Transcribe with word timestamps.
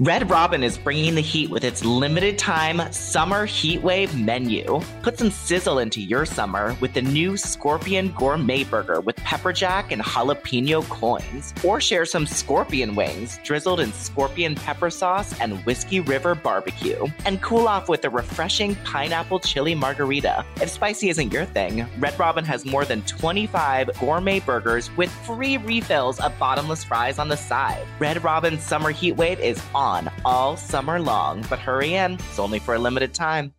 Red 0.00 0.30
Robin 0.30 0.62
is 0.62 0.78
bringing 0.78 1.16
the 1.16 1.20
heat 1.20 1.50
with 1.50 1.64
its 1.64 1.84
limited 1.84 2.38
time 2.38 2.92
summer 2.92 3.48
heatwave 3.48 4.14
menu. 4.14 4.80
Put 5.02 5.18
some 5.18 5.32
sizzle 5.32 5.80
into 5.80 6.00
your 6.00 6.24
summer 6.24 6.76
with 6.80 6.92
the 6.92 7.02
new 7.02 7.36
Scorpion 7.36 8.14
Gourmet 8.16 8.62
Burger 8.62 9.00
with 9.00 9.16
pepper 9.16 9.52
jack 9.52 9.90
and 9.90 10.00
jalapeno 10.00 10.88
coins. 10.88 11.52
Or 11.64 11.80
share 11.80 12.06
some 12.06 12.28
scorpion 12.28 12.94
wings 12.94 13.40
drizzled 13.42 13.80
in 13.80 13.92
scorpion 13.92 14.54
pepper 14.54 14.88
sauce 14.88 15.36
and 15.40 15.58
Whiskey 15.66 15.98
River 15.98 16.36
barbecue. 16.36 17.04
And 17.24 17.42
cool 17.42 17.66
off 17.66 17.88
with 17.88 18.04
a 18.04 18.10
refreshing 18.10 18.76
pineapple 18.84 19.40
chili 19.40 19.74
margarita. 19.74 20.46
If 20.62 20.70
spicy 20.70 21.08
isn't 21.08 21.32
your 21.32 21.44
thing, 21.44 21.88
Red 21.98 22.16
Robin 22.20 22.44
has 22.44 22.64
more 22.64 22.84
than 22.84 23.02
25 23.02 23.90
gourmet 23.98 24.38
burgers 24.38 24.96
with 24.96 25.10
free 25.26 25.56
refills 25.56 26.20
of 26.20 26.38
bottomless 26.38 26.84
fries 26.84 27.18
on 27.18 27.26
the 27.26 27.36
side. 27.36 27.84
Red 27.98 28.22
Robin's 28.22 28.62
summer 28.62 28.92
heatwave 28.92 29.40
is 29.40 29.60
on 29.74 29.87
all 30.24 30.56
summer 30.56 31.00
long, 31.00 31.44
but 31.48 31.58
hurry 31.58 31.94
in, 31.94 32.12
it's 32.14 32.38
only 32.38 32.58
for 32.58 32.74
a 32.74 32.78
limited 32.78 33.14
time. 33.14 33.54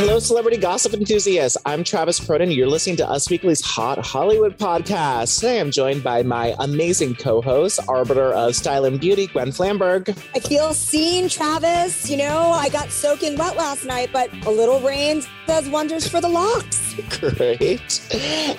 Hello, 0.00 0.18
celebrity 0.18 0.56
gossip 0.56 0.94
enthusiasts. 0.94 1.58
I'm 1.66 1.84
Travis 1.84 2.18
Cronin. 2.18 2.50
You're 2.50 2.68
listening 2.68 2.96
to 2.96 3.06
Us 3.06 3.28
Weekly's 3.28 3.60
Hot 3.60 3.98
Hollywood 3.98 4.56
podcast. 4.56 5.34
Today 5.38 5.60
I'm 5.60 5.70
joined 5.70 6.02
by 6.02 6.22
my 6.22 6.54
amazing 6.58 7.16
co 7.16 7.42
host, 7.42 7.80
arbiter 7.86 8.32
of 8.32 8.56
style 8.56 8.86
and 8.86 8.98
beauty, 8.98 9.26
Gwen 9.26 9.50
Flamberg. 9.50 10.16
I 10.34 10.40
feel 10.40 10.72
seen, 10.72 11.28
Travis. 11.28 12.08
You 12.08 12.16
know, 12.16 12.50
I 12.50 12.70
got 12.70 12.90
soaking 12.90 13.36
wet 13.36 13.56
last 13.56 13.84
night, 13.84 14.08
but 14.10 14.32
a 14.46 14.50
little 14.50 14.80
rain 14.80 15.22
does 15.46 15.68
wonders 15.68 16.08
for 16.08 16.22
the 16.22 16.30
locks. 16.30 16.94
Great. 17.20 18.00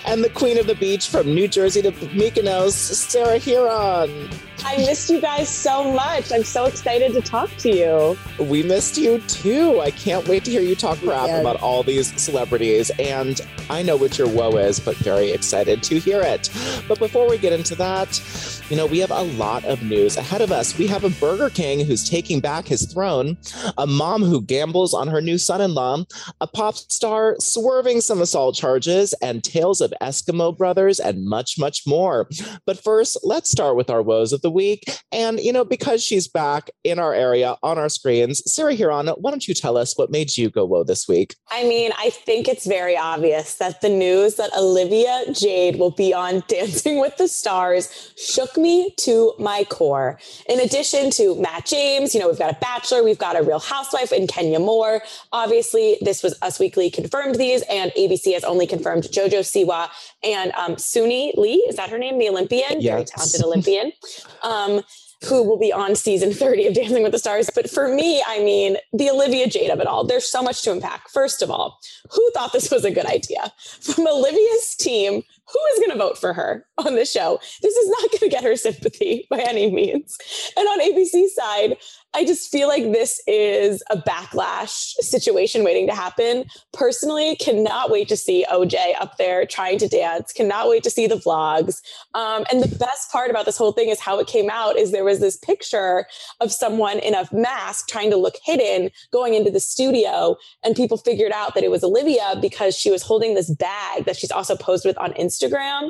And 0.06 0.23
the 0.23 0.29
queen 0.29 0.59
of 0.59 0.68
the 0.68 0.75
beach 0.75 1.09
from 1.09 1.34
New 1.34 1.47
Jersey 1.47 1.81
to 1.81 1.91
Mykonos, 1.91 2.73
Sarah 2.73 3.40
Hearon. 3.40 4.31
I 4.63 4.77
missed 4.77 5.09
you 5.09 5.19
guys 5.19 5.49
so 5.49 5.91
much. 5.91 6.31
I'm 6.31 6.44
so 6.44 6.66
excited 6.66 7.13
to 7.13 7.22
talk 7.22 7.49
to 7.57 7.69
you. 7.75 8.17
We 8.44 8.63
missed 8.63 8.97
you 8.97 9.19
too. 9.22 9.79
I 9.79 9.91
can't 9.91 10.27
wait 10.27 10.45
to 10.45 10.51
hear 10.51 10.61
you 10.61 10.75
talk 10.75 10.99
crap 10.99 11.27
Yeah. 11.27 11.39
about 11.41 11.61
all 11.61 11.83
these 11.83 12.13
celebrities. 12.22 12.91
And 12.99 13.41
I 13.69 13.81
know 13.81 13.95
what 13.97 14.17
your 14.17 14.27
woe 14.27 14.57
is, 14.57 14.79
but 14.79 14.95
very 14.97 15.31
excited 15.31 15.81
to 15.83 15.99
hear 15.99 16.22
it. 16.22 16.49
But 16.88 16.99
before 16.99 17.27
we 17.29 17.38
get 17.38 17.53
into 17.53 17.73
that, 17.75 18.22
you 18.69 18.77
know, 18.77 18.85
we 18.85 18.99
have 18.99 19.11
a 19.11 19.23
lot 19.23 19.66
of 19.66 19.81
news 19.81 20.16
ahead 20.16 20.41
of 20.41 20.51
us. 20.51 20.78
We 20.78 20.88
have 20.88 21.03
a 21.03 21.09
Burger 21.09 21.49
King 21.49 21.85
who's 21.85 22.07
taking 22.09 22.39
back 22.39 22.67
his 22.67 22.85
throne, 22.85 23.38
a 23.78 23.88
mom 23.88 24.23
who 24.23 24.41
gambles 24.41 24.93
on 24.93 25.07
her 25.07 25.22
new 25.22 25.38
son 25.38 25.59
in 25.59 25.73
law, 25.73 26.03
a 26.39 26.47
pop 26.47 26.75
star 26.75 27.35
swerving 27.39 27.99
some 28.01 28.22
assault 28.22 28.55
charges, 28.55 29.13
and 29.22 29.43
tales 29.43 29.81
of 29.81 29.93
Eskimo 30.01 30.55
brothers, 30.55 30.99
and 30.99 31.25
much, 31.25 31.57
much 31.57 31.85
more. 31.88 32.29
But 32.66 32.81
first, 32.81 33.17
let's 33.23 33.49
start 33.49 33.75
with 33.75 33.89
our 33.89 34.01
woes 34.01 34.31
of 34.31 34.41
the 34.41 34.50
week. 34.51 34.84
And, 35.12 35.39
you 35.39 35.51
know, 35.51 35.66
because 35.66 36.03
she's 36.03 36.28
back 36.28 36.69
in 36.84 37.00
our 37.00 37.13
area 37.13 37.56
on 37.63 37.78
our 37.78 37.89
screens, 37.89 38.41
Sarah 38.51 38.75
Hearon, 38.75 39.13
why 39.19 39.31
don't 39.31 39.47
you 39.47 39.53
tell 39.53 39.78
us 39.78 39.97
what 39.97 40.12
made 40.12 40.38
you 40.38 40.50
go 40.50 40.66
woe 40.66 40.84
this 40.84 41.07
week? 41.07 41.35
I 41.50 41.63
mean, 41.63 41.91
I 41.97 42.09
think 42.12 42.47
it's 42.47 42.66
very 42.66 42.95
obvious 42.97 43.56
that 43.56 43.81
the 43.81 43.90
news 43.90 44.35
that 44.35 44.51
Olivia 44.57 45.23
Jade 45.34 45.78
will 45.78 45.91
be 45.91 46.13
on 46.13 46.44
Dancing 46.47 47.00
with 47.00 47.17
the 47.17 47.28
Stars 47.28 48.13
shook 48.17 48.57
me 48.57 48.94
to 49.00 49.34
my 49.40 49.63
core. 49.66 50.19
In 50.47 50.59
addition 50.59 51.09
to 51.11 51.35
Matt 51.41 51.66
James, 51.66 52.13
you 52.13 52.19
know, 52.19 52.28
we've 52.29 52.40
got 52.40 52.51
a 52.56 52.57
Bachelor, 52.59 53.03
we've 53.03 53.17
got 53.17 53.40
a 53.40 53.44
Real 53.44 53.59
Housewife, 53.59 54.11
and 54.11 54.28
Kenya 54.29 54.59
Moore. 54.59 55.01
Obviously, 55.31 55.97
this 56.01 56.22
was 56.23 56.38
Us 56.41 56.59
Weekly 56.59 56.90
confirmed 56.90 57.35
these, 57.35 57.61
and 57.69 57.91
ABC 57.97 58.34
has 58.34 58.44
only 58.44 58.67
confirmed 58.67 59.03
JoJo 59.03 59.40
Siwa 59.40 59.90
and 60.23 60.51
um, 60.53 60.75
Suni 60.75 61.35
Lee. 61.38 61.56
Is 61.69 61.75
that 61.78 61.90
her 61.90 61.97
name? 61.97 62.17
The 62.19 62.29
Olympian, 62.29 62.81
very 62.81 63.01
Yes. 63.01 63.09
talented 63.09 63.44
Olympian. 63.44 63.91
Um, 64.44 64.81
who 65.28 65.44
will 65.44 65.59
be 65.59 65.72
on 65.72 65.96
season 65.96 66.34
30 66.34 66.68
of 66.68 66.74
Dancing 66.74 67.03
with 67.03 67.12
the 67.12 67.19
Stars. 67.19 67.50
But 67.53 67.69
for 67.69 67.88
me, 67.88 68.24
I 68.25 68.40
mean, 68.40 68.78
the 68.91 69.09
Olivia 69.09 69.47
Jade 69.47 69.69
of 69.69 69.79
it 69.79 69.88
all, 69.88 70.03
there's 70.03 70.28
so 70.28 70.41
much 70.41 70.63
to 70.63 70.72
unpack. 70.72 71.09
First 71.09 71.41
of 71.41 71.52
all, 71.52 71.79
who 72.09 72.31
thought 72.34 72.53
this 72.53 72.72
was 72.72 72.84
a 72.84 72.91
good 72.91 73.06
idea? 73.06 73.53
From 73.81 74.07
Olivia's 74.07 74.75
team, 74.75 75.13
who 75.47 75.59
is 75.74 75.79
going 75.79 75.91
to 75.91 75.97
vote 75.97 76.18
for 76.18 76.34
her 76.34 76.66
on 76.79 76.96
this 76.96 77.12
show? 77.12 77.40
This 77.62 77.75
is 77.75 77.90
not 77.90 78.12
going 78.12 78.19
to 78.19 78.29
get 78.29 78.44
her 78.44 78.56
sympathy 78.56 79.28
by 79.29 79.40
any 79.40 79.69
means. 79.72 80.18
And 80.58 80.68
on 80.68 80.81
ABC's 80.81 81.35
side, 81.35 81.78
I 82.13 82.25
just 82.25 82.51
feel 82.51 82.67
like 82.67 82.91
this 82.91 83.22
is 83.25 83.81
a 83.89 83.95
backlash 83.97 84.95
situation 84.99 85.63
waiting 85.63 85.88
to 85.88 85.95
happen. 85.95 86.45
Personally, 86.73 87.38
cannot 87.38 87.89
wait 87.89 88.09
to 88.09 88.17
see 88.17 88.45
OJ 88.51 88.95
up 88.99 89.17
there 89.17 89.45
trying 89.45 89.77
to 89.79 89.88
dance. 89.88 90.33
Cannot 90.33 90.67
wait 90.67 90.83
to 90.83 90.89
see 90.89 91.07
the 91.07 91.16
vlogs. 91.16 91.81
Um, 92.13 92.44
and 92.51 92.61
the 92.61 92.75
best 92.75 93.11
part 93.11 93.29
about 93.29 93.45
this 93.45 93.57
whole 93.57 93.72
thing 93.72 93.89
is 93.89 94.01
how 94.01 94.19
it 94.19 94.27
came 94.27 94.49
out. 94.49 94.77
Is 94.77 94.91
there 94.91 95.05
was 95.05 95.22
this 95.22 95.38
picture 95.38 96.05
of 96.41 96.51
someone 96.51 96.99
in 96.99 97.13
a 97.13 97.27
mask 97.31 97.88
trying 97.88 98.09
to 98.11 98.17
look 98.17 98.35
hidden 98.43 98.91
going 99.11 99.33
into 99.33 99.51
the 99.51 99.61
studio, 99.61 100.35
and 100.63 100.75
people 100.75 100.97
figured 100.97 101.31
out 101.31 101.55
that 101.55 101.63
it 101.63 101.72
was 101.72 101.83
Olivia 101.83 102.35
because 102.41 102.75
she 102.78 102.91
was 102.91 103.03
holding 103.03 103.35
this 103.35 103.49
bag 103.49 104.03
that 104.03 104.17
she's 104.17 104.31
also 104.31 104.57
posed 104.57 104.85
with 104.85 104.97
on 104.97 105.13
Instagram. 105.13 105.89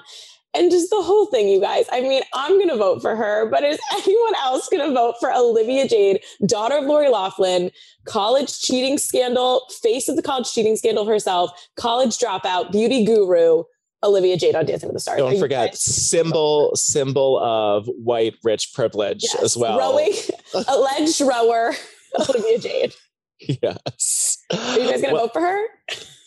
And 0.53 0.69
just 0.69 0.89
the 0.89 1.01
whole 1.01 1.27
thing, 1.27 1.47
you 1.47 1.61
guys. 1.61 1.85
I 1.91 2.01
mean, 2.01 2.23
I'm 2.33 2.57
going 2.57 2.67
to 2.69 2.75
vote 2.75 3.01
for 3.01 3.15
her, 3.15 3.49
but 3.49 3.63
is 3.63 3.79
anyone 3.93 4.33
else 4.43 4.67
going 4.69 4.85
to 4.85 4.93
vote 4.93 5.15
for 5.19 5.31
Olivia 5.33 5.87
Jade, 5.87 6.21
daughter 6.45 6.77
of 6.77 6.83
Lori 6.83 7.09
Loughlin, 7.09 7.71
college 8.05 8.59
cheating 8.59 8.97
scandal, 8.97 9.65
face 9.81 10.09
of 10.09 10.17
the 10.17 10.21
college 10.21 10.51
cheating 10.51 10.75
scandal 10.75 11.05
herself, 11.05 11.51
college 11.77 12.17
dropout, 12.17 12.71
beauty 12.71 13.05
guru, 13.05 13.63
Olivia 14.03 14.35
Jade 14.35 14.55
on 14.55 14.65
Dancing 14.65 14.89
with 14.89 14.95
the 14.95 14.99
Stars? 14.99 15.19
Don't 15.19 15.39
forget, 15.39 15.77
symbol 15.77 16.71
symbol 16.75 17.39
of 17.39 17.85
white 17.87 18.35
rich 18.43 18.73
privilege 18.73 19.23
Yes, 19.23 19.41
as 19.43 19.57
well. 19.57 19.77
Rowing, 19.79 20.11
alleged 20.67 21.21
rower, 21.21 21.73
Olivia 22.19 22.59
Jade. 22.59 22.93
Yes. 23.39 24.37
Are 24.51 24.79
you 24.79 24.89
guys 24.89 25.01
going 25.01 25.09
to 25.09 25.13
Well, 25.13 25.27
vote 25.27 25.33
for 25.33 25.41
her? 25.41 25.63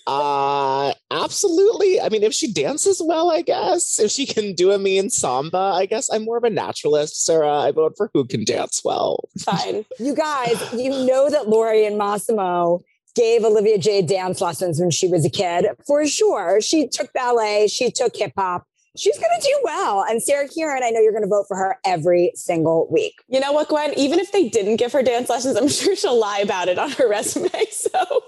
Uh, 0.07 0.93
absolutely. 1.11 2.01
I 2.01 2.09
mean, 2.09 2.23
if 2.23 2.35
she 2.35 2.53
dances 2.53 3.01
well, 3.05 3.31
I 3.31 3.43
guess. 3.43 3.99
If 3.99 4.11
she 4.11 4.27
can 4.27 4.55
do 4.55 4.73
a 4.73 4.79
mean 4.79 5.11
samba, 5.11 5.73
I 5.75 5.87
guess 5.87 6.11
I'm 6.11 6.25
more 6.25 6.37
of 6.37 6.45
a 6.45 6.51
naturalist, 6.51 7.25
Sarah. 7.25 7.61
I 7.61 7.71
vote 7.71 7.95
for 7.97 8.11
who 8.13 8.27
can 8.27 8.45
dance 8.45 8.83
well. 8.85 9.29
Fine. 9.41 9.87
You 9.99 10.15
guys, 10.15 10.73
you 10.75 10.91
know 10.91 11.31
that 11.31 11.49
Lori 11.49 11.87
and 11.87 11.99
Mossimo 11.99 12.83
gave 13.15 13.45
Olivia 13.45 13.79
Jade 13.79 14.07
dance 14.07 14.41
lessons 14.41 14.81
when 14.81 14.91
she 14.91 15.07
was 15.07 15.25
a 15.25 15.31
kid. 15.31 15.67
For 15.87 16.07
sure. 16.07 16.61
She 16.61 16.89
took 16.89 17.13
ballet, 17.13 17.69
she 17.69 17.91
took 17.91 18.17
hip 18.17 18.33
hop. 18.37 18.67
She's 18.97 19.19
going 19.19 19.41
to 19.41 19.45
do 19.45 19.61
well. 19.65 20.05
And 20.09 20.23
Sarah 20.23 20.47
Hearon, 20.49 20.83
I 20.85 20.91
know 20.91 21.01
you're 21.01 21.13
going 21.13 21.25
to 21.25 21.29
vote 21.29 21.47
for 21.49 21.57
her 21.57 21.79
every 21.85 22.31
single 22.37 22.87
week. 22.93 23.15
You 23.27 23.41
know 23.41 23.51
what, 23.51 23.69
Gwen? 23.69 23.93
Even 23.97 24.21
if 24.21 24.31
they 24.31 24.49
didn't 24.49 24.77
give 24.77 24.93
her 24.93 25.03
dance 25.03 25.29
lessons, 25.29 25.57
I'm 25.57 25.67
sure 25.67 25.97
she'll 25.97 26.19
lie 26.19 26.39
about 26.39 26.69
it 26.69 26.79
on 26.79 26.91
her 26.93 27.09
resume. 27.09 27.49
So 27.71 28.23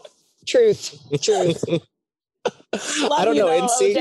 Truth. 0.46 0.98
Truth. 1.22 1.64
I 2.72 3.25
don't 3.25 3.37
know. 3.37 3.48
And 3.48 3.70
see, 3.70 3.96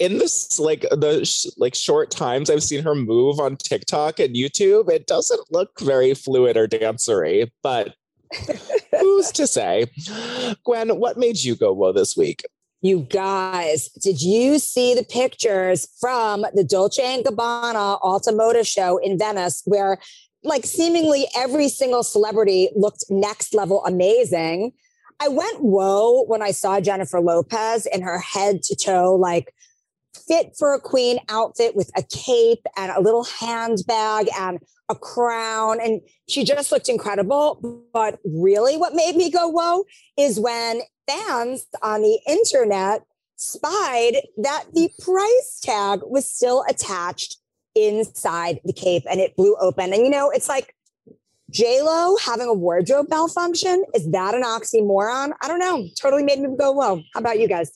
in 0.00 0.18
this 0.18 0.58
like 0.58 0.82
the 0.90 1.24
sh- 1.24 1.46
like 1.56 1.74
short 1.74 2.10
times 2.10 2.50
I've 2.50 2.62
seen 2.62 2.82
her 2.82 2.94
move 2.94 3.40
on 3.40 3.56
TikTok 3.56 4.20
and 4.20 4.34
YouTube, 4.34 4.90
it 4.90 5.06
doesn't 5.06 5.40
look 5.50 5.78
very 5.80 6.14
fluid 6.14 6.56
or 6.56 6.66
dancery, 6.66 7.50
but 7.62 7.94
who's 9.00 9.30
to 9.32 9.46
say? 9.46 9.86
Gwen, 10.64 10.98
what 10.98 11.18
made 11.18 11.42
you 11.42 11.54
go 11.54 11.72
whoa 11.72 11.92
this 11.92 12.16
week? 12.16 12.44
You 12.82 13.00
guys, 13.00 13.88
did 14.02 14.20
you 14.20 14.58
see 14.58 14.94
the 14.94 15.04
pictures 15.04 15.88
from 16.00 16.44
the 16.54 16.64
Dolce 16.64 17.02
and 17.02 17.24
Gabbana 17.24 17.98
Alta 18.00 18.64
show 18.64 18.98
in 18.98 19.18
Venice 19.18 19.62
where 19.64 19.98
like 20.44 20.64
seemingly 20.64 21.26
every 21.36 21.68
single 21.68 22.02
celebrity 22.02 22.68
looked 22.76 23.04
next 23.10 23.54
level 23.54 23.84
amazing? 23.84 24.72
I 25.20 25.28
went 25.28 25.62
whoa 25.62 26.24
when 26.24 26.42
I 26.42 26.50
saw 26.50 26.80
Jennifer 26.80 27.20
Lopez 27.20 27.86
in 27.86 28.02
her 28.02 28.18
head 28.18 28.62
to 28.64 28.76
toe, 28.76 29.14
like 29.14 29.54
fit 30.28 30.54
for 30.58 30.74
a 30.74 30.80
queen 30.80 31.18
outfit 31.28 31.74
with 31.74 31.90
a 31.96 32.02
cape 32.02 32.64
and 32.76 32.92
a 32.92 33.00
little 33.00 33.24
handbag 33.24 34.28
and 34.38 34.58
a 34.88 34.94
crown. 34.94 35.80
And 35.80 36.00
she 36.28 36.44
just 36.44 36.70
looked 36.70 36.88
incredible. 36.88 37.82
But 37.92 38.18
really, 38.24 38.76
what 38.76 38.94
made 38.94 39.16
me 39.16 39.30
go 39.30 39.48
whoa 39.48 39.84
is 40.18 40.38
when 40.38 40.80
fans 41.08 41.66
on 41.82 42.02
the 42.02 42.18
internet 42.26 43.02
spied 43.36 44.16
that 44.38 44.64
the 44.72 44.90
price 45.02 45.60
tag 45.62 46.00
was 46.04 46.30
still 46.30 46.64
attached 46.68 47.38
inside 47.74 48.60
the 48.64 48.72
cape 48.72 49.04
and 49.08 49.20
it 49.20 49.36
blew 49.36 49.56
open. 49.60 49.92
And 49.92 50.02
you 50.02 50.10
know, 50.10 50.30
it's 50.30 50.48
like 50.48 50.74
J 51.50 51.80
Lo 51.82 52.16
having 52.16 52.48
a 52.48 52.54
wardrobe 52.54 53.06
malfunction. 53.08 53.84
Is 53.94 54.10
that 54.10 54.34
an 54.34 54.42
oxymoron? 54.42 55.32
I 55.42 55.48
don't 55.48 55.58
know. 55.58 55.86
Totally 56.00 56.22
made 56.22 56.40
me 56.40 56.48
go, 56.58 56.72
whoa. 56.72 57.02
How 57.14 57.20
about 57.20 57.38
you 57.38 57.48
guys? 57.48 57.70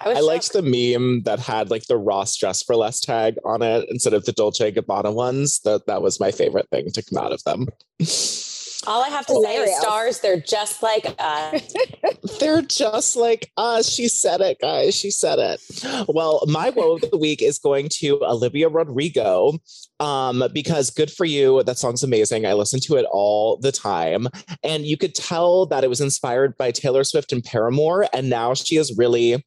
I, 0.00 0.14
I 0.14 0.20
liked 0.20 0.52
the 0.52 0.62
meme 0.62 1.22
that 1.22 1.38
had 1.38 1.70
like 1.70 1.86
the 1.86 1.96
Ross 1.96 2.36
dress 2.36 2.62
for 2.62 2.74
less 2.74 3.00
tag 3.00 3.36
on 3.44 3.62
it 3.62 3.86
instead 3.90 4.12
of 4.12 4.24
the 4.24 4.32
Dolce 4.32 4.72
Gabbana 4.72 5.14
ones. 5.14 5.60
That 5.60 5.86
that 5.86 6.02
was 6.02 6.18
my 6.18 6.32
favorite 6.32 6.68
thing 6.70 6.90
to 6.90 7.02
come 7.02 7.24
out 7.24 7.32
of 7.32 7.42
them. 7.44 7.68
All 8.86 9.02
I 9.02 9.08
have 9.08 9.26
to 9.26 9.32
Hilarious. 9.34 9.70
say 9.70 9.72
is 9.72 9.80
stars, 9.80 10.20
they're 10.20 10.40
just 10.40 10.82
like 10.82 11.14
us. 11.18 11.74
they're 12.40 12.62
just 12.62 13.16
like 13.16 13.50
us. 13.56 13.88
She 13.88 14.08
said 14.08 14.40
it, 14.40 14.58
guys. 14.60 14.94
She 14.94 15.10
said 15.10 15.38
it. 15.38 15.60
Well, 16.08 16.42
my 16.46 16.70
woe 16.70 16.94
of 16.94 17.10
the 17.10 17.18
week 17.18 17.42
is 17.42 17.58
going 17.58 17.88
to 18.00 18.22
Olivia 18.24 18.68
Rodrigo 18.68 19.58
um, 20.00 20.44
because 20.52 20.90
good 20.90 21.10
for 21.10 21.24
you. 21.24 21.62
That 21.62 21.78
song's 21.78 22.02
amazing. 22.02 22.46
I 22.46 22.52
listen 22.52 22.80
to 22.80 22.96
it 22.96 23.06
all 23.10 23.58
the 23.58 23.72
time. 23.72 24.28
And 24.62 24.84
you 24.84 24.96
could 24.96 25.14
tell 25.14 25.66
that 25.66 25.84
it 25.84 25.88
was 25.88 26.00
inspired 26.00 26.56
by 26.56 26.70
Taylor 26.70 27.04
Swift 27.04 27.32
and 27.32 27.42
Paramore. 27.42 28.06
And 28.12 28.28
now 28.28 28.54
she 28.54 28.76
has 28.76 28.96
really, 28.96 29.42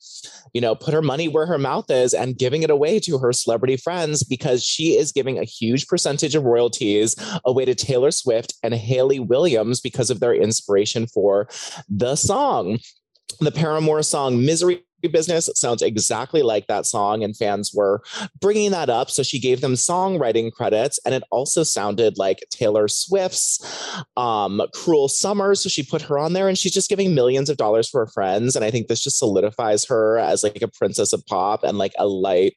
you 0.53 0.61
know, 0.61 0.75
put 0.75 0.93
her 0.93 1.01
money 1.01 1.27
where 1.27 1.45
her 1.45 1.57
mouth 1.57 1.89
is 1.91 2.13
and 2.13 2.37
giving 2.37 2.63
it 2.63 2.69
away 2.69 2.99
to 3.01 3.17
her 3.17 3.33
celebrity 3.33 3.77
friends 3.77 4.23
because 4.23 4.63
she 4.63 4.97
is 4.97 5.11
giving 5.11 5.37
a 5.37 5.43
huge 5.43 5.87
percentage 5.87 6.35
of 6.35 6.43
royalties 6.43 7.15
away 7.45 7.65
to 7.65 7.75
Taylor 7.75 8.11
Swift 8.11 8.53
and 8.63 8.73
Hayley 8.73 9.19
Williams 9.27 9.79
because 9.79 10.09
of 10.09 10.19
their 10.19 10.33
inspiration 10.33 11.07
for 11.07 11.47
the 11.89 12.15
song. 12.15 12.79
The 13.39 13.51
Paramore 13.51 14.03
song 14.03 14.45
Misery 14.45 14.83
business 15.11 15.49
sounds 15.53 15.83
exactly 15.83 16.41
like 16.41 16.65
that 16.67 16.85
song 16.85 17.23
and 17.23 17.37
fans 17.37 17.71
were 17.73 18.01
bringing 18.39 18.71
that 18.71 18.89
up 18.89 19.11
so 19.11 19.21
she 19.21 19.39
gave 19.39 19.61
them 19.61 19.73
songwriting 19.73 20.51
credits 20.51 20.99
and 21.05 21.13
it 21.13 21.23
also 21.29 21.61
sounded 21.61 22.17
like 22.17 22.43
taylor 22.49 22.87
swift's 22.87 24.03
um, 24.17 24.61
cruel 24.73 25.07
summer 25.07 25.53
so 25.53 25.69
she 25.69 25.83
put 25.83 26.01
her 26.01 26.17
on 26.17 26.33
there 26.33 26.47
and 26.47 26.57
she's 26.57 26.73
just 26.73 26.89
giving 26.89 27.13
millions 27.13 27.49
of 27.49 27.57
dollars 27.57 27.87
for 27.87 28.05
her 28.05 28.11
friends 28.11 28.55
and 28.55 28.65
i 28.65 28.71
think 28.71 28.87
this 28.87 29.03
just 29.03 29.19
solidifies 29.19 29.85
her 29.85 30.17
as 30.17 30.43
like 30.43 30.63
a 30.63 30.67
princess 30.67 31.13
of 31.13 31.23
pop 31.27 31.63
and 31.63 31.77
like 31.77 31.93
a 31.99 32.07
light 32.07 32.55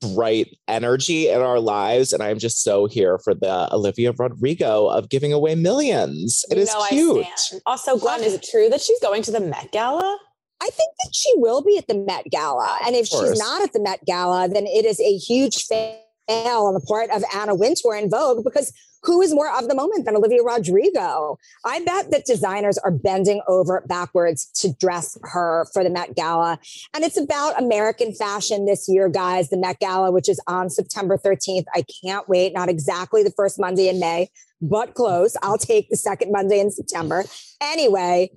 bright 0.00 0.56
energy 0.68 1.28
in 1.28 1.40
our 1.40 1.60
lives. 1.60 2.12
And 2.12 2.22
I'm 2.22 2.38
just 2.38 2.62
so 2.62 2.86
here 2.86 3.18
for 3.18 3.34
the 3.34 3.72
Olivia 3.72 4.12
Rodrigo 4.12 4.88
of 4.88 5.08
giving 5.08 5.32
away 5.32 5.54
millions. 5.54 6.44
It 6.50 6.56
you 6.56 6.62
is 6.62 6.74
cute. 6.88 7.62
Also, 7.66 7.98
Gwen, 7.98 8.22
is 8.22 8.34
it 8.34 8.46
true 8.48 8.68
that 8.68 8.80
she's 8.80 9.00
going 9.00 9.22
to 9.22 9.30
the 9.30 9.40
Met 9.40 9.72
Gala? 9.72 10.18
I 10.62 10.70
think 10.70 10.92
that 11.02 11.14
she 11.14 11.32
will 11.36 11.62
be 11.62 11.76
at 11.78 11.86
the 11.88 11.94
Met 11.94 12.26
Gala. 12.30 12.78
And 12.86 12.94
if 12.94 13.06
she's 13.06 13.38
not 13.38 13.62
at 13.62 13.72
the 13.72 13.80
Met 13.80 14.04
Gala, 14.06 14.48
then 14.48 14.66
it 14.66 14.84
is 14.84 15.00
a 15.00 15.16
huge 15.16 15.64
fail 15.64 15.98
on 16.28 16.74
the 16.74 16.80
part 16.80 17.10
of 17.10 17.22
Anna 17.34 17.54
Wintour 17.54 17.94
and 17.94 18.10
Vogue 18.10 18.44
because 18.44 18.72
who 19.04 19.20
is 19.20 19.34
more 19.34 19.50
of 19.50 19.68
the 19.68 19.74
moment 19.74 20.04
than 20.04 20.16
Olivia 20.16 20.42
Rodrigo? 20.42 21.38
I 21.64 21.80
bet 21.84 22.10
that 22.10 22.24
designers 22.24 22.78
are 22.78 22.90
bending 22.90 23.42
over 23.46 23.84
backwards 23.86 24.46
to 24.60 24.72
dress 24.72 25.18
her 25.22 25.66
for 25.72 25.84
the 25.84 25.90
Met 25.90 26.16
Gala. 26.16 26.58
And 26.94 27.04
it's 27.04 27.18
about 27.18 27.60
American 27.60 28.14
fashion 28.14 28.66
this 28.66 28.88
year, 28.88 29.08
guys. 29.08 29.50
The 29.50 29.56
Met 29.58 29.78
Gala, 29.78 30.10
which 30.10 30.28
is 30.28 30.40
on 30.46 30.70
September 30.70 31.18
13th. 31.18 31.64
I 31.74 31.84
can't 32.02 32.28
wait. 32.28 32.54
Not 32.54 32.68
exactly 32.68 33.22
the 33.22 33.32
first 33.32 33.60
Monday 33.60 33.88
in 33.88 34.00
May, 34.00 34.30
but 34.60 34.94
close. 34.94 35.36
I'll 35.42 35.58
take 35.58 35.90
the 35.90 35.96
second 35.96 36.32
Monday 36.32 36.58
in 36.58 36.70
September. 36.70 37.24
Anyway, 37.60 38.30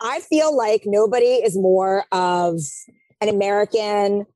I 0.00 0.20
feel 0.20 0.56
like 0.56 0.82
nobody 0.86 1.34
is 1.34 1.56
more 1.56 2.04
of 2.10 2.60
an 3.20 3.28
American 3.28 4.26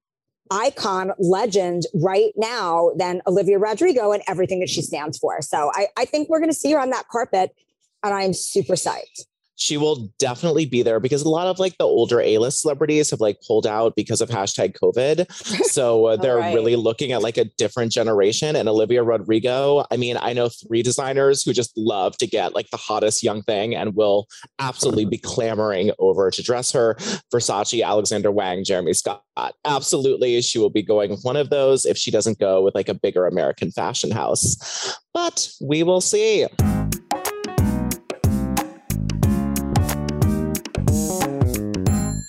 icon 0.51 1.13
legend 1.19 1.85
right 1.95 2.33
now 2.37 2.91
than 2.97 3.23
Olivia 3.27 3.59
Rodrigo 3.59 4.13
and 4.13 4.23
everything 4.27 4.61
that 4.61 4.71
she 4.71 4.83
stands 4.83 5.19
for. 5.19 5.41
So 5.43 5.71
I, 5.75 5.89
I 5.97 6.05
think 6.05 6.29
we're 6.29 6.41
going 6.41 6.51
to 6.51 6.57
see 6.59 6.73
her 6.73 6.81
on 6.81 6.91
that 6.91 7.09
carpet, 7.09 7.55
and 8.03 8.15
I'm 8.15 8.33
super 8.33 8.75
psyched 8.75 9.28
she 9.59 9.77
will 9.77 10.09
definitely 10.19 10.65
be 10.65 10.83
there 10.83 11.01
because 11.01 11.23
a 11.23 11.29
lot 11.29 11.49
of 11.49 11.59
like 11.59 11.77
the 11.79 11.85
older 11.85 12.21
A-list 12.21 12.63
celebrities 12.63 13.11
have 13.11 13.21
like 13.21 13.41
pulled 13.47 13.67
out 13.67 13.95
because 13.97 14.21
of 14.21 14.31
hashtag 14.31 14.75
COVID. 14.79 15.27
So 15.69 16.07
uh, 16.07 16.17
they're 16.17 16.39
right. 16.39 16.55
really 16.55 16.77
looking 16.77 17.13
at 17.13 17.23
like 17.23 17.37
a 17.37 17.45
different 17.45 17.93
generation. 17.93 18.57
And 18.57 18.69
Olivia 18.69 19.03
Rodrigo, 19.03 19.85
I 19.91 19.97
mean, 19.97 20.17
I 20.17 20.33
know 20.33 20.49
three 20.49 20.83
designers 20.83 21.43
who 21.43 21.53
just 21.53 21.77
love 21.77 22.17
to 22.19 22.27
get 22.27 22.55
like 22.55 22.71
the 22.71 22.77
hottest 22.77 23.23
young 23.23 23.43
thing 23.43 23.75
and 23.75 23.95
will 23.95 24.29
absolutely 24.59 25.05
be 25.05 25.19
clamoring 25.25 25.91
over 25.99 26.31
to 26.31 26.43
dress 26.43 26.73
her. 26.73 26.95
Versace, 27.33 27.85
Alexander 27.85 28.31
Wang, 28.31 28.65
Jeremy 28.65 28.95
Scott. 28.95 29.23
Absolutely, 29.65 30.41
she 30.41 30.59
will 30.59 30.71
be 30.71 30.83
going 30.83 31.11
with 31.11 31.23
one 31.23 31.37
of 31.37 31.51
those 31.51 31.85
if 31.85 31.97
she 31.97 32.11
doesn't 32.11 32.39
go 32.39 32.63
with 32.63 32.75
like 32.75 32.89
a 32.89 32.95
bigger 32.95 33.27
American 33.27 33.71
fashion 33.71 34.11
house. 34.11 34.97
But 35.13 35.51
we 35.61 35.83
will 35.83 36.01
see. 36.01 36.47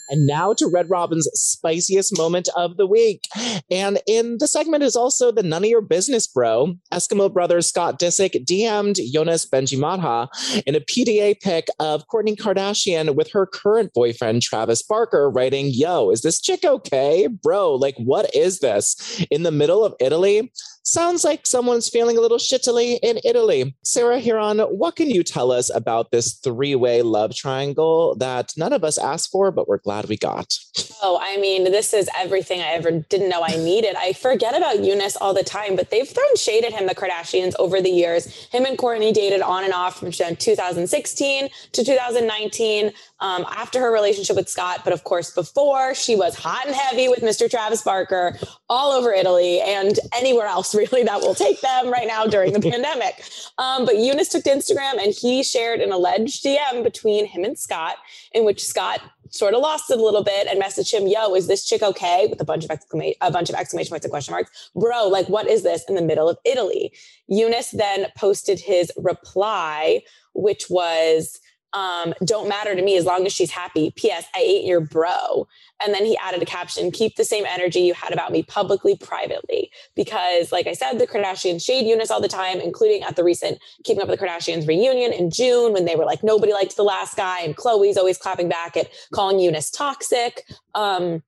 And 0.09 0.25
now 0.25 0.53
to 0.53 0.69
Red 0.71 0.89
Robin's 0.89 1.29
spiciest 1.33 2.17
moment 2.17 2.49
of 2.55 2.77
the 2.77 2.87
week. 2.87 3.27
And 3.69 3.99
in 4.07 4.37
the 4.39 4.47
segment 4.47 4.83
is 4.83 4.95
also 4.95 5.31
the 5.31 5.43
none 5.43 5.63
of 5.63 5.69
your 5.69 5.81
business, 5.81 6.27
bro. 6.27 6.75
Eskimo 6.91 7.31
brother 7.31 7.61
Scott 7.61 7.99
Disick 7.99 8.45
DM'd 8.45 8.97
Younes 8.97 9.49
Bendjima 9.49 10.27
in 10.65 10.75
a 10.75 10.79
PDA 10.79 11.39
pic 11.39 11.67
of 11.79 12.03
Kourtney 12.07 12.35
Kardashian 12.35 13.15
with 13.15 13.31
her 13.31 13.45
current 13.45 13.93
boyfriend, 13.93 14.41
Travis 14.41 14.81
Barker, 14.83 15.29
writing, 15.29 15.67
Yo, 15.71 16.09
is 16.09 16.21
this 16.21 16.41
chick 16.41 16.63
okay? 16.63 17.27
Bro, 17.27 17.75
like, 17.75 17.95
what 17.97 18.33
is 18.35 18.59
this? 18.59 19.25
In 19.29 19.43
the 19.43 19.51
middle 19.51 19.85
of 19.85 19.93
Italy? 19.99 20.51
Sounds 20.83 21.23
like 21.23 21.45
someone's 21.45 21.87
feeling 21.87 22.17
a 22.17 22.21
little 22.21 22.39
shittily 22.39 22.97
in 23.03 23.19
Italy. 23.23 23.75
Sarah 23.83 24.19
Hearon, 24.19 24.65
what 24.71 24.95
can 24.95 25.11
you 25.11 25.23
tell 25.23 25.51
us 25.51 25.73
about 25.73 26.09
this 26.09 26.39
three 26.43 26.73
way 26.73 27.03
love 27.03 27.35
triangle 27.35 28.15
that 28.17 28.53
none 28.57 28.73
of 28.73 28.83
us 28.83 28.97
asked 28.97 29.29
for, 29.31 29.51
but 29.51 29.67
we're 29.67 29.77
glad 29.77 29.98
we 30.07 30.17
got? 30.17 30.57
Oh, 31.01 31.19
I 31.21 31.37
mean, 31.37 31.65
this 31.65 31.93
is 31.93 32.09
everything 32.17 32.61
I 32.61 32.71
ever 32.71 32.91
didn't 32.91 33.29
know 33.29 33.43
I 33.43 33.55
needed. 33.57 33.95
I 33.95 34.13
forget 34.13 34.55
about 34.55 34.77
Younes 34.77 35.17
all 35.19 35.33
the 35.33 35.43
time, 35.43 35.75
but 35.75 35.89
they've 35.89 36.07
thrown 36.07 36.35
shade 36.35 36.63
at 36.63 36.73
him, 36.73 36.87
the 36.87 36.95
Kardashians, 36.95 37.53
over 37.59 37.81
the 37.81 37.89
years. 37.89 38.47
Him 38.51 38.65
and 38.65 38.77
Kourtney 38.77 39.13
dated 39.13 39.41
on 39.41 39.63
and 39.63 39.73
off 39.73 39.99
from 39.99 40.11
2016 40.11 41.49
to 41.71 41.83
2019 41.83 42.91
um, 43.21 43.45
after 43.49 43.79
her 43.79 43.91
relationship 43.91 44.35
with 44.35 44.49
Scott. 44.49 44.81
But 44.83 44.93
of 44.93 45.03
course, 45.03 45.31
before 45.31 45.95
she 45.95 46.15
was 46.15 46.35
hot 46.35 46.65
and 46.65 46.75
heavy 46.75 47.07
with 47.07 47.19
Mr. 47.19 47.49
Travis 47.49 47.81
Barker 47.81 48.37
all 48.69 48.91
over 48.91 49.11
Italy 49.11 49.61
and 49.61 49.99
anywhere 50.15 50.47
else 50.47 50.75
really 50.79 51.03
that 51.03 51.21
will 51.21 51.35
take 51.35 51.61
them 51.61 51.89
right 51.89 52.07
now 52.07 52.25
during 52.25 52.53
the 52.53 52.59
pandemic. 52.71 53.23
Um, 53.57 53.85
but 53.85 53.95
Younes 53.95 54.29
took 54.29 54.43
to 54.43 54.49
Instagram 54.49 55.01
and 55.03 55.13
he 55.13 55.43
shared 55.43 55.81
an 55.81 55.91
alleged 55.91 56.43
DM 56.43 56.83
between 56.83 57.25
him 57.25 57.43
and 57.43 57.57
Scott 57.57 57.97
in 58.33 58.45
which 58.45 58.63
Scott 58.63 59.01
sort 59.29 59.53
of 59.53 59.61
lost 59.61 59.89
it 59.91 59.99
a 59.99 60.03
little 60.03 60.23
bit 60.23 60.47
and 60.47 60.61
messaged 60.61 60.93
him, 60.93 61.07
"Yo, 61.07 61.33
is 61.35 61.47
this 61.47 61.65
chick 61.65 61.81
okay?" 61.81 62.27
with 62.27 62.41
a 62.41 62.45
bunch 62.45 62.63
of 62.63 62.71
exclamation 62.71 63.17
a 63.21 63.31
bunch 63.31 63.49
of 63.49 63.55
exclamation 63.55 63.91
points 63.91 64.05
and 64.05 64.11
question 64.11 64.31
marks. 64.31 64.71
Bro, 64.75 65.07
like 65.07 65.27
what 65.29 65.47
is 65.47 65.63
this 65.63 65.83
in 65.87 65.95
the 65.95 66.01
middle 66.01 66.29
of 66.29 66.37
Italy? 66.45 66.93
Younes 67.31 67.71
then 67.71 68.07
posted 68.17 68.59
his 68.59 68.91
reply, 68.97 70.03
which 70.33 70.69
was 70.69 71.39
um, 71.73 72.13
don't 72.25 72.49
matter 72.49 72.75
to 72.75 72.81
me 72.81 72.97
as 72.97 73.05
long 73.05 73.25
as 73.25 73.33
she's 73.33 73.51
happy. 73.51 73.91
P.S. 73.95 74.25
I 74.35 74.39
ate 74.39 74.65
your 74.65 74.79
bro. 74.79 75.47
And 75.83 75.93
then 75.93 76.05
he 76.05 76.17
added 76.17 76.41
a 76.41 76.45
caption, 76.45 76.91
keep 76.91 77.15
the 77.15 77.23
same 77.23 77.45
energy 77.45 77.79
you 77.81 77.93
had 77.93 78.11
about 78.11 78.31
me 78.31 78.43
publicly, 78.43 78.97
privately. 78.97 79.71
Because, 79.95 80.51
like 80.51 80.67
I 80.67 80.73
said, 80.73 80.99
the 80.99 81.07
Kardashians 81.07 81.63
shade 81.63 81.85
Younes 81.85 82.11
all 82.11 82.21
the 82.21 82.27
time, 82.27 82.59
including 82.59 83.03
at 83.03 83.15
the 83.15 83.23
recent 83.23 83.59
Keeping 83.83 84.01
Up 84.01 84.09
with 84.09 84.19
the 84.19 84.25
Kardashians 84.25 84.67
reunion 84.67 85.13
in 85.13 85.29
June 85.29 85.71
when 85.71 85.85
they 85.85 85.95
were 85.95 86.05
like, 86.05 86.23
nobody 86.23 86.53
liked 86.53 86.75
the 86.75 86.83
last 86.83 87.15
guy. 87.15 87.41
And 87.41 87.55
Khloé's 87.55 87.97
always 87.97 88.17
clapping 88.17 88.49
back 88.49 88.75
at 88.75 88.89
calling 89.13 89.37
Younes 89.37 89.75
toxic. 89.75 90.45
Um, 90.75 91.23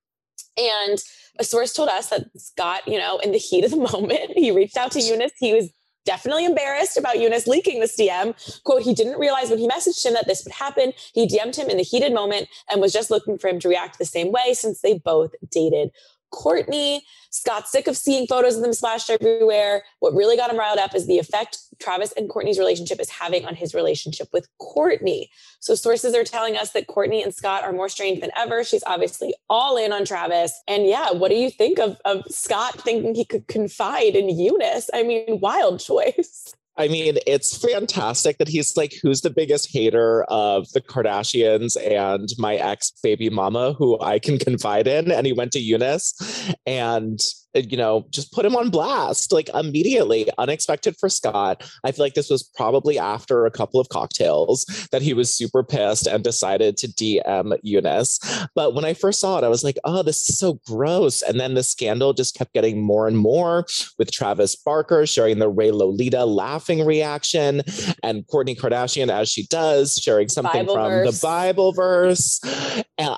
and 0.58 0.98
a 1.38 1.44
source 1.44 1.72
told 1.72 1.88
us 1.88 2.10
that 2.10 2.26
Scott, 2.36 2.86
you 2.86 2.98
know, 2.98 3.18
in 3.18 3.32
the 3.32 3.38
heat 3.38 3.64
of 3.64 3.70
the 3.70 3.76
moment, 3.92 4.32
he 4.34 4.50
reached 4.50 4.76
out 4.76 4.92
to 4.92 4.98
Younes. 4.98 5.30
He 5.38 5.54
was 5.54 5.70
definitely 6.04 6.44
embarrassed 6.44 6.96
about 6.96 7.16
Younes 7.16 7.46
leaking 7.46 7.80
this 7.80 7.96
DM. 7.96 8.34
Quote, 8.64 8.82
he 8.82 8.94
didn't 8.94 9.18
realize 9.18 9.50
when 9.50 9.58
he 9.58 9.68
messaged 9.68 10.04
him 10.04 10.14
that 10.14 10.26
this 10.26 10.44
would 10.44 10.52
happen. 10.52 10.92
He 11.14 11.26
DM'd 11.26 11.56
him 11.56 11.70
in 11.70 11.76
the 11.76 11.82
heated 11.82 12.12
moment 12.12 12.48
and 12.70 12.80
was 12.80 12.92
just 12.92 13.10
looking 13.10 13.38
for 13.38 13.48
him 13.48 13.60
to 13.60 13.68
react 13.68 13.98
the 13.98 14.04
same 14.04 14.32
way 14.32 14.54
since 14.54 14.80
they 14.80 14.98
both 14.98 15.34
dated 15.50 15.90
Kourtney. 16.32 17.00
Scott's 17.30 17.72
sick 17.72 17.86
of 17.86 17.96
seeing 17.96 18.26
photos 18.26 18.56
of 18.56 18.62
them 18.62 18.72
splashed 18.72 19.08
everywhere. 19.08 19.82
What 20.00 20.14
really 20.14 20.36
got 20.36 20.50
him 20.50 20.58
riled 20.58 20.78
up 20.78 20.94
is 20.94 21.06
the 21.06 21.18
effect 21.18 21.58
Travis 21.80 22.12
and 22.12 22.28
Kourtney's 22.28 22.58
relationship 22.58 23.00
is 23.00 23.08
having 23.08 23.46
on 23.46 23.54
his 23.54 23.74
relationship 23.74 24.28
with 24.32 24.48
Kourtney. 24.60 25.28
So 25.60 25.74
sources 25.74 26.14
are 26.14 26.24
telling 26.24 26.56
us 26.56 26.72
that 26.72 26.88
Kourtney 26.88 27.22
and 27.22 27.34
Scott 27.34 27.64
are 27.64 27.72
more 27.72 27.88
strained 27.88 28.22
than 28.22 28.30
ever. 28.36 28.64
She's 28.64 28.84
obviously 28.86 29.34
all 29.48 29.76
in 29.76 29.92
on 29.92 30.04
Travis. 30.04 30.52
And 30.68 30.86
yeah, 30.86 31.12
what 31.12 31.30
do 31.30 31.36
you 31.36 31.50
think 31.50 31.78
of, 31.78 31.96
of 32.04 32.22
Scott 32.28 32.80
thinking 32.80 33.14
he 33.14 33.24
could 33.24 33.48
confide 33.48 34.14
in 34.14 34.28
Younes? 34.28 34.88
I 34.92 35.02
mean, 35.02 35.40
wild 35.40 35.80
choice. 35.84 36.54
I 36.76 36.88
mean, 36.88 37.18
it's 37.26 37.56
fantastic 37.56 38.38
that 38.38 38.48
he's 38.48 38.76
like, 38.76 38.94
who's 39.02 39.20
the 39.20 39.30
biggest 39.30 39.72
hater 39.72 40.24
of 40.24 40.70
the 40.72 40.80
Kardashians 40.80 41.76
and 41.76 42.28
my 42.38 42.54
ex 42.56 42.92
baby 43.02 43.28
mama 43.28 43.74
who 43.74 44.00
I 44.00 44.18
can 44.18 44.38
confide 44.46 44.86
in? 44.86 45.10
And 45.10 45.26
he 45.26 45.32
went 45.32 45.52
to 45.52 45.60
Younes 45.60 46.54
and 46.66 47.20
Uh, 47.54 47.60
you 47.60 47.76
know, 47.76 48.06
just 48.10 48.32
put 48.32 48.44
him 48.44 48.56
on 48.56 48.70
blast 48.70 49.32
like 49.32 49.48
immediately. 49.54 50.28
Unexpected 50.38 50.96
for 50.98 51.08
Scott. 51.08 51.68
I 51.84 51.92
feel 51.92 52.04
like 52.04 52.14
this 52.14 52.30
was 52.30 52.42
probably 52.42 52.98
after 52.98 53.46
a 53.46 53.50
couple 53.50 53.80
of 53.80 53.88
cocktails 53.88 54.64
that 54.92 55.02
he 55.02 55.14
was 55.14 55.32
super 55.32 55.62
pissed 55.62 56.06
and 56.06 56.24
decided 56.24 56.76
to 56.78 56.88
DM 56.88 57.58
Younes. 57.64 58.48
But 58.54 58.74
when 58.74 58.84
I 58.84 58.94
first 58.94 59.20
saw 59.20 59.38
it, 59.38 59.44
I 59.44 59.48
was 59.48 59.64
like, 59.64 59.78
oh, 59.84 60.02
this 60.02 60.28
is 60.28 60.38
so 60.38 60.60
gross. 60.66 61.22
And 61.22 61.38
then 61.38 61.54
the 61.54 61.62
scandal 61.62 62.12
just 62.12 62.34
kept 62.34 62.54
getting 62.54 62.80
more 62.80 63.06
and 63.06 63.18
more 63.18 63.66
with 63.98 64.10
Travis 64.10 64.56
Barker 64.56 65.06
sharing 65.06 65.38
the 65.38 65.48
Ray 65.48 65.70
Lolita 65.70 66.24
laughing 66.24 66.84
reaction 66.84 67.62
and 68.02 68.26
Kourtney 68.26 68.58
Kardashian, 68.58 69.10
as 69.10 69.28
she 69.28 69.46
does, 69.46 69.96
sharing 69.96 70.28
something 70.28 70.66
Bible 70.66 70.74
from 70.74 70.90
verse. 70.90 71.20
the 71.20 71.26
Bible 71.26 71.72
verse. 71.72 72.40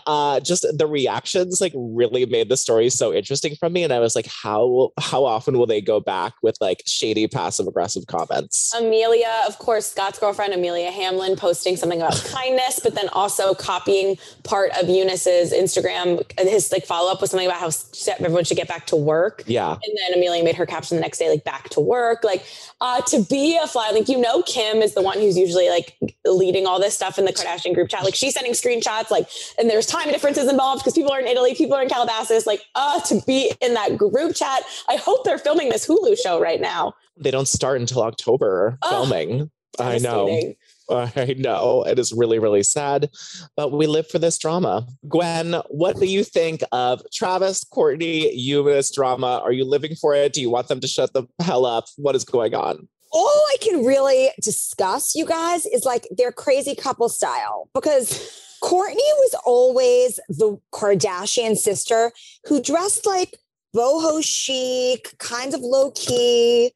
Uh, 0.06 0.40
just 0.40 0.66
the 0.76 0.87
reactions 0.87 1.61
like 1.61 1.73
really 1.75 2.26
made 2.26 2.49
the 2.49 2.56
story 2.56 2.90
so 2.90 3.12
interesting 3.12 3.56
for 3.56 3.70
me. 3.70 3.82
And 3.82 3.92
I 3.92 4.00
was 4.00 4.14
like, 4.14 4.26
how 4.26 4.90
how 4.99 5.25
often 5.25 5.58
will 5.58 5.66
they 5.66 5.80
go 5.80 6.00
back 6.00 6.34
with 6.42 6.56
like 6.61 6.82
shady 6.87 7.26
passive 7.26 7.66
aggressive 7.66 8.06
comments? 8.06 8.75
Amelia 8.75 9.44
of 9.46 9.58
course 9.58 9.87
scott's 9.87 10.18
girlfriend 10.18 10.52
amelia 10.52 10.90
hamlin 10.90 11.37
posting 11.37 11.76
something 11.76 12.00
about 12.00 12.14
kindness 12.32 12.80
but 12.82 12.94
then 12.94 13.08
also 13.11 13.54
copying 13.54 14.16
part 14.42 14.70
of 14.80 14.88
Younes's 14.88 15.52
instagram 15.52 16.23
his 16.38 16.70
like 16.73 16.84
follow-up 16.84 17.20
was 17.20 17.30
something 17.30 17.46
about 17.46 17.61
how 17.61 17.70
everyone 18.18 18.44
should 18.44 18.56
get 18.56 18.68
back 18.68 18.87
to 18.87 18.96
work. 18.96 19.42
Yeah. 19.46 19.73
And 19.73 19.80
then 19.82 20.18
amelia 20.18 20.44
made 20.44 20.56
her 20.56 20.66
caption 20.66 20.96
the 20.96 21.00
next 21.00 21.18
day 21.18 21.28
like 21.28 21.44
back 21.44 21.68
to 21.70 21.80
work. 21.80 22.25
Like 22.25 22.44
uh 22.80 23.00
to 23.02 23.25
be 23.25 23.58
a 23.62 23.66
fly 23.66 23.90
like 23.90 24.08
you 24.08 24.18
know 24.18 24.42
kim 24.42 24.78
is 24.78 24.94
the 24.94 25.02
one 25.02 25.18
who's 25.18 25.37
usually 25.37 25.68
like 25.68 25.96
leading 26.25 26.66
all 26.66 26.80
this 26.80 26.94
stuff 26.94 27.18
in 27.18 27.25
the 27.25 27.32
kardashian 27.32 27.75
group 27.75 27.88
chat. 27.88 28.04
Like 28.04 28.14
she's 28.14 28.34
sending 28.34 28.52
screenshots 28.52 29.11
like 29.11 29.28
and 29.58 29.70
there's 29.70 29.87
time 29.94 30.10
differences 30.10 30.48
involved 30.48 30.82
because 30.82 30.94
people 30.94 31.12
are 31.12 31.20
in 31.20 31.26
italy 31.26 31.54
people 31.54 31.76
are 31.76 31.82
in 31.82 31.88
calabasas 31.88 32.46
like 32.46 32.62
uh 32.74 33.00
to 33.00 33.20
be 33.26 33.52
in 33.60 33.74
that 33.74 33.96
group 33.98 34.14
group 34.14 34.34
chat. 34.34 34.62
I 34.88 34.96
hope 34.96 35.24
they're 35.24 35.38
filming 35.38 35.68
this 35.68 35.86
Hulu 35.86 36.16
show 36.20 36.40
right 36.40 36.60
now. 36.60 36.94
They 37.16 37.30
don't 37.30 37.48
start 37.48 37.80
until 37.80 38.02
October 38.02 38.78
filming. 38.88 39.50
I 39.78 39.98
know. 39.98 40.54
I 40.90 41.34
know 41.38 41.82
it 41.84 41.98
is 41.98 42.12
really, 42.12 42.38
really 42.38 42.62
sad, 42.62 43.08
but 43.56 43.72
we 43.72 43.86
live 43.86 44.08
for 44.08 44.18
this 44.18 44.38
drama. 44.38 44.86
Gwen, 45.08 45.54
what 45.68 45.98
do 45.98 46.04
you 46.04 46.22
think 46.22 46.62
of 46.72 47.02
Travis, 47.10 47.64
Kourtney, 47.64 48.30
Younes 48.38 48.94
drama? 48.94 49.40
Are 49.42 49.52
you 49.52 49.64
living 49.64 49.96
for 49.96 50.14
it? 50.14 50.34
Do 50.34 50.42
you 50.42 50.50
want 50.50 50.68
them 50.68 50.80
to 50.80 50.86
shut 50.86 51.14
the 51.14 51.24
hell 51.40 51.64
up? 51.64 51.86
What 51.96 52.14
is 52.14 52.24
going 52.24 52.54
on? 52.54 52.86
All 53.12 53.46
I 53.52 53.56
can 53.62 53.84
really 53.84 54.30
discuss, 54.42 55.14
you 55.14 55.24
guys, 55.24 55.64
is 55.66 55.84
like 55.84 56.06
their 56.10 56.32
crazy 56.32 56.74
couple 56.74 57.08
style 57.08 57.70
because 57.72 58.43
Kourtney 58.64 58.97
was 58.97 59.35
always 59.44 60.18
the 60.30 60.59
Kardashian 60.73 61.54
sister 61.54 62.12
who 62.47 62.62
dressed 62.62 63.04
like 63.04 63.37
boho 63.76 64.25
chic, 64.25 65.14
kind 65.18 65.52
of 65.52 65.61
low 65.61 65.90
key. 65.90 66.73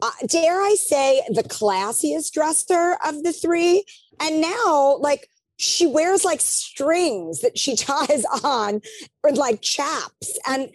Uh, 0.00 0.10
dare 0.26 0.62
I 0.62 0.76
say, 0.76 1.20
the 1.28 1.42
classiest 1.42 2.32
dresser 2.32 2.96
of 3.04 3.22
the 3.22 3.34
three. 3.34 3.84
And 4.18 4.40
now, 4.40 4.96
like, 5.00 5.28
she 5.58 5.86
wears 5.86 6.24
like 6.24 6.40
strings 6.40 7.42
that 7.42 7.58
she 7.58 7.76
ties 7.76 8.24
on 8.42 8.80
or 9.22 9.32
like 9.32 9.60
chaps. 9.60 10.38
And 10.46 10.70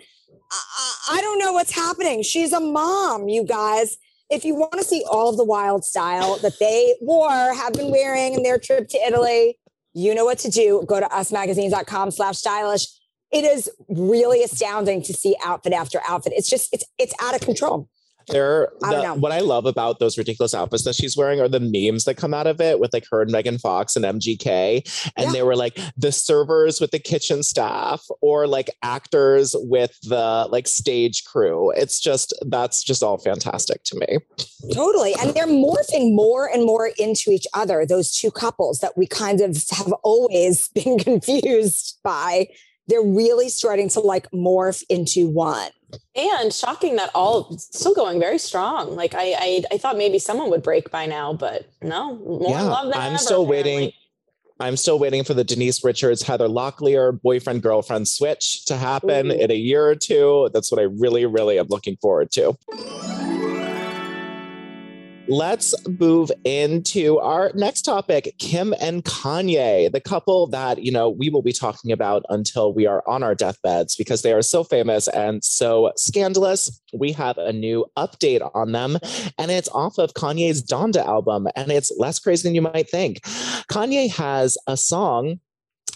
I, 0.52 0.96
I 1.14 1.22
don't 1.22 1.40
know 1.40 1.54
what's 1.54 1.72
happening. 1.72 2.22
She's 2.22 2.54
a 2.54 2.60
mom, 2.60 3.30
you 3.30 3.44
guys. 3.44 3.98
If 4.30 4.46
you 4.46 4.54
want 4.54 4.74
to 4.74 4.84
see 4.84 5.04
all 5.10 5.30
of 5.30 5.38
the 5.38 5.44
wild 5.44 5.84
style 5.84 6.38
that 6.38 6.60
they 6.60 6.96
wore, 7.02 7.32
have 7.32 7.74
been 7.74 7.90
wearing 7.90 8.36
in 8.36 8.44
their 8.44 8.60
trip 8.60 8.88
to 8.90 8.98
Italy, 9.00 9.58
you 9.94 10.16
know 10.16 10.26
what 10.26 10.40
to 10.40 10.50
do. 10.50 10.84
Go 10.88 11.00
to 11.00 11.08
usmagazine.com 11.08 12.12
slash 12.12 12.38
stylish 12.38 12.88
it 13.32 13.46
is 13.46 13.70
really 13.88 14.44
astounding 14.44 15.02
to 15.04 15.14
see 15.14 15.36
outfit 15.44 15.74
after 15.74 16.02
outfit. 16.08 16.34
It's 16.36 16.50
just 16.50 16.74
it's 16.74 16.84
it's 16.98 17.14
out 17.22 17.34
of 17.34 17.42
control. 17.42 17.88
There, 18.28 18.70
the, 18.80 19.16
what 19.18 19.32
I 19.32 19.40
love 19.40 19.66
about 19.66 20.00
those 20.00 20.18
ridiculous 20.18 20.54
outfits 20.54 20.84
that 20.86 20.96
she's 20.96 21.18
wearing 21.18 21.40
are 21.40 21.48
the 21.48 21.60
memes 21.60 22.06
that 22.06 22.16
come 22.16 22.34
out 22.34 22.48
of 22.48 22.62
it 22.62 22.80
with 22.80 22.94
like 22.94 23.06
her 23.12 23.22
and 23.22 23.32
Megan 23.32 23.58
Fox 23.58 23.96
and 23.96 24.06
MGK. 24.06 25.12
And 25.18 25.28
yeah. 25.28 25.32
they 25.32 25.44
were 25.44 25.56
like 25.56 25.78
the 25.98 26.12
servers 26.12 26.80
with 26.80 26.92
the 26.92 27.00
kitchen 27.00 27.44
staff 27.44 28.06
or 28.22 28.48
like 28.48 28.70
actors 28.84 29.56
with 29.58 29.98
the 30.02 30.48
like 30.50 30.68
stage 30.68 31.24
crew. 31.26 31.72
It's 31.72 32.00
just, 32.00 32.34
that's 32.48 32.84
just 32.84 33.04
all 33.04 33.18
fantastic 33.18 33.84
to 33.86 33.98
me. 33.98 34.20
Totally. 34.74 35.14
And 35.22 35.34
they're 35.34 35.48
morphing 35.48 36.16
more 36.16 36.48
and 36.48 36.66
more 36.66 36.92
into 36.98 37.32
each 37.32 37.48
other, 37.54 37.86
those 37.86 38.14
two 38.14 38.32
couples 38.32 38.80
that 38.80 38.98
we 38.98 39.08
kind 39.08 39.42
of 39.42 39.58
have 39.72 39.94
always 40.04 40.68
been 40.76 40.98
confused 41.00 42.00
by 42.04 42.48
they're 42.88 43.02
really 43.02 43.50
starting 43.50 43.90
to 43.90 44.00
like 44.02 44.30
morph 44.32 44.84
into 44.90 45.28
one. 45.28 45.72
And 46.16 46.54
shocking 46.54 46.96
that 46.98 47.10
all 47.16 47.56
still 47.58 47.94
going 47.94 48.20
very 48.20 48.38
strong. 48.38 48.96
Like 48.96 49.14
I, 49.14 49.34
I, 49.38 49.64
I 49.72 49.78
thought 49.78 49.98
maybe 49.98 50.20
someone 50.20 50.50
would 50.50 50.64
break 50.64 50.92
by 50.92 51.06
now, 51.06 51.34
but 51.34 51.70
no, 51.82 52.16
more 52.16 52.52
yeah, 52.52 52.64
love 52.64 52.92
than 52.92 53.02
I'm 53.02 53.14
ever, 53.14 53.18
still 53.18 53.44
apparently. 53.44 53.74
waiting. 53.74 53.94
I'm 54.60 54.78
still 54.78 55.00
waiting 55.00 55.24
for 55.24 55.34
the 55.34 55.44
Denise 55.44 55.84
Richards, 55.84 56.22
Heather 56.22 56.48
Locklear 56.48 57.20
boyfriend 57.20 57.64
girlfriend 57.64 58.08
switch 58.08 58.66
to 58.66 58.78
happen 58.78 59.32
Ooh. 59.32 59.36
in 59.36 59.50
a 59.50 59.56
year 59.56 59.88
or 59.88 59.96
two. 59.96 60.52
That's 60.54 60.72
what 60.72 60.80
I 60.80 60.84
really, 60.84 61.26
really 61.26 61.58
am 61.58 61.66
looking 61.70 61.98
forward 61.98 62.32
to 62.34 62.56
let's 65.28 65.74
move 66.00 66.32
into 66.44 67.20
our 67.20 67.52
next 67.56 67.84
topic 67.84 68.34
Kim 68.40 68.74
and 68.82 69.04
Kanye, 69.04 69.92
the 69.92 70.02
couple 70.02 70.48
that, 70.48 70.84
you 70.84 70.92
know, 70.92 71.10
we 71.10 71.30
will 71.30 71.42
be 71.42 71.54
talking 71.54 71.92
about 71.92 72.24
until 72.30 72.74
we 72.74 72.88
are 72.88 73.04
on 73.08 73.24
our 73.24 73.36
deathbeds 73.36 73.96
because 73.96 74.22
they 74.22 74.34
are 74.34 74.42
so 74.42 74.64
famous 74.64 75.08
and 75.08 75.44
so 75.44 75.92
scandalous. 75.96 76.82
We 76.94 77.12
have 77.14 77.38
a 77.38 77.54
new 77.54 77.86
update 77.98 78.50
on 78.54 78.72
them, 78.72 78.98
and 79.38 79.52
it's 79.52 79.70
off 79.70 79.98
of 79.98 80.14
Kanye's 80.14 80.64
Donda 80.64 81.06
album, 81.06 81.48
and 81.56 81.72
it's 81.72 81.92
less 81.98 82.20
crazy 82.20 82.48
than 82.48 82.56
you 82.56 82.62
might 82.62 82.90
think. 82.90 83.22
Kanye 83.72 84.12
has 84.12 84.58
a 84.68 84.76
song 84.76 85.40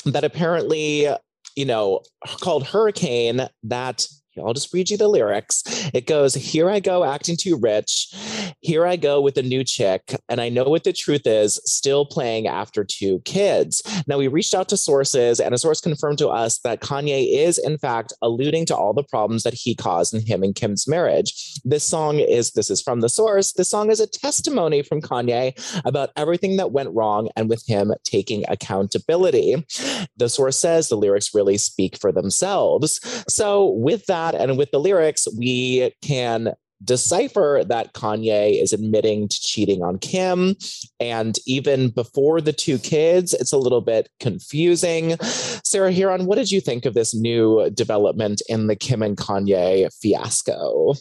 that 0.06 0.24
apparently, 0.24 1.08
you 1.56 1.66
know, 1.66 2.02
called 2.42 2.68
Hurricane 2.68 3.48
that 3.64 4.08
I'll 4.38 4.54
just 4.54 4.74
read 4.74 4.90
you 4.90 4.98
the 4.98 5.08
lyrics. 5.08 5.64
It 5.94 6.08
goes, 6.08 6.34
Here 6.34 6.70
I 6.70 6.80
go 6.80 7.04
acting 7.04 7.38
too 7.38 7.58
rich. 7.58 8.14
Here 8.60 8.86
I 8.86 8.96
go 8.96 9.22
with 9.22 9.38
a 9.38 9.44
new 9.44 9.64
chick. 9.64 10.16
And 10.28 10.42
I 10.42 10.50
know 10.50 10.66
what 10.66 10.84
the 10.84 10.94
truth 10.94 11.26
is, 11.26 11.60
still 11.66 12.06
playing 12.06 12.48
after 12.48 12.84
two 12.84 13.20
kids. 13.20 13.82
Now, 14.08 14.18
we 14.18 14.28
reached 14.28 14.54
out 14.54 14.70
to 14.70 14.78
sources, 14.78 15.40
and 15.40 15.54
a 15.54 15.58
source 15.58 15.80
confirmed 15.80 16.18
to 16.20 16.30
us 16.30 16.60
that 16.60 16.82
Kanye 16.82 17.38
is, 17.38 17.58
in 17.58 17.78
fact, 17.78 18.14
alluding 18.22 18.66
to 18.68 18.76
all 18.76 18.94
the 18.94 19.04
problems 19.04 19.44
that 19.44 19.54
he 19.54 19.76
caused 19.76 20.14
in 20.14 20.26
him 20.26 20.44
and 20.44 20.56
Kim's 20.56 20.88
marriage. 20.88 21.60
This 21.64 21.84
song 21.84 22.20
is, 22.20 22.52
this 22.52 22.70
is 22.70 22.82
from 22.82 23.02
the 23.02 23.10
source. 23.10 23.54
This 23.54 23.70
song 23.70 23.92
is 23.92 24.00
a 24.00 24.08
testimony 24.08 24.82
from 24.82 25.02
Kanye 25.02 25.54
about 25.86 26.10
everything 26.16 26.58
that 26.58 26.72
went 26.72 26.94
wrong 26.94 27.30
and 27.36 27.50
with 27.50 27.66
him 27.68 27.94
taking 28.04 28.44
accountability. 28.48 29.66
The 30.18 30.30
source 30.30 30.60
says 30.60 30.90
the 30.90 30.96
lyrics 30.96 31.36
really 31.36 31.58
speak 31.58 31.98
for 31.98 32.12
themselves. 32.12 33.00
So, 33.28 33.70
with 33.70 34.06
that, 34.08 34.25
that 34.32 34.42
and 34.42 34.58
with 34.58 34.72
the 34.72 34.80
lyrics, 34.80 35.28
we 35.38 35.92
can 36.02 36.54
decipher 36.84 37.64
that 37.68 37.94
Kanye 37.94 38.62
is 38.62 38.74
admitting 38.74 39.28
to 39.28 39.42
cheating 39.42 39.82
on 39.82 39.98
Kim. 39.98 40.56
And 41.00 41.38
even 41.48 41.90
before 41.90 42.42
the 42.42 42.54
two 42.54 42.78
kids, 42.78 43.34
it's 43.34 43.54
a 43.54 43.58
little 43.58 43.82
bit 43.82 44.10
confusing. 44.20 45.18
Sarah 45.22 45.94
Hearon, 45.94 46.26
what 46.26 46.36
did 46.36 46.52
you 46.52 46.62
think 46.62 46.86
of 46.86 46.94
this 46.94 47.16
new 47.16 47.70
development 47.72 48.42
in 48.50 48.68
the 48.68 48.76
Kim 48.76 49.02
and 49.02 49.18
Kanye 49.18 49.90
fiasco? 50.02 50.94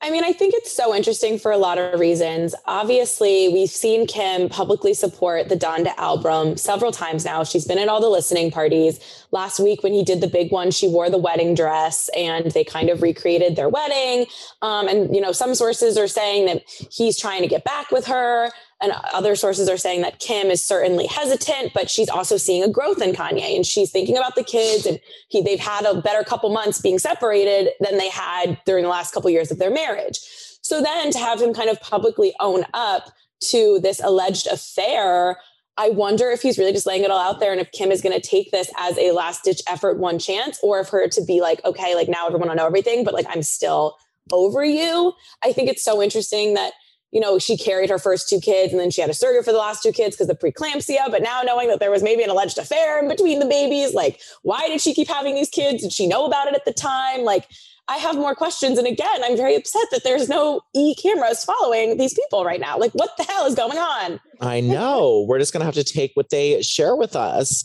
I 0.00 0.10
mean, 0.10 0.22
I 0.22 0.32
think 0.32 0.54
it's 0.54 0.72
so 0.72 0.94
interesting 0.94 1.40
for 1.40 1.50
a 1.50 1.56
lot 1.56 1.76
of 1.76 1.98
reasons. 1.98 2.54
Obviously, 2.66 3.48
we've 3.48 3.68
seen 3.68 4.06
Kim 4.06 4.48
publicly 4.48 4.94
support 4.94 5.48
the 5.48 5.56
Donda 5.56 5.92
album 5.96 6.56
several 6.56 6.92
times 6.92 7.24
now. 7.24 7.42
She's 7.42 7.64
been 7.64 7.78
at 7.78 7.88
all 7.88 8.00
the 8.00 8.08
listening 8.08 8.52
parties. 8.52 9.00
Last 9.32 9.58
week, 9.58 9.82
when 9.82 9.92
he 9.92 10.04
did 10.04 10.20
the 10.20 10.28
big 10.28 10.52
one, 10.52 10.70
she 10.70 10.86
wore 10.86 11.10
the 11.10 11.18
wedding 11.18 11.52
dress 11.52 12.08
and 12.16 12.52
they 12.52 12.62
kind 12.62 12.90
of 12.90 13.02
recreated 13.02 13.56
their 13.56 13.68
wedding. 13.68 14.26
Um, 14.62 14.86
and, 14.86 15.12
you 15.12 15.20
know, 15.20 15.32
some 15.32 15.56
sources 15.56 15.98
are 15.98 16.08
saying 16.08 16.46
that 16.46 16.62
he's 16.92 17.18
trying 17.18 17.42
to 17.42 17.48
get 17.48 17.64
back 17.64 17.90
with 17.90 18.06
her. 18.06 18.52
And 18.80 18.92
other 19.12 19.34
sources 19.34 19.68
are 19.68 19.76
saying 19.76 20.02
that 20.02 20.20
Kim 20.20 20.48
is 20.48 20.62
certainly 20.64 21.06
hesitant, 21.06 21.72
but 21.74 21.90
she's 21.90 22.08
also 22.08 22.36
seeing 22.36 22.62
a 22.62 22.70
growth 22.70 23.02
in 23.02 23.12
Kanye 23.12 23.56
and 23.56 23.66
she's 23.66 23.90
thinking 23.90 24.16
about 24.16 24.36
the 24.36 24.44
kids 24.44 24.86
and 24.86 25.00
he, 25.28 25.42
they've 25.42 25.58
had 25.58 25.84
a 25.84 26.00
better 26.00 26.22
couple 26.22 26.50
months 26.50 26.80
being 26.80 26.98
separated 26.98 27.72
than 27.80 27.98
they 27.98 28.08
had 28.08 28.60
during 28.66 28.84
the 28.84 28.90
last 28.90 29.12
couple 29.12 29.30
years 29.30 29.50
of 29.50 29.58
their 29.58 29.70
marriage. 29.70 30.20
So 30.62 30.80
then 30.80 31.10
to 31.10 31.18
have 31.18 31.40
him 31.40 31.52
kind 31.52 31.70
of 31.70 31.80
publicly 31.80 32.34
own 32.38 32.64
up 32.72 33.10
to 33.50 33.80
this 33.80 34.00
alleged 34.00 34.46
affair, 34.46 35.38
I 35.76 35.90
wonder 35.90 36.30
if 36.30 36.42
he's 36.42 36.58
really 36.58 36.72
just 36.72 36.86
laying 36.86 37.04
it 37.04 37.10
all 37.10 37.18
out 37.20 37.40
there 37.40 37.52
and 37.52 37.60
if 37.60 37.72
Kim 37.72 37.90
is 37.90 38.00
going 38.00 38.20
to 38.20 38.26
take 38.26 38.50
this 38.50 38.70
as 38.78 38.98
a 38.98 39.12
last 39.12 39.44
ditch 39.44 39.62
effort, 39.68 39.98
one 39.98 40.18
chance, 40.18 40.58
or 40.62 40.80
if 40.80 40.88
her 40.88 41.08
to 41.08 41.24
be 41.24 41.40
like, 41.40 41.64
okay, 41.64 41.94
like 41.94 42.08
now 42.08 42.26
everyone 42.26 42.48
will 42.48 42.56
know 42.56 42.66
everything, 42.66 43.04
but 43.04 43.14
like 43.14 43.26
I'm 43.28 43.42
still 43.42 43.96
over 44.32 44.64
you. 44.64 45.12
I 45.42 45.52
think 45.52 45.68
it's 45.68 45.84
so 45.84 46.02
interesting 46.02 46.54
that 46.54 46.72
you 47.10 47.20
know, 47.20 47.38
she 47.38 47.56
carried 47.56 47.88
her 47.88 47.98
first 47.98 48.28
two 48.28 48.40
kids 48.40 48.72
and 48.72 48.80
then 48.80 48.90
she 48.90 49.00
had 49.00 49.08
a 49.08 49.14
surrogate 49.14 49.44
for 49.44 49.52
the 49.52 49.58
last 49.58 49.82
two 49.82 49.92
kids 49.92 50.14
because 50.14 50.28
of 50.28 50.38
preeclampsia. 50.38 51.10
But 51.10 51.22
now 51.22 51.42
knowing 51.42 51.68
that 51.68 51.80
there 51.80 51.90
was 51.90 52.02
maybe 52.02 52.22
an 52.22 52.30
alleged 52.30 52.58
affair 52.58 52.98
in 52.98 53.08
between 53.08 53.38
the 53.38 53.46
babies, 53.46 53.94
like, 53.94 54.20
why 54.42 54.68
did 54.68 54.80
she 54.80 54.94
keep 54.94 55.08
having 55.08 55.34
these 55.34 55.48
kids? 55.48 55.82
Did 55.82 55.92
she 55.92 56.06
know 56.06 56.26
about 56.26 56.48
it 56.48 56.54
at 56.54 56.64
the 56.64 56.72
time? 56.72 57.22
Like, 57.22 57.48
I 57.88 57.96
have 57.96 58.16
more 58.16 58.34
questions. 58.34 58.76
And 58.76 58.86
again, 58.86 59.24
I'm 59.24 59.36
very 59.36 59.54
upset 59.54 59.86
that 59.92 60.04
there's 60.04 60.28
no 60.28 60.60
e 60.74 60.94
cameras 60.94 61.44
following 61.44 61.96
these 61.96 62.12
people 62.12 62.44
right 62.44 62.60
now. 62.60 62.78
Like, 62.78 62.92
what 62.92 63.16
the 63.16 63.24
hell 63.24 63.46
is 63.46 63.54
going 63.54 63.78
on? 63.78 64.20
I 64.40 64.60
know. 64.60 65.26
We're 65.28 65.38
just 65.38 65.52
going 65.52 65.60
to 65.60 65.66
have 65.66 65.74
to 65.74 65.84
take 65.84 66.12
what 66.14 66.30
they 66.30 66.62
share 66.62 66.94
with 66.94 67.16
us. 67.16 67.64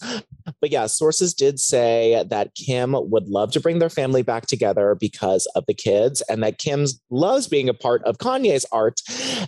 But 0.60 0.72
yeah, 0.72 0.88
sources 0.88 1.34
did 1.34 1.60
say 1.60 2.24
that 2.30 2.56
Kim 2.56 2.96
would 2.98 3.28
love 3.28 3.52
to 3.54 3.60
bring 3.60 3.80
their 3.80 3.90
family 3.90 4.24
back 4.24 4.46
together 4.46 4.96
because 5.00 5.46
of 5.56 5.66
the 5.68 5.74
kids, 5.74 6.22
and 6.30 6.44
that 6.44 6.58
Kim 6.58 6.86
loves 7.10 7.48
being 7.48 7.70
a 7.70 7.74
part 7.74 8.04
of 8.04 8.18
Kanye's 8.18 8.66
art. 8.72 9.02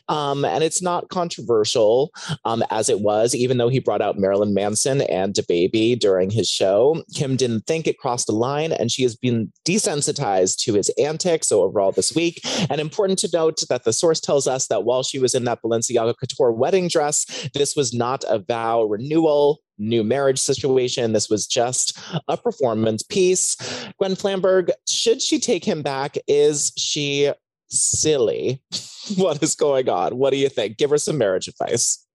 Um, 0.07 0.45
and 0.45 0.63
it's 0.63 0.81
not 0.81 1.09
controversial 1.09 2.11
um, 2.45 2.63
as 2.69 2.89
it 2.89 2.99
was, 2.99 3.33
even 3.35 3.57
though 3.57 3.69
he 3.69 3.79
brought 3.79 4.01
out 4.01 4.17
Marilyn 4.17 4.53
Manson 4.53 5.01
and 5.01 5.33
DaBaby 5.33 5.99
during 5.99 6.29
his 6.29 6.49
show. 6.49 7.03
Kim 7.13 7.35
didn't 7.35 7.65
think 7.65 7.87
it 7.87 7.97
crossed 7.97 8.29
a 8.29 8.33
line, 8.33 8.71
and 8.71 8.91
she 8.91 9.03
has 9.03 9.15
been 9.15 9.51
desensitized 9.65 10.57
to 10.63 10.73
his 10.73 10.89
antics 10.97 11.47
So 11.47 11.63
overall 11.63 11.91
this 11.91 12.13
week. 12.15 12.41
And 12.69 12.79
important 12.79 13.19
to 13.19 13.29
note 13.33 13.63
that 13.69 13.83
the 13.83 13.93
source 13.93 14.19
tells 14.19 14.47
us 14.47 14.67
that 14.67 14.83
while 14.83 15.03
she 15.03 15.19
was 15.19 15.33
in 15.33 15.43
that 15.45 15.61
Balenciaga 15.61 16.15
couture 16.17 16.51
wedding 16.51 16.87
dress, 16.87 17.14
this 17.53 17.75
was 17.75 17.93
not 17.93 18.25
a 18.27 18.39
vow 18.39 18.83
renewal, 18.83 19.59
new 19.77 20.03
marriage 20.03 20.39
situation. 20.39 21.13
This 21.13 21.29
was 21.29 21.47
just 21.47 21.97
a 22.27 22.35
performance 22.35 23.03
piece. 23.03 23.55
Gwen 23.97 24.15
Flamberg, 24.15 24.71
should 24.87 25.21
she 25.21 25.39
take 25.39 25.63
him 25.63 25.81
back? 25.81 26.17
Is 26.27 26.73
she 26.77 27.31
silly? 27.69 28.61
what 29.15 29.41
is 29.41 29.55
going 29.55 29.87
on? 29.87 30.17
What 30.17 30.31
do 30.31 30.37
you 30.37 30.49
think? 30.49 30.77
Give 30.77 30.89
her 30.89 30.97
some 30.97 31.17
marriage 31.17 31.47
advice. 31.47 32.05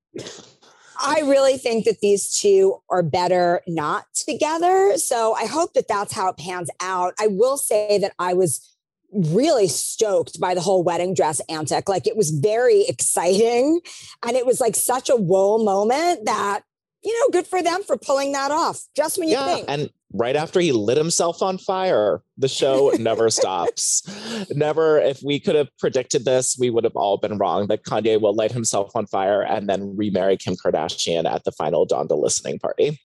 I 1.03 1.21
really 1.21 1.57
think 1.57 1.87
that 1.87 2.01
these 2.01 2.39
two 2.39 2.77
are 2.91 3.03
better 3.03 3.63
not 3.67 4.05
together. 4.15 4.99
So 4.99 5.35
I 5.35 5.47
hope 5.47 5.73
that 5.73 5.89
that's 5.89 6.13
how 6.13 6.29
it 6.29 6.37
pans 6.37 6.69
out. 6.81 7.15
I 7.19 7.27
will 7.29 7.57
say 7.57 7.99
that 7.99 8.13
I 8.19 8.35
was 8.35 8.70
really 9.13 9.69
stoked 9.69 10.41
by 10.41 10.55
the 10.55 10.61
whole 10.61 10.83
wedding 10.83 11.15
dress 11.15 11.41
antic. 11.49 11.89
Like 11.89 12.07
it 12.07 12.17
was 12.17 12.31
very 12.31 12.83
exciting. 12.83 13.81
And 14.27 14.37
it 14.37 14.47
was 14.47 14.61
like 14.61 14.77
such 14.77 15.09
a 15.09 15.17
whoa 15.17 15.59
moment 15.59 16.25
that, 16.27 16.63
you 17.03 17.19
know, 17.19 17.31
good 17.31 17.47
for 17.47 17.63
them 17.63 17.83
for 17.83 17.97
pulling 17.97 18.33
that 18.33 18.51
off 18.51 18.83
just 18.95 19.19
when 19.19 19.29
you 19.29 19.35
yeah, 19.35 19.55
think. 19.55 19.67
And 19.69 19.91
right 20.13 20.37
after 20.37 20.61
he 20.61 20.73
lit 20.73 20.99
himself 20.99 21.43
on 21.43 21.59
fire, 21.59 22.23
the 22.37 22.49
show 22.49 22.93
never 22.99 23.31
stops. 23.31 24.03
Never, 24.51 24.99
if 24.99 25.23
we 25.23 25.41
could 25.41 25.55
have 25.55 25.69
predicted 25.79 26.25
this, 26.25 26.57
we 26.59 26.71
would 26.71 26.85
have 26.85 26.97
all 26.97 27.17
been 27.17 27.39
wrong 27.39 27.69
that 27.69 27.85
Kanye 27.85 28.21
will 28.21 28.35
light 28.35 28.53
himself 28.53 28.95
on 28.95 29.07
fire 29.07 29.43
and 29.43 29.69
then 29.69 29.97
remarry 29.97 30.37
Kim 30.37 30.55
Kardashian 30.55 31.31
at 31.31 31.45
the 31.45 31.53
final 31.53 31.87
Donda 31.87 32.21
listening 32.21 32.59
party. 32.59 33.01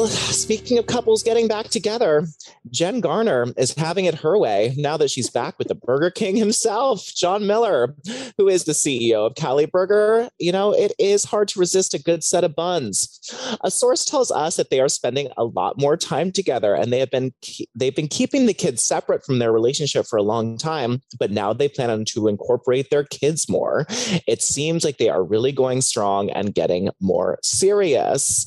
Well, 0.00 0.08
speaking 0.08 0.78
of 0.78 0.86
couples 0.86 1.22
getting 1.22 1.46
back 1.46 1.68
together, 1.68 2.26
Jen 2.70 3.00
Garner 3.00 3.52
is 3.58 3.74
having 3.74 4.06
it 4.06 4.14
her 4.14 4.38
way 4.38 4.74
now 4.78 4.96
that 4.96 5.10
she's 5.10 5.28
back 5.28 5.58
with 5.58 5.68
the 5.68 5.74
Burger 5.74 6.10
King 6.10 6.36
himself, 6.36 7.04
John 7.04 7.46
Miller, 7.46 7.94
who 8.38 8.48
is 8.48 8.64
the 8.64 8.72
CEO 8.72 9.26
of 9.26 9.34
Cali 9.34 9.66
Burger. 9.66 10.30
You 10.38 10.52
know, 10.52 10.72
it 10.72 10.94
is 10.98 11.24
hard 11.24 11.48
to 11.48 11.60
resist 11.60 11.92
a 11.92 12.02
good 12.02 12.24
set 12.24 12.44
of 12.44 12.56
buns. 12.56 13.20
A 13.62 13.70
source 13.70 14.06
tells 14.06 14.30
us 14.30 14.56
that 14.56 14.70
they 14.70 14.80
are 14.80 14.88
spending 14.88 15.28
a 15.36 15.44
lot 15.44 15.78
more 15.78 15.98
time 15.98 16.32
together 16.32 16.74
and 16.74 16.90
they 16.90 17.00
have 17.00 17.10
been 17.10 17.34
they've 17.74 17.94
been 17.94 18.08
keeping 18.08 18.46
the 18.46 18.54
kids 18.54 18.82
separate 18.82 19.22
from 19.22 19.38
their 19.38 19.52
relationship 19.52 20.06
for 20.06 20.16
a 20.16 20.22
long 20.22 20.56
time, 20.56 21.02
but 21.18 21.30
now 21.30 21.52
they 21.52 21.68
plan 21.68 21.90
on 21.90 22.06
to 22.06 22.26
incorporate 22.26 22.88
their 22.88 23.04
kids 23.04 23.50
more. 23.50 23.84
It 24.26 24.40
seems 24.40 24.82
like 24.82 24.96
they 24.96 25.10
are 25.10 25.22
really 25.22 25.52
going 25.52 25.82
strong 25.82 26.30
and 26.30 26.54
getting 26.54 26.88
more 27.00 27.38
serious. 27.42 28.46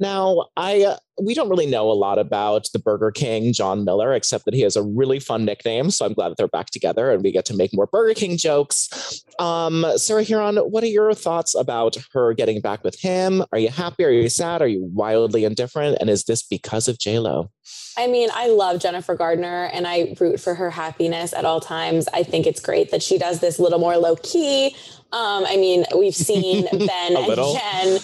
Now, 0.00 0.48
I 0.56 0.82
uh, 0.84 0.96
we 1.20 1.34
don't 1.34 1.48
really 1.48 1.66
know 1.66 1.90
a 1.90 1.92
lot 1.92 2.18
about 2.18 2.68
the 2.72 2.78
Burger 2.78 3.10
King 3.10 3.52
John 3.52 3.84
Miller, 3.84 4.12
except 4.12 4.44
that 4.44 4.54
he 4.54 4.60
has 4.60 4.76
a 4.76 4.82
really 4.82 5.18
fun 5.18 5.44
nickname. 5.44 5.90
So 5.90 6.06
I'm 6.06 6.12
glad 6.12 6.30
that 6.30 6.36
they're 6.36 6.48
back 6.48 6.66
together 6.66 7.10
and 7.10 7.22
we 7.22 7.32
get 7.32 7.44
to 7.46 7.54
make 7.54 7.74
more 7.74 7.86
Burger 7.86 8.14
King 8.14 8.36
jokes. 8.36 9.24
Um, 9.38 9.84
Sarah 9.96 10.24
Hearon, 10.24 10.70
what 10.70 10.84
are 10.84 10.88
your 10.88 11.12
thoughts 11.14 11.54
about 11.54 11.96
her 12.12 12.34
getting 12.34 12.60
back 12.60 12.84
with 12.84 12.98
him? 13.00 13.44
Are 13.52 13.58
you 13.58 13.68
happy? 13.68 14.04
Are 14.04 14.10
you 14.10 14.28
sad? 14.28 14.62
Are 14.62 14.68
you 14.68 14.82
wildly 14.82 15.44
indifferent? 15.44 15.98
And 16.00 16.10
is 16.10 16.24
this 16.24 16.42
because 16.42 16.88
of 16.88 16.98
J 16.98 17.18
Lo? 17.18 17.50
I 17.96 18.06
mean, 18.06 18.30
I 18.32 18.48
love 18.48 18.80
Jennifer 18.80 19.14
Gardner 19.16 19.66
and 19.72 19.86
I 19.86 20.14
root 20.20 20.40
for 20.40 20.54
her 20.54 20.70
happiness 20.70 21.32
at 21.32 21.44
all 21.44 21.60
times. 21.60 22.08
I 22.14 22.22
think 22.22 22.46
it's 22.46 22.60
great 22.60 22.92
that 22.92 23.02
she 23.02 23.18
does 23.18 23.40
this 23.40 23.58
little 23.58 23.80
more 23.80 23.96
low 23.96 24.16
key, 24.16 24.74
um, 25.10 25.46
I 25.46 25.56
mean, 25.56 25.86
we've 25.96 26.14
seen 26.14 26.64
Ben 26.70 27.16
and 27.16 27.26
Jen 27.26 27.98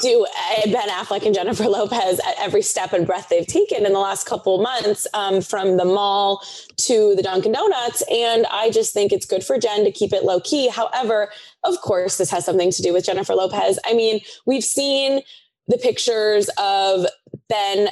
do 0.00 0.26
uh, 0.26 0.62
Ben 0.64 0.88
Affleck 0.88 1.26
and 1.26 1.34
Jennifer 1.34 1.68
Lopez 1.68 2.20
at 2.26 2.47
every 2.48 2.62
step 2.62 2.94
and 2.94 3.06
breath 3.06 3.28
they've 3.28 3.46
taken 3.46 3.84
in 3.84 3.92
the 3.92 3.98
last 3.98 4.26
couple 4.26 4.62
months, 4.62 5.06
um, 5.12 5.42
from 5.42 5.76
the 5.76 5.84
mall 5.84 6.42
to 6.78 7.14
the 7.14 7.22
Dunkin' 7.22 7.52
Donuts. 7.52 8.02
And 8.10 8.46
I 8.50 8.70
just 8.70 8.94
think 8.94 9.12
it's 9.12 9.26
good 9.26 9.44
for 9.44 9.58
Jen 9.58 9.84
to 9.84 9.92
keep 9.92 10.14
it 10.14 10.24
low 10.24 10.40
key. 10.40 10.68
However, 10.68 11.30
of 11.62 11.78
course, 11.82 12.16
this 12.16 12.30
has 12.30 12.46
something 12.46 12.70
to 12.70 12.82
do 12.82 12.94
with 12.94 13.04
Jennifer 13.04 13.34
Lopez. 13.34 13.78
I 13.84 13.92
mean, 13.92 14.20
we've 14.46 14.64
seen 14.64 15.20
the 15.66 15.76
pictures 15.76 16.48
of 16.56 17.04
Ben 17.50 17.90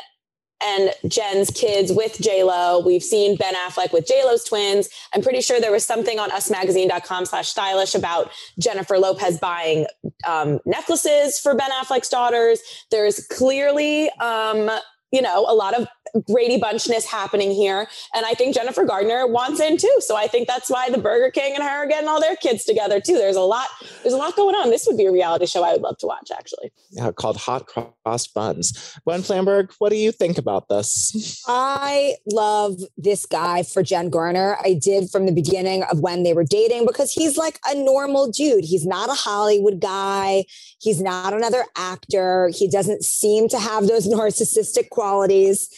and 0.62 0.90
Jen's 1.06 1.50
kids 1.50 1.92
with 1.92 2.18
J 2.20 2.42
Lo. 2.42 2.80
We've 2.80 3.02
seen 3.02 3.36
Ben 3.36 3.54
Affleck 3.54 3.92
with 3.92 4.06
J 4.06 4.24
Lo's 4.24 4.44
twins. 4.44 4.88
I'm 5.14 5.22
pretty 5.22 5.40
sure 5.40 5.60
there 5.60 5.72
was 5.72 5.84
something 5.84 6.18
on 6.18 6.30
usmagazine.com 6.30 7.26
slash 7.26 7.48
stylish 7.48 7.94
about 7.94 8.30
Jennifer 8.58 8.98
Lopez 8.98 9.38
buying 9.38 9.86
um, 10.26 10.60
necklaces 10.64 11.38
for 11.38 11.54
Ben 11.54 11.70
Affleck's 11.70 12.08
daughters. 12.08 12.60
There's 12.90 13.26
clearly, 13.26 14.10
um, 14.20 14.70
you 15.16 15.22
know, 15.22 15.46
a 15.48 15.54
lot 15.54 15.74
of 15.74 15.88
Brady 16.28 16.58
Bunchness 16.58 17.06
happening 17.06 17.50
here. 17.50 17.88
And 18.14 18.26
I 18.26 18.34
think 18.34 18.54
Jennifer 18.54 18.84
Gardner 18.84 19.26
wants 19.26 19.60
in 19.60 19.78
too. 19.78 19.96
So 20.00 20.14
I 20.14 20.26
think 20.26 20.46
that's 20.46 20.68
why 20.70 20.90
the 20.90 20.98
Burger 20.98 21.30
King 21.30 21.54
and 21.54 21.62
her 21.62 21.84
are 21.84 21.86
getting 21.86 22.08
all 22.08 22.20
their 22.20 22.36
kids 22.36 22.64
together 22.64 23.00
too. 23.00 23.14
There's 23.14 23.36
a 23.36 23.40
lot, 23.40 23.68
there's 24.02 24.14
a 24.14 24.18
lot 24.18 24.36
going 24.36 24.54
on. 24.54 24.70
This 24.70 24.86
would 24.86 24.96
be 24.96 25.06
a 25.06 25.12
reality 25.12 25.46
show 25.46 25.64
I 25.64 25.72
would 25.72 25.82
love 25.82 25.96
to 25.98 26.06
watch 26.06 26.30
actually. 26.36 26.70
Yeah, 26.90 27.12
called 27.12 27.38
Hot 27.38 27.66
Cross 27.66 28.28
Buns. 28.28 28.98
Gwen 29.04 29.22
Flamberg, 29.22 29.72
what 29.78 29.88
do 29.88 29.96
you 29.96 30.12
think 30.12 30.36
about 30.38 30.68
this? 30.68 31.42
I 31.48 32.16
love 32.30 32.76
this 32.98 33.24
guy 33.24 33.62
for 33.62 33.82
Jen 33.82 34.10
Garner. 34.10 34.58
I 34.62 34.74
did 34.74 35.10
from 35.10 35.24
the 35.26 35.32
beginning 35.32 35.82
of 35.84 36.00
when 36.00 36.22
they 36.22 36.34
were 36.34 36.44
dating 36.44 36.86
because 36.86 37.10
he's 37.12 37.36
like 37.38 37.58
a 37.66 37.74
normal 37.74 38.30
dude. 38.30 38.64
He's 38.64 38.86
not 38.86 39.08
a 39.08 39.14
Hollywood 39.14 39.80
guy. 39.80 40.44
He's 40.78 41.00
not 41.00 41.32
another 41.32 41.64
actor. 41.76 42.50
He 42.54 42.68
doesn't 42.68 43.04
seem 43.04 43.48
to 43.48 43.58
have 43.58 43.86
those 43.86 44.06
narcissistic 44.06 44.90
qualities 45.06 45.68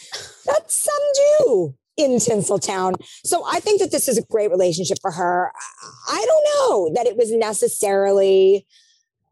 that 0.47 0.71
some 0.71 0.95
do 1.39 1.75
in 1.97 2.13
Tinseltown. 2.13 2.95
So 3.25 3.45
I 3.47 3.61
think 3.61 3.81
that 3.81 3.91
this 3.91 4.09
is 4.09 4.17
a 4.17 4.23
great 4.23 4.51
relationship 4.51 4.99
for 5.03 5.11
her. 5.11 5.53
I 6.09 6.25
don't 6.27 6.45
know 6.55 6.95
that 6.95 7.07
it 7.07 7.17
was 7.17 7.31
necessarily 7.33 8.67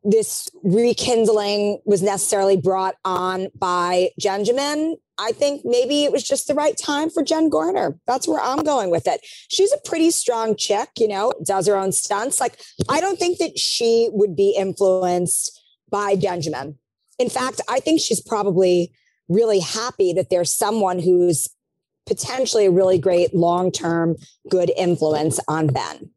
this 0.05 0.49
rekindling 0.63 1.81
was 1.85 2.03
necessarily 2.03 2.57
brought 2.57 2.97
on 3.05 3.49
by 3.59 4.11
Bennifer 4.21 4.97
I 5.19 5.33
think 5.33 5.63
maybe 5.65 6.05
it 6.05 6.13
was 6.13 6.23
just 6.23 6.47
the 6.47 6.55
right 6.55 6.77
time 6.77 7.09
for 7.09 7.23
Jen 7.23 7.49
Garner. 7.49 7.99
That's 8.07 8.29
where 8.29 8.41
I'm 8.41 8.63
going 8.63 8.91
with 8.91 9.07
it. 9.07 9.21
She's 9.49 9.73
a 9.73 9.79
pretty 9.85 10.11
strong 10.11 10.57
chick, 10.57 10.91
you 10.99 11.09
know, 11.09 11.33
does 11.45 11.67
her 11.67 11.77
own 11.77 11.93
stunts. 11.93 12.39
Like, 12.39 12.61
I 12.89 13.01
don't 13.01 13.19
think 13.19 13.39
that 13.39 13.59
she 13.59 14.11
would 14.13 14.37
be 14.37 14.55
influenced 14.57 15.61
by 15.91 16.17
Bennifer. 16.17 16.77
In 17.19 17.31
fact, 17.31 17.61
I 17.69 17.81
think 17.81 18.01
she's 18.01 18.21
probably 18.21 18.93
really 19.29 19.61
happy 19.61 20.13
that 20.13 20.31
there's 20.31 20.53
someone 20.53 20.99
who's 20.99 21.49
potentially 22.07 22.67
a 22.67 22.71
really 22.71 22.99
great 22.99 23.35
long 23.35 23.71
term 23.71 24.17
good 24.49 24.71
influence 24.77 25.41
on 25.49 25.67
Ben. 25.69 26.11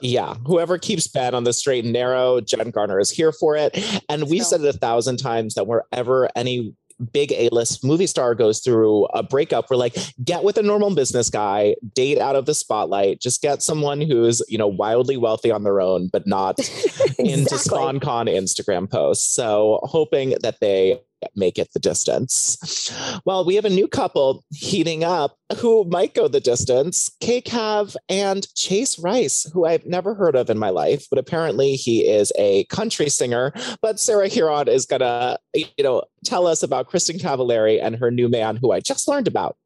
Yeah, 0.00 0.34
whoever 0.46 0.78
keeps 0.78 1.08
Ben 1.08 1.34
on 1.34 1.44
the 1.44 1.52
straight 1.52 1.84
and 1.84 1.92
narrow, 1.92 2.40
Jen 2.40 2.70
Garner 2.70 3.00
is 3.00 3.10
here 3.10 3.32
for 3.32 3.56
it. 3.56 3.76
And 4.08 4.28
we've 4.28 4.44
said 4.44 4.60
it 4.60 4.74
a 4.74 4.78
thousand 4.78 5.16
times 5.16 5.54
that 5.54 5.66
wherever 5.66 6.28
any 6.36 6.74
big 7.12 7.32
A-list 7.32 7.84
movie 7.84 8.06
star 8.06 8.34
goes 8.34 8.60
through 8.60 9.06
a 9.06 9.22
breakup, 9.22 9.68
we're 9.68 9.76
like, 9.76 9.96
get 10.22 10.44
with 10.44 10.58
a 10.58 10.62
normal 10.62 10.94
business 10.94 11.28
guy, 11.28 11.74
date 11.92 12.18
out 12.18 12.36
of 12.36 12.46
the 12.46 12.54
spotlight, 12.54 13.20
just 13.20 13.42
get 13.42 13.62
someone 13.62 14.00
who's, 14.00 14.42
you 14.48 14.58
know, 14.58 14.68
wildly 14.68 15.16
wealthy 15.16 15.50
on 15.50 15.64
their 15.64 15.80
own, 15.80 16.08
but 16.12 16.26
not 16.26 16.58
exactly. 16.58 17.32
into 17.32 17.56
SponCon 17.56 18.28
Instagram 18.28 18.88
posts. 18.88 19.34
So 19.34 19.80
hoping 19.82 20.36
that 20.42 20.60
they 20.60 21.00
make 21.34 21.58
it 21.58 21.72
the 21.72 21.80
distance. 21.80 22.90
Well, 23.24 23.44
we 23.44 23.54
have 23.54 23.64
a 23.64 23.70
new 23.70 23.88
couple 23.88 24.44
heating 24.50 25.04
up 25.04 25.36
who 25.58 25.84
might 25.84 26.14
go 26.14 26.28
the 26.28 26.40
distance 26.40 27.10
Kay 27.20 27.40
Cav 27.40 27.96
and 28.08 28.46
Chase 28.54 28.98
Rice, 28.98 29.50
who 29.52 29.66
I've 29.66 29.86
never 29.86 30.14
heard 30.14 30.36
of 30.36 30.50
in 30.50 30.58
my 30.58 30.70
life, 30.70 31.06
but 31.10 31.18
apparently 31.18 31.76
he 31.76 32.08
is 32.08 32.32
a 32.38 32.64
country 32.64 33.08
singer. 33.08 33.52
But 33.80 34.00
Sarah 34.00 34.28
Hearon 34.28 34.68
is 34.68 34.86
going 34.86 35.00
to, 35.00 35.38
you 35.54 35.84
know, 35.84 36.02
tell 36.24 36.46
us 36.46 36.62
about 36.62 36.90
Kristin 36.90 37.20
Cavallari 37.20 37.80
and 37.82 37.96
her 37.96 38.10
new 38.10 38.28
man, 38.28 38.56
who 38.56 38.72
I 38.72 38.80
just 38.80 39.08
learned 39.08 39.28
about. 39.28 39.56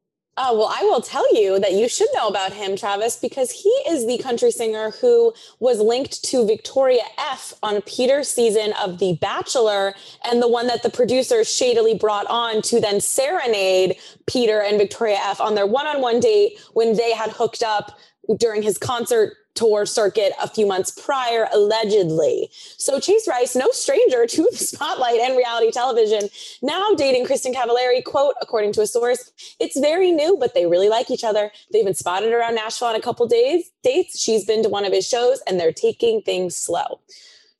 Oh, 0.41 0.57
well, 0.57 0.73
I 0.73 0.83
will 0.83 1.01
tell 1.01 1.35
you 1.35 1.59
that 1.59 1.73
you 1.73 1.89
should 1.89 2.07
know 2.13 2.29
about 2.29 2.53
him, 2.53 2.77
Travis, 2.77 3.17
because 3.17 3.51
he 3.51 3.67
is 3.89 4.07
the 4.07 4.19
country 4.19 4.51
singer 4.51 4.91
who 4.91 5.33
was 5.59 5.81
linked 5.81 6.23
to 6.23 6.47
Victoria 6.47 7.03
F 7.17 7.53
on 7.61 7.81
Peter's 7.81 8.29
season 8.29 8.71
of 8.81 8.99
The 8.99 9.17
Bachelor 9.19 9.93
and 10.23 10.41
the 10.41 10.47
one 10.47 10.67
that 10.67 10.81
the 10.81 10.89
producers 10.89 11.53
shadily 11.53 11.93
brought 11.93 12.25
on 12.27 12.61
to 12.61 12.79
then 12.79 13.01
serenade 13.01 13.97
Peter 14.27 14.61
and 14.61 14.77
Victoria 14.77 15.17
F 15.21 15.41
on 15.41 15.55
their 15.55 15.67
one 15.67 15.87
on 15.87 16.01
one 16.01 16.21
date 16.21 16.57
when 16.71 16.95
they 16.95 17.11
had 17.11 17.31
hooked 17.31 17.61
up 17.61 17.99
during 18.37 18.61
his 18.61 18.77
concert 18.77 19.33
tour 19.55 19.85
circuit 19.85 20.31
a 20.41 20.47
few 20.47 20.65
months 20.65 20.91
prior, 20.91 21.47
allegedly. 21.51 22.49
So 22.77 22.99
Chase 22.99 23.27
Rice, 23.27 23.55
no 23.55 23.69
stranger 23.71 24.25
to 24.25 24.47
the 24.51 24.57
spotlight 24.57 25.19
and 25.19 25.35
reality 25.35 25.71
television, 25.71 26.29
now 26.61 26.93
dating 26.95 27.25
Kristin 27.25 27.53
Cavallari, 27.53 28.03
quote, 28.03 28.35
according 28.41 28.73
to 28.73 28.81
a 28.81 28.87
source, 28.87 29.31
it's 29.59 29.77
very 29.79 30.11
new, 30.11 30.37
but 30.39 30.53
they 30.53 30.65
really 30.65 30.89
like 30.89 31.11
each 31.11 31.23
other. 31.23 31.51
They've 31.73 31.85
been 31.85 31.93
spotted 31.93 32.31
around 32.31 32.55
Nashville 32.55 32.87
on 32.87 32.95
a 32.95 33.01
couple 33.01 33.27
days 33.27 33.69
dates. 33.83 34.19
She's 34.19 34.45
been 34.45 34.63
to 34.63 34.69
one 34.69 34.85
of 34.85 34.93
his 34.93 35.07
shows 35.07 35.41
and 35.47 35.59
they're 35.59 35.73
taking 35.73 36.21
things 36.21 36.55
slow. 36.55 36.99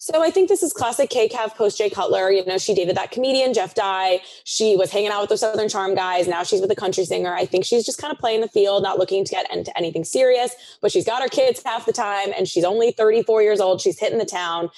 So 0.01 0.23
I 0.23 0.31
think 0.31 0.47
this 0.47 0.63
is 0.63 0.71
classic 0.71 1.09
K-Cav 1.09 1.55
post 1.55 1.77
Jay 1.77 1.89
Cutler. 1.89 2.31
You 2.31 2.45
know, 2.45 2.57
she 2.57 2.73
dated 2.73 2.95
that 2.95 3.11
comedian, 3.11 3.53
Jeff 3.53 3.75
Dye. 3.75 4.21
She 4.45 4.77
was 4.77 4.91
hanging 4.91 5.09
out 5.11 5.19
with 5.19 5.29
the 5.29 5.37
Southern 5.37 5.67
Charm 5.67 5.93
guys. 5.93 6.25
Now 6.25 6.43
she's 6.43 6.61
with 6.61 6.71
a 6.71 6.75
country 6.75 7.03
singer. 7.03 7.35
I 7.35 7.45
think 7.45 7.65
she's 7.65 7.85
just 7.85 7.99
kind 7.99 8.13
of 8.13 8.17
playing 8.17 8.39
the 8.39 8.47
field, 8.47 8.81
not 8.81 8.97
looking 8.97 9.25
to 9.25 9.31
get 9.31 9.53
into 9.53 9.77
anything 9.77 10.05
serious, 10.05 10.55
but 10.81 10.93
she's 10.93 11.05
got 11.05 11.21
her 11.21 11.27
kids 11.27 11.61
half 11.65 11.85
the 11.85 11.91
time 11.91 12.29
and 12.37 12.47
she's 12.47 12.63
only 12.63 12.93
34 12.93 13.41
years 13.43 13.59
old. 13.59 13.81
She's 13.81 13.99
hitting 13.99 14.19
the 14.19 14.25
town. 14.25 14.69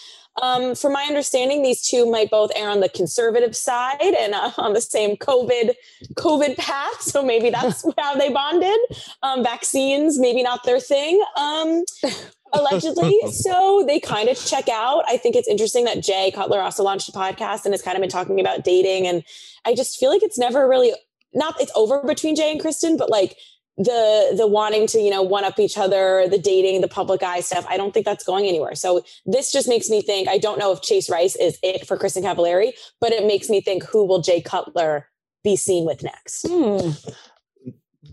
Um, 0.42 0.74
from 0.74 0.94
my 0.94 1.04
understanding, 1.04 1.62
these 1.62 1.88
two 1.88 2.10
might 2.10 2.32
both 2.32 2.52
err 2.56 2.70
on 2.70 2.80
the 2.80 2.90
conservative 2.90 3.56
side 3.56 4.02
and 4.02 4.34
uh, 4.34 4.52
on 4.58 4.74
the 4.74 4.82
same 4.82 5.18
COVID 5.18 5.76
COVID 6.16 6.58
path. 6.58 7.02
So 7.02 7.24
maybe 7.24 7.52
that's 7.52 7.86
how 7.98 8.16
they 8.16 8.30
bonded. 8.30 8.80
Um, 9.22 9.44
vaccines, 9.44 10.18
maybe 10.18 10.42
not 10.42 10.64
their 10.64 10.80
thing. 10.80 11.24
Um, 11.36 11.84
allegedly. 12.54 13.20
so 13.32 13.84
they 13.88 14.00
kind 14.00 14.30
of 14.30 14.38
check 14.38 14.70
out. 14.70 15.04
I 15.08 15.18
think 15.18 15.36
it's 15.36 15.48
interesting 15.48 15.86
that 15.86 16.02
Jay 16.02 16.32
Cutler 16.32 16.62
also 16.62 16.84
launched 16.84 17.10
a 17.10 17.12
podcast 17.12 17.66
and 17.66 17.74
has 17.74 17.82
kind 17.82 17.96
of 17.96 18.02
been 18.02 18.10
talking 18.10 18.40
about 18.40 18.64
dating. 18.64 19.08
And 19.08 19.24
I 19.66 19.76
just 19.76 19.98
feel 20.00 20.10
like 20.10 20.24
it's 20.24 20.38
never 20.38 20.68
really 20.68 20.94
not 21.34 21.60
it's 21.62 21.72
over 21.76 22.02
between 22.04 22.36
Jay 22.36 22.52
and 22.52 22.62
Kristin, 22.62 22.98
but 22.98 23.10
like 23.10 23.38
the 23.78 24.34
the 24.38 24.48
wanting 24.48 24.86
to 24.86 25.00
you 25.00 25.10
know 25.10 25.22
one 25.22 25.44
up 25.44 25.58
each 25.58 25.78
other 25.78 26.28
the 26.28 26.38
dating 26.38 26.82
the 26.82 26.88
public 26.88 27.24
eye 27.24 27.40
stuff 27.40 27.66
i 27.70 27.78
don't 27.78 27.94
think 27.94 28.06
that's 28.06 28.24
going 28.24 28.46
anywhere 28.46 28.76
so 28.76 29.02
this 29.26 29.52
just 29.52 29.68
makes 29.68 29.90
me 29.90 30.02
think 30.02 30.28
i 30.28 30.38
don't 30.38 30.60
know 30.60 30.74
if 30.74 30.82
chase 30.82 31.10
rice 31.10 31.36
is 31.38 31.58
it 31.64 31.88
for 31.88 31.98
kristin 31.98 32.22
cavallari 32.22 32.74
but 33.00 33.12
it 33.12 33.26
makes 33.26 33.50
me 33.50 33.62
think 33.62 33.84
who 33.84 34.06
will 34.06 34.22
jay 34.22 34.42
cutler 34.42 35.08
be 35.44 35.56
seen 35.56 35.86
with 35.86 36.04
next 36.04 36.46
hmm 36.48 36.90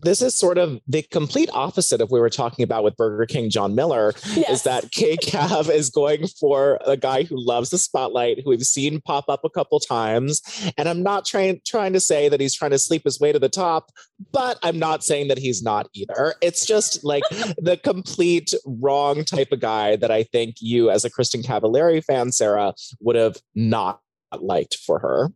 this 0.03 0.23
is 0.23 0.35
sort 0.35 0.59
of 0.59 0.81
the 0.87 1.03
complete 1.03 1.49
opposite 1.53 2.01
of 2.01 2.11
we 2.11 2.21
were 2.21 2.31
talking 2.31 2.63
about 2.63 2.85
with 2.85 2.97
Burger 2.97 3.27
King 3.27 3.51
John 3.51 3.75
Miller 3.75 4.15
yes. 4.35 4.51
is 4.51 4.63
that 4.65 4.91
K 4.91 5.17
Cav 5.17 5.71
is 5.71 5.91
going 5.91 6.27
for 6.27 6.79
a 6.87 6.97
guy 6.97 7.23
who 7.23 7.37
loves 7.39 7.71
the 7.71 7.79
spotlight, 7.79 8.43
who 8.43 8.51
we've 8.51 8.63
seen 8.63 9.01
pop 9.01 9.29
up 9.29 9.45
a 9.45 9.51
couple 9.51 9.81
times. 9.81 10.43
And 10.77 10.89
I'm 10.89 11.03
not 11.03 11.25
trying 11.25 11.61
trying 11.67 11.93
to 11.93 12.01
say 12.01 12.29
that 12.29 12.41
he's 12.41 12.55
trying 12.55 12.71
to 12.73 12.79
sleep 12.79 13.05
his 13.05 13.21
way 13.21 13.33
to 13.33 13.39
the 13.39 13.49
top, 13.49 13.91
but 14.33 14.59
I'm 14.63 14.79
not 14.79 15.05
saying 15.05 15.29
that 15.29 15.39
he's 15.39 15.63
not 15.63 15.89
either. 15.95 16.35
It's 16.41 16.67
just 16.67 17.05
like 17.05 17.25
the 17.59 17.79
complete 17.83 18.53
wrong 18.65 19.25
type 19.25 19.53
of 19.53 19.61
guy 19.61 19.97
that 19.97 20.11
I 20.11 20.25
think 20.25 20.57
you 20.61 20.91
as 20.91 21.05
a 21.05 21.11
Kristin 21.11 21.45
Cavallari 21.45 22.03
fan, 22.05 22.33
Sarah, 22.33 22.75
would 23.01 23.17
have 23.17 23.37
not 23.55 24.01
liked 24.37 24.77
for 24.77 24.99
her. 24.99 25.31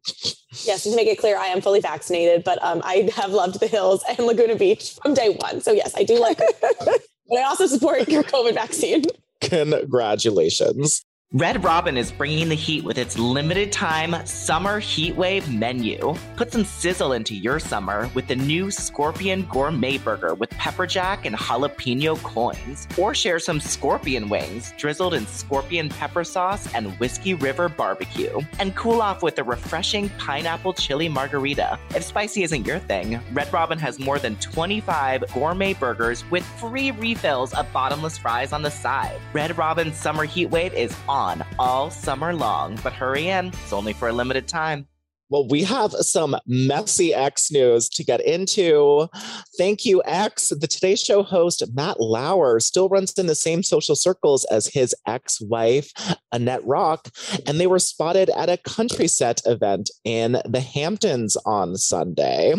Yes, 0.64 0.84
to 0.84 0.94
make 0.94 1.08
it 1.08 1.18
clear, 1.18 1.36
I 1.36 1.46
am 1.46 1.60
fully 1.60 1.80
vaccinated, 1.80 2.44
but 2.44 2.62
um, 2.62 2.82
I 2.84 3.10
have 3.16 3.30
loved 3.30 3.60
the 3.60 3.66
hills 3.66 4.04
and 4.08 4.26
Laguna 4.26 4.56
Beach 4.56 4.94
from 5.02 5.14
day 5.14 5.36
one. 5.40 5.60
So 5.60 5.72
yes, 5.72 5.94
I 5.96 6.04
do 6.04 6.18
like 6.20 6.38
it. 6.40 6.56
but 7.28 7.38
I 7.38 7.42
also 7.42 7.66
support 7.66 8.08
your 8.08 8.22
COVID 8.22 8.54
vaccine. 8.54 9.04
Congratulations. 9.40 11.04
Red 11.34 11.64
Robin 11.64 11.96
is 11.96 12.12
bringing 12.12 12.50
the 12.50 12.54
heat 12.54 12.84
with 12.84 12.98
its 12.98 13.18
limited 13.18 13.72
time 13.72 14.14
summer 14.26 14.82
heatwave 14.82 15.48
menu. 15.50 16.14
Put 16.36 16.52
some 16.52 16.62
sizzle 16.62 17.14
into 17.14 17.34
your 17.34 17.58
summer 17.58 18.10
with 18.12 18.26
the 18.26 18.36
new 18.36 18.70
Scorpion 18.70 19.48
Gourmet 19.50 19.96
Burger 19.96 20.34
with 20.34 20.50
pepper 20.50 20.86
jack 20.86 21.24
and 21.24 21.34
jalapeno 21.34 22.22
coins. 22.22 22.86
Or 22.98 23.14
share 23.14 23.38
some 23.38 23.60
scorpion 23.60 24.28
wings 24.28 24.74
drizzled 24.76 25.14
in 25.14 25.26
scorpion 25.26 25.88
pepper 25.88 26.22
sauce 26.22 26.70
and 26.74 26.92
Whiskey 27.00 27.32
River 27.32 27.70
barbecue. 27.70 28.38
And 28.58 28.76
cool 28.76 29.00
off 29.00 29.22
with 29.22 29.38
a 29.38 29.44
refreshing 29.44 30.10
pineapple 30.18 30.74
chili 30.74 31.08
margarita. 31.08 31.78
If 31.94 32.04
spicy 32.04 32.42
isn't 32.42 32.66
your 32.66 32.78
thing, 32.78 33.18
Red 33.32 33.50
Robin 33.54 33.78
has 33.78 33.98
more 33.98 34.18
than 34.18 34.36
25 34.36 35.24
gourmet 35.32 35.72
burgers 35.72 36.30
with 36.30 36.44
free 36.60 36.90
refills 36.90 37.54
of 37.54 37.72
bottomless 37.72 38.18
fries 38.18 38.52
on 38.52 38.60
the 38.60 38.70
side. 38.70 39.18
Red 39.32 39.56
Robin's 39.56 39.96
summer 39.96 40.26
heatwave 40.26 40.74
is 40.74 40.94
on 41.08 41.21
on 41.22 41.44
all 41.58 41.88
summer 41.90 42.34
long, 42.34 42.78
but 42.82 42.92
hurry 42.92 43.28
in, 43.28 43.46
it's 43.46 43.72
only 43.72 43.92
for 43.92 44.08
a 44.08 44.12
limited 44.12 44.48
time. 44.48 44.86
Well, 45.32 45.48
we 45.48 45.62
have 45.62 45.92
some 45.92 46.36
messy 46.46 47.14
X 47.14 47.50
news 47.50 47.88
to 47.88 48.04
get 48.04 48.20
into. 48.20 49.08
Thank 49.56 49.86
you, 49.86 50.02
X. 50.04 50.50
The 50.50 50.66
Today 50.66 50.94
Show 50.94 51.22
host, 51.22 51.64
Matt 51.72 51.98
Lauer, 52.00 52.60
still 52.60 52.90
runs 52.90 53.14
in 53.14 53.28
the 53.28 53.34
same 53.34 53.62
social 53.62 53.96
circles 53.96 54.44
as 54.50 54.66
his 54.66 54.94
ex 55.06 55.40
wife, 55.40 55.90
Annette 56.32 56.62
Roque, 56.66 57.08
and 57.46 57.58
they 57.58 57.66
were 57.66 57.78
spotted 57.78 58.28
at 58.36 58.50
a 58.50 58.58
country 58.58 59.08
set 59.08 59.40
event 59.46 59.90
in 60.04 60.36
the 60.44 60.60
Hamptons 60.60 61.38
on 61.46 61.76
Sunday. 61.76 62.52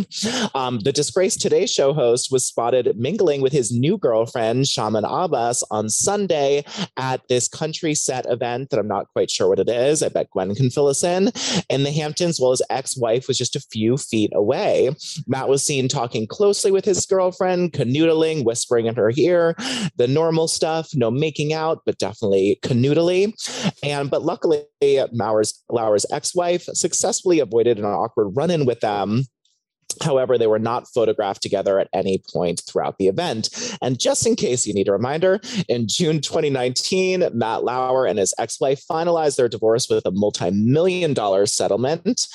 Um, 0.56 0.80
the 0.80 0.92
disgraced 0.92 1.42
Today 1.42 1.68
Show 1.68 1.94
host 1.94 2.32
was 2.32 2.44
spotted 2.44 2.98
mingling 2.98 3.42
with 3.42 3.54
his 3.54 3.72
new 3.72 4.00
girlfriend, 4.00 4.66
Shamin 4.66 5.04
Abas, 5.04 5.64
on 5.70 5.92
Sunday 5.92 6.66
at 6.98 7.22
this 7.28 7.48
country 7.48 7.94
set 7.94 8.26
event 8.26 8.72
that 8.72 8.80
I'm 8.80 8.88
not 8.88 9.10
quite 9.10 9.30
sure 9.30 9.48
what 9.48 9.60
it 9.60 9.70
is. 9.70 10.02
I 10.02 10.10
bet 10.10 10.32
Gwen 10.32 10.56
can 10.56 10.72
fill 10.72 10.88
us 10.88 11.04
in. 11.04 11.32
In 11.70 11.84
the 11.84 11.92
Hamptons, 11.92 12.40
well 12.40 12.52
as 12.52 12.63
ex 12.70 12.98
wife 12.98 13.28
was 13.28 13.38
just 13.38 13.56
a 13.56 13.62
few 13.72 13.98
feet 13.98 14.32
away. 14.34 14.96
Matt 15.28 15.50
was 15.50 15.64
seen 15.64 15.88
talking 15.88 16.28
closely 16.28 16.72
with 16.72 16.86
his 16.86 17.06
girlfriend, 17.06 17.74
canoodling, 17.74 18.44
whispering 18.44 18.86
in 18.86 18.96
her 18.96 19.12
ear, 19.18 19.56
the 19.98 20.08
normal 20.08 20.48
stuff, 20.48 20.90
no 20.94 21.12
making 21.12 21.54
out, 21.54 21.82
but 21.86 21.98
definitely 21.98 22.60
canoodling. 22.64 23.34
And 23.84 24.10
but 24.10 24.24
luckily, 24.24 24.64
Lauer's, 25.12 25.64
Lauer's 25.70 26.06
ex 26.12 26.36
wife 26.36 26.64
successfully 26.74 27.40
avoided 27.40 27.80
an 27.80 27.86
awkward 27.86 28.30
run 28.36 28.52
in 28.52 28.66
with 28.66 28.80
them 28.80 29.24
However, 30.02 30.38
they 30.38 30.48
were 30.48 30.60
not 30.60 30.88
photographed 30.88 31.42
together 31.42 31.80
at 31.80 31.90
any 31.94 32.22
point 32.32 32.62
throughout 32.68 32.98
the 32.98 33.08
event. 33.08 33.50
And 33.82 34.00
just 34.00 34.26
in 34.26 34.36
case 34.36 34.66
you 34.66 34.74
need 34.74 34.88
a 34.88 34.94
reminder, 34.94 35.40
in 35.68 35.88
June 35.88 36.22
2019, 36.22 37.30
Matt 37.34 37.64
Lauer 37.64 38.06
and 38.06 38.20
his 38.20 38.34
ex 38.38 38.60
wife 38.60 38.84
finalized 38.90 39.38
their 39.38 39.50
divorce 39.50 39.90
with 39.90 40.06
a 40.06 40.12
multi 40.12 40.52
million 40.52 41.14
dollar 41.14 41.46
settlement. 41.46 42.28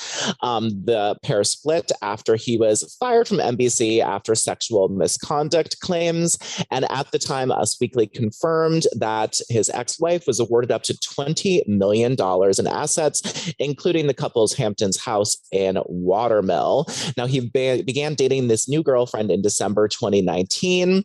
Um, 0.42 0.70
the 0.84 1.16
pair 1.22 1.44
split 1.44 1.90
after 2.02 2.36
he 2.36 2.56
was 2.58 2.96
fired 2.98 3.28
from 3.28 3.38
NBC 3.38 4.00
after 4.00 4.34
sexual 4.34 4.88
misconduct 4.88 5.80
claims. 5.80 6.38
And 6.70 6.90
at 6.90 7.10
the 7.10 7.18
time, 7.18 7.50
Us 7.50 7.78
Weekly 7.80 8.06
confirmed 8.06 8.86
that 8.96 9.40
his 9.48 9.68
ex 9.70 10.00
wife 10.00 10.26
was 10.26 10.40
awarded 10.40 10.70
up 10.70 10.82
to 10.84 10.94
$20 10.94 11.66
million 11.66 12.12
in 12.12 12.66
assets, 12.66 13.52
including 13.58 14.06
the 14.06 14.14
couple's 14.14 14.54
Hamptons 14.54 15.00
house 15.00 15.36
and 15.52 15.78
Water 15.86 16.42
Mill. 16.42 16.86
Now, 17.16 17.26
he 17.26 17.47
ba- 17.52 17.82
began 17.84 18.14
dating 18.14 18.48
this 18.48 18.68
new 18.68 18.82
girlfriend 18.82 19.30
in 19.30 19.42
December 19.42 19.88
2019. 19.88 21.04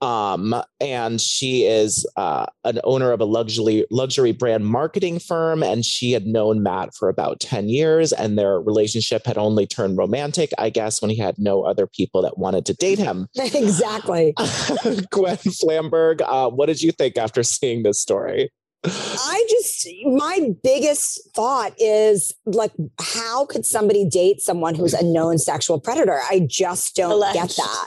Um, 0.00 0.54
and 0.80 1.20
she 1.20 1.64
is 1.64 2.06
uh, 2.16 2.46
an 2.64 2.80
owner 2.84 3.12
of 3.12 3.20
a 3.20 3.24
luxury 3.24 3.86
luxury 3.90 4.32
brand 4.32 4.66
marketing 4.66 5.18
firm, 5.18 5.62
and 5.62 5.84
she 5.84 6.12
had 6.12 6.26
known 6.26 6.62
Matt 6.62 6.94
for 6.94 7.08
about 7.08 7.40
10 7.40 7.68
years, 7.68 8.12
and 8.12 8.38
their 8.38 8.60
relationship 8.60 9.26
had 9.26 9.38
only 9.38 9.66
turned 9.66 9.98
romantic, 9.98 10.50
I 10.58 10.70
guess, 10.70 11.00
when 11.00 11.10
he 11.10 11.16
had 11.16 11.38
no 11.38 11.62
other 11.62 11.86
people 11.86 12.22
that 12.22 12.38
wanted 12.38 12.66
to 12.66 12.74
date 12.74 12.98
him. 12.98 13.28
exactly. 13.36 14.34
Gwen 15.10 15.36
Flamberg, 15.36 16.22
uh, 16.22 16.50
what 16.50 16.66
did 16.66 16.82
you 16.82 16.92
think 16.92 17.16
after 17.16 17.42
seeing 17.42 17.82
this 17.82 18.00
story? 18.00 18.50
I 18.84 19.46
just, 19.48 19.88
my 20.04 20.50
biggest 20.62 21.20
thought 21.34 21.72
is 21.78 22.34
like, 22.44 22.72
how 23.00 23.46
could 23.46 23.64
somebody 23.64 24.04
date 24.04 24.40
someone 24.40 24.74
who's 24.74 24.94
a 24.94 25.04
known 25.04 25.38
sexual 25.38 25.80
predator? 25.80 26.20
I 26.30 26.40
just 26.40 26.94
don't 26.96 27.12
Alleged. 27.12 27.34
get 27.34 27.56
that. 27.56 27.86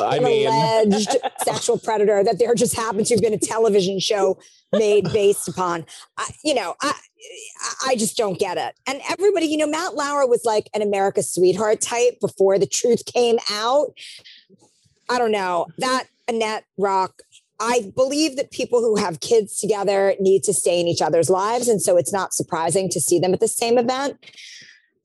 I 0.00 0.16
An 0.16 0.24
mean, 0.24 0.46
alleged 0.46 1.16
sexual 1.44 1.78
predator 1.78 2.22
that 2.22 2.38
there 2.38 2.54
just 2.54 2.76
happens 2.76 3.08
to 3.08 3.14
have 3.14 3.22
been 3.22 3.32
a 3.32 3.38
television 3.38 3.98
show 3.98 4.38
made 4.72 5.10
based 5.12 5.48
upon. 5.48 5.86
I, 6.18 6.30
you 6.44 6.54
know, 6.54 6.74
I, 6.82 6.92
I 7.86 7.96
just 7.96 8.16
don't 8.16 8.38
get 8.38 8.58
it. 8.58 8.74
And 8.86 9.00
everybody, 9.08 9.46
you 9.46 9.56
know, 9.56 9.66
Matt 9.66 9.94
Lauer 9.94 10.26
was 10.26 10.44
like 10.44 10.68
an 10.74 10.82
America's 10.82 11.32
sweetheart 11.32 11.80
type 11.80 12.20
before 12.20 12.58
the 12.58 12.66
truth 12.66 13.04
came 13.06 13.38
out. 13.50 13.88
I 15.08 15.18
don't 15.18 15.32
know 15.32 15.66
that 15.78 16.04
Annette 16.28 16.64
Roque. 16.76 17.22
I 17.60 17.92
believe 17.94 18.36
that 18.36 18.50
people 18.50 18.80
who 18.80 18.96
have 18.96 19.20
kids 19.20 19.58
together 19.58 20.14
need 20.20 20.42
to 20.44 20.52
stay 20.52 20.80
in 20.80 20.86
each 20.86 21.02
other's 21.02 21.30
lives. 21.30 21.68
And 21.68 21.80
so 21.80 21.96
it's 21.96 22.12
not 22.12 22.34
surprising 22.34 22.88
to 22.90 23.00
see 23.00 23.18
them 23.18 23.32
at 23.32 23.40
the 23.40 23.48
same 23.48 23.78
event. 23.78 24.18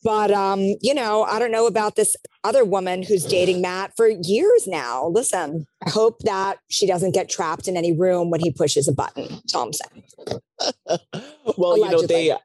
But 0.03 0.31
um, 0.31 0.61
you 0.81 0.93
know, 0.93 1.23
I 1.23 1.37
don't 1.37 1.51
know 1.51 1.67
about 1.67 1.95
this 1.95 2.15
other 2.43 2.65
woman 2.65 3.03
who's 3.03 3.23
dating 3.23 3.61
Matt 3.61 3.95
for 3.95 4.07
years 4.07 4.67
now. 4.67 5.05
Listen, 5.07 5.67
I 5.85 5.91
hope 5.91 6.19
that 6.19 6.57
she 6.69 6.87
doesn't 6.87 7.13
get 7.13 7.29
trapped 7.29 7.67
in 7.67 7.77
any 7.77 7.93
room 7.93 8.31
when 8.31 8.39
he 8.39 8.51
pushes 8.51 8.87
a 8.87 8.93
button. 8.93 9.41
I'm 9.55 9.71
well, 11.57 11.77
you 11.77 11.89
know, 11.89 12.01
they, 12.01 12.35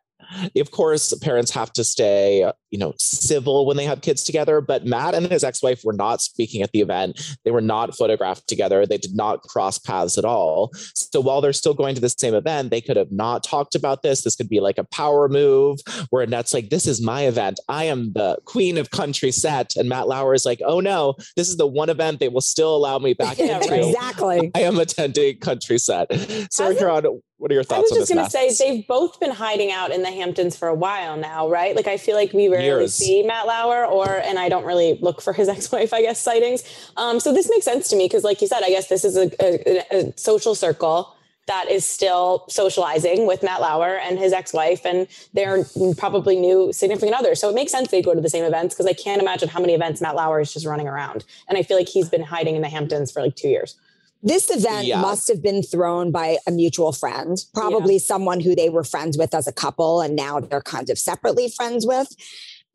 of 0.56 0.70
course, 0.70 1.14
parents 1.20 1.50
have 1.52 1.72
to 1.74 1.84
stay, 1.84 2.50
you 2.76 2.80
know, 2.80 2.92
civil 2.98 3.64
when 3.64 3.78
they 3.78 3.86
have 3.86 4.02
kids 4.02 4.22
together. 4.22 4.60
But 4.60 4.84
Matt 4.84 5.14
and 5.14 5.26
his 5.28 5.42
ex 5.42 5.62
wife 5.62 5.80
were 5.82 5.94
not 5.94 6.20
speaking 6.20 6.60
at 6.60 6.72
the 6.72 6.82
event. 6.82 7.18
They 7.42 7.50
were 7.50 7.62
not 7.62 7.96
photographed 7.96 8.46
together. 8.48 8.84
They 8.84 8.98
did 8.98 9.16
not 9.16 9.40
cross 9.44 9.78
paths 9.78 10.18
at 10.18 10.26
all. 10.26 10.70
So 10.94 11.22
while 11.22 11.40
they're 11.40 11.54
still 11.54 11.72
going 11.72 11.94
to 11.94 12.02
the 12.02 12.10
same 12.10 12.34
event, 12.34 12.68
they 12.70 12.82
could 12.82 12.98
have 12.98 13.10
not 13.10 13.42
talked 13.42 13.74
about 13.74 14.02
this. 14.02 14.24
This 14.24 14.36
could 14.36 14.50
be 14.50 14.60
like 14.60 14.76
a 14.76 14.84
power 14.84 15.26
move 15.26 15.78
where 16.10 16.22
Annette's 16.22 16.52
like, 16.52 16.68
This 16.68 16.86
is 16.86 17.00
my 17.00 17.22
event. 17.26 17.58
I 17.66 17.84
am 17.84 18.12
the 18.12 18.36
queen 18.44 18.76
of 18.76 18.90
country 18.90 19.30
set. 19.32 19.74
And 19.76 19.88
Matt 19.88 20.06
Lauer 20.06 20.34
is 20.34 20.44
like, 20.44 20.60
Oh 20.66 20.80
no, 20.80 21.14
this 21.34 21.48
is 21.48 21.56
the 21.56 21.66
one 21.66 21.88
event 21.88 22.20
they 22.20 22.28
will 22.28 22.42
still 22.42 22.76
allow 22.76 22.98
me 22.98 23.14
back 23.14 23.38
Yeah, 23.46 23.56
into. 23.56 23.88
Exactly. 23.88 24.50
I 24.54 24.60
am 24.60 24.78
attending 24.78 25.38
country 25.38 25.78
set. 25.78 26.12
Sarah 26.52 26.74
Hasn't- 26.74 26.78
Hearon, 26.78 27.20
what 27.38 27.50
are 27.50 27.54
your 27.54 27.64
thoughts? 27.64 27.92
I 27.92 27.98
was 27.98 28.08
just 28.08 28.12
going 28.12 28.24
to 28.24 28.30
say 28.30 28.70
they've 28.72 28.86
both 28.86 29.20
been 29.20 29.30
hiding 29.30 29.70
out 29.70 29.90
in 29.90 30.02
the 30.02 30.10
Hamptons 30.10 30.56
for 30.56 30.68
a 30.68 30.74
while 30.74 31.18
now, 31.18 31.48
right? 31.50 31.76
Like 31.76 31.86
I 31.86 31.98
feel 31.98 32.16
like 32.16 32.32
we 32.32 32.48
rarely 32.48 32.65
Years. 32.66 32.94
see 32.94 33.22
Matt 33.22 33.46
Lauer, 33.46 33.84
or 33.86 34.08
and 34.08 34.38
I 34.38 34.48
don't 34.48 34.64
really 34.64 34.98
look 35.00 35.20
for 35.20 35.32
his 35.32 35.48
ex-wife, 35.56 35.92
I 35.92 36.02
guess, 36.02 36.18
sightings. 36.20 36.62
Um, 36.96 37.20
so 37.20 37.32
this 37.32 37.48
makes 37.50 37.64
sense 37.64 37.88
to 37.88 37.96
me 37.96 38.04
because, 38.04 38.24
like 38.24 38.40
you 38.40 38.48
said, 38.48 38.62
I 38.62 38.68
guess 38.68 38.88
this 38.88 39.04
is 39.04 39.16
a, 39.16 39.30
a, 39.42 39.84
a 40.08 40.12
social 40.18 40.54
circle 40.54 41.12
that 41.46 41.70
is 41.70 41.84
still 41.86 42.44
socializing 42.48 43.24
with 43.26 43.42
Matt 43.42 43.60
Lauer 43.60 43.96
and 43.98 44.18
his 44.18 44.32
ex-wife 44.32 44.84
and 44.84 45.06
their 45.32 45.64
probably 45.96 46.36
new 46.40 46.72
significant 46.72 47.14
other. 47.16 47.36
So 47.36 47.48
it 47.48 47.54
makes 47.54 47.70
sense 47.70 47.88
they 47.88 48.02
go 48.02 48.14
to 48.14 48.20
the 48.20 48.28
same 48.28 48.44
events 48.44 48.74
because 48.74 48.86
I 48.86 48.92
can't 48.94 49.22
imagine 49.22 49.48
how 49.48 49.60
many 49.60 49.72
events 49.74 50.00
Matt 50.00 50.16
Lauer 50.16 50.40
is 50.40 50.52
just 50.52 50.66
running 50.66 50.88
around. 50.88 51.24
And 51.48 51.56
I 51.56 51.62
feel 51.62 51.76
like 51.76 51.88
he's 51.88 52.08
been 52.08 52.22
hiding 52.24 52.56
in 52.56 52.62
the 52.62 52.68
Hamptons 52.68 53.12
for 53.12 53.22
like 53.22 53.36
two 53.36 53.48
years. 53.48 53.76
This 54.24 54.50
event 54.50 54.86
Yeah. 54.88 55.00
must 55.00 55.28
have 55.28 55.40
been 55.40 55.62
thrown 55.62 56.10
by 56.10 56.38
a 56.48 56.50
mutual 56.50 56.90
friend, 56.90 57.38
probably 57.54 58.00
someone 58.00 58.40
who 58.40 58.56
they 58.56 58.68
were 58.68 58.82
friends 58.82 59.16
with 59.16 59.32
as 59.32 59.46
a 59.46 59.52
couple 59.52 60.00
and 60.00 60.16
now 60.16 60.40
they're 60.40 60.60
kind 60.62 60.90
of 60.90 60.98
separately 60.98 61.48
friends 61.48 61.86
with. 61.86 62.08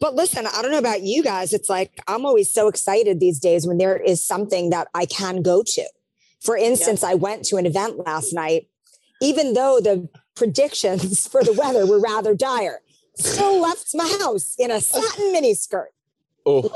But 0.01 0.15
listen, 0.15 0.47
I 0.47 0.63
don't 0.63 0.71
know 0.71 0.79
about 0.79 1.03
you 1.03 1.21
guys. 1.23 1.53
It's 1.53 1.69
like 1.69 2.01
I'm 2.07 2.25
always 2.25 2.51
so 2.51 2.67
excited 2.67 3.19
these 3.19 3.39
days 3.39 3.67
when 3.67 3.77
there 3.77 3.95
is 3.95 4.25
something 4.25 4.71
that 4.71 4.87
I 4.95 5.05
can 5.05 5.43
go 5.43 5.63
to. 5.63 5.83
For 6.41 6.57
instance, 6.57 7.03
I 7.03 7.13
went 7.13 7.45
to 7.45 7.57
an 7.57 7.67
event 7.67 7.99
last 7.99 8.33
night, 8.33 8.67
even 9.21 9.53
though 9.53 9.79
the 9.79 10.09
predictions 10.35 11.27
for 11.31 11.43
the 11.43 11.53
weather 11.53 11.85
were 11.85 11.99
rather 11.99 12.33
dire, 12.33 12.81
still 13.15 13.61
left 13.61 13.91
my 13.93 14.11
house 14.19 14.55
in 14.57 14.71
a 14.71 14.81
satin 14.81 15.25
miniskirt. 15.35 15.93
Oh, 16.47 16.75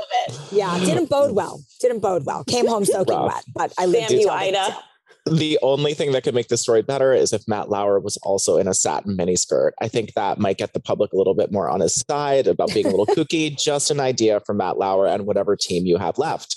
Yeah, 0.52 0.78
didn't 0.78 1.10
bode 1.10 1.34
well. 1.34 1.60
Didn't 1.80 1.98
bode 1.98 2.24
well. 2.24 2.44
Came 2.44 2.68
home 2.68 2.84
soaking 2.84 3.16
Rough. 3.16 3.34
wet, 3.34 3.44
but 3.52 3.72
I 3.76 3.86
lived 3.86 4.10
Damn 4.10 4.20
you, 4.20 4.28
Ida. 4.28 4.78
The 5.26 5.58
only 5.60 5.92
thing 5.92 6.12
that 6.12 6.22
could 6.22 6.34
make 6.34 6.48
the 6.48 6.56
story 6.56 6.82
better 6.82 7.12
is 7.12 7.32
if 7.32 7.46
Matt 7.48 7.68
Lauer 7.68 7.98
was 7.98 8.16
also 8.18 8.58
in 8.58 8.68
a 8.68 8.74
satin 8.74 9.16
miniskirt. 9.16 9.72
I 9.80 9.88
think 9.88 10.14
that 10.14 10.38
might 10.38 10.58
get 10.58 10.72
the 10.72 10.80
public 10.80 11.12
a 11.12 11.16
little 11.16 11.34
bit 11.34 11.50
more 11.50 11.68
on 11.68 11.80
his 11.80 11.94
side 12.08 12.46
about 12.46 12.72
being 12.72 12.86
a 12.86 12.90
little 12.90 13.06
kooky. 13.14 13.60
Just 13.60 13.90
an 13.90 13.98
idea 13.98 14.40
for 14.40 14.54
Matt 14.54 14.78
Lauer 14.78 15.06
and 15.06 15.26
whatever 15.26 15.56
team 15.56 15.84
you 15.84 15.96
have 15.96 16.18
left. 16.18 16.56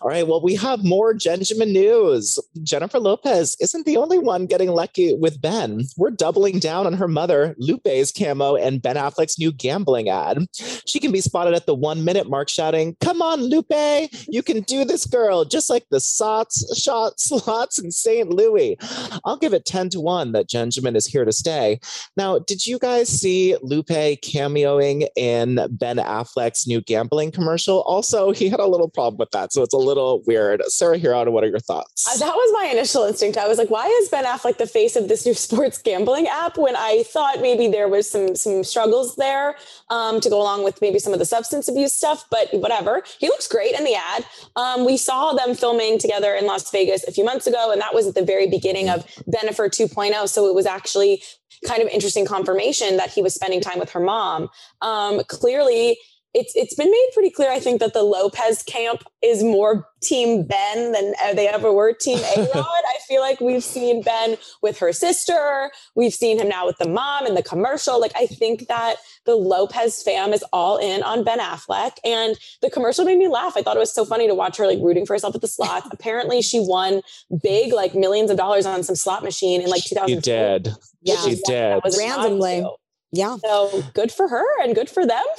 All 0.00 0.08
right. 0.08 0.26
Well, 0.26 0.42
we 0.42 0.54
have 0.56 0.84
more 0.84 1.14
Bennifer 1.14 1.66
news. 1.66 2.38
Jennifer 2.62 2.98
Lopez 2.98 3.56
isn't 3.60 3.84
the 3.84 3.96
only 3.96 4.18
one 4.18 4.46
getting 4.46 4.70
lucky 4.70 5.14
with 5.14 5.40
Ben. 5.40 5.82
We're 5.96 6.10
doubling 6.10 6.58
down 6.58 6.86
on 6.86 6.92
her 6.94 7.08
mother, 7.08 7.54
Lupe's 7.58 8.12
camo, 8.12 8.56
and 8.56 8.80
Ben 8.80 8.96
Affleck's 8.96 9.38
new 9.38 9.52
gambling 9.52 10.08
ad. 10.08 10.46
She 10.86 11.00
can 11.00 11.12
be 11.12 11.20
spotted 11.20 11.54
at 11.54 11.66
the 11.66 11.74
one 11.74 12.04
minute 12.04 12.28
mark 12.28 12.48
shouting, 12.48 12.96
Come 13.00 13.22
on, 13.22 13.40
Lupe, 13.42 14.10
you 14.28 14.42
can 14.42 14.60
do 14.62 14.84
this, 14.84 15.06
girl, 15.06 15.44
just 15.44 15.70
like 15.70 15.86
the 15.90 16.00
sots, 16.00 16.64
shot 16.78 17.18
slots 17.20 17.78
in 17.78 17.90
St. 17.90 18.28
Louis. 18.28 18.76
I'll 19.24 19.36
give 19.36 19.52
it 19.52 19.64
10 19.64 19.90
to 19.90 20.00
1 20.00 20.32
that 20.32 20.48
Bennifer 20.48 20.96
is 20.96 21.06
here 21.06 21.24
to 21.24 21.32
stay. 21.32 21.80
Now, 22.16 22.38
did 22.38 22.66
you 22.66 22.78
guys 22.78 23.08
see 23.08 23.56
Lupe 23.62 23.86
cameoing 23.88 25.06
in 25.16 25.60
Ben 25.70 25.96
Affleck's 25.96 26.66
new 26.66 26.80
gambling 26.80 27.32
commercial? 27.32 27.82
Also, 27.82 28.30
he 28.30 28.48
had 28.48 28.60
a 28.60 28.66
little 28.66 28.88
problem 28.88 29.18
with 29.18 29.30
that, 29.32 29.52
so 29.52 29.62
it's 29.62 29.74
a 29.74 29.78
little 29.88 30.22
weird. 30.26 30.62
Sarah 30.66 30.98
Hearon, 30.98 31.32
what 31.32 31.42
are 31.42 31.48
your 31.48 31.58
thoughts? 31.58 32.06
Uh, 32.06 32.18
that 32.18 32.34
was 32.34 32.50
my 32.52 32.70
initial 32.70 33.04
instinct. 33.04 33.38
I 33.38 33.48
was 33.48 33.58
like, 33.58 33.70
why 33.70 33.86
is 34.02 34.08
Ben 34.08 34.24
Affleck 34.24 34.58
the 34.58 34.66
face 34.66 34.94
of 34.94 35.08
this 35.08 35.26
new 35.26 35.34
sports 35.46 35.78
gambling 35.78 36.28
app? 36.28 36.56
When 36.56 36.76
I 36.76 37.02
thought 37.04 37.40
maybe 37.40 37.68
there 37.68 37.88
was 37.88 38.08
some 38.08 38.36
some 38.36 38.62
struggles 38.62 39.16
there 39.16 39.56
um, 39.90 40.20
to 40.20 40.30
go 40.30 40.40
along 40.40 40.64
with 40.64 40.80
maybe 40.80 40.98
some 40.98 41.12
of 41.12 41.18
the 41.18 41.24
substance 41.24 41.68
abuse 41.68 41.92
stuff, 41.92 42.24
but 42.30 42.48
whatever. 42.52 43.02
He 43.18 43.28
looks 43.28 43.48
great 43.48 43.74
in 43.74 43.84
the 43.84 43.94
ad. 43.94 44.24
Um, 44.56 44.84
we 44.84 44.96
saw 44.96 45.32
them 45.32 45.54
filming 45.54 45.98
together 45.98 46.34
in 46.34 46.46
Las 46.46 46.70
Vegas 46.70 47.04
a 47.08 47.12
few 47.12 47.24
months 47.24 47.46
ago, 47.46 47.72
and 47.72 47.80
that 47.80 47.94
was 47.94 48.06
at 48.06 48.14
the 48.14 48.24
very 48.24 48.48
beginning 48.48 48.88
of 48.88 49.06
Bennifer 49.26 49.68
2.0. 49.68 50.28
So 50.28 50.46
it 50.46 50.54
was 50.54 50.66
actually 50.66 51.22
kind 51.66 51.82
of 51.82 51.88
interesting 51.88 52.24
confirmation 52.24 52.96
that 52.96 53.10
he 53.10 53.22
was 53.22 53.34
spending 53.34 53.60
time 53.60 53.78
with 53.78 53.90
her 53.90 54.00
mom. 54.00 54.48
Um, 54.80 55.22
clearly, 55.28 55.98
it's 56.34 56.52
it's 56.54 56.74
been 56.74 56.90
made 56.90 57.08
pretty 57.14 57.30
clear, 57.30 57.50
I 57.50 57.58
think, 57.58 57.80
that 57.80 57.94
the 57.94 58.02
Lopez 58.02 58.62
camp 58.62 59.02
is 59.22 59.42
more 59.42 59.86
Team 60.02 60.44
Ben 60.44 60.92
than 60.92 61.14
uh, 61.24 61.34
they 61.34 61.48
ever 61.48 61.72
were 61.72 61.92
Team 61.92 62.18
A 62.18 62.40
Rod. 62.54 62.64
I 62.66 62.98
feel 63.08 63.20
like 63.20 63.40
we've 63.40 63.64
seen 63.64 64.02
Ben 64.02 64.36
with 64.62 64.78
her 64.78 64.92
sister, 64.92 65.70
we've 65.96 66.12
seen 66.14 66.38
him 66.38 66.48
now 66.48 66.66
with 66.66 66.76
the 66.78 66.88
mom 66.88 67.26
in 67.26 67.34
the 67.34 67.42
commercial. 67.42 68.00
Like 68.00 68.12
I 68.14 68.26
think 68.26 68.68
that 68.68 68.96
the 69.24 69.34
Lopez 69.34 70.02
fam 70.02 70.32
is 70.32 70.44
all 70.52 70.76
in 70.76 71.02
on 71.02 71.24
Ben 71.24 71.38
Affleck, 71.38 71.92
and 72.04 72.36
the 72.62 72.70
commercial 72.70 73.04
made 73.04 73.18
me 73.18 73.28
laugh. 73.28 73.54
I 73.56 73.62
thought 73.62 73.76
it 73.76 73.80
was 73.80 73.94
so 73.94 74.04
funny 74.04 74.26
to 74.28 74.34
watch 74.34 74.58
her 74.58 74.66
like 74.66 74.78
rooting 74.80 75.06
for 75.06 75.14
herself 75.14 75.34
at 75.34 75.40
the 75.40 75.48
slots. 75.48 75.88
Apparently, 75.92 76.42
she 76.42 76.60
won 76.60 77.00
big, 77.42 77.72
like 77.72 77.94
millions 77.94 78.30
of 78.30 78.36
dollars 78.36 78.66
on 78.66 78.82
some 78.82 78.96
slot 78.96 79.22
machine 79.24 79.62
in 79.62 79.68
like 79.70 79.82
She 79.82 79.94
2000. 79.94 80.22
did. 80.22 80.68
Yeah. 81.02 81.16
She 81.16 81.40
did. 81.46 81.80
Randomly. 81.98 82.64
Yeah. 83.12 83.38
So 83.42 83.82
good 83.94 84.12
for 84.12 84.28
her 84.28 84.44
and 84.62 84.74
good 84.74 84.90
for 84.90 85.06
them. 85.06 85.24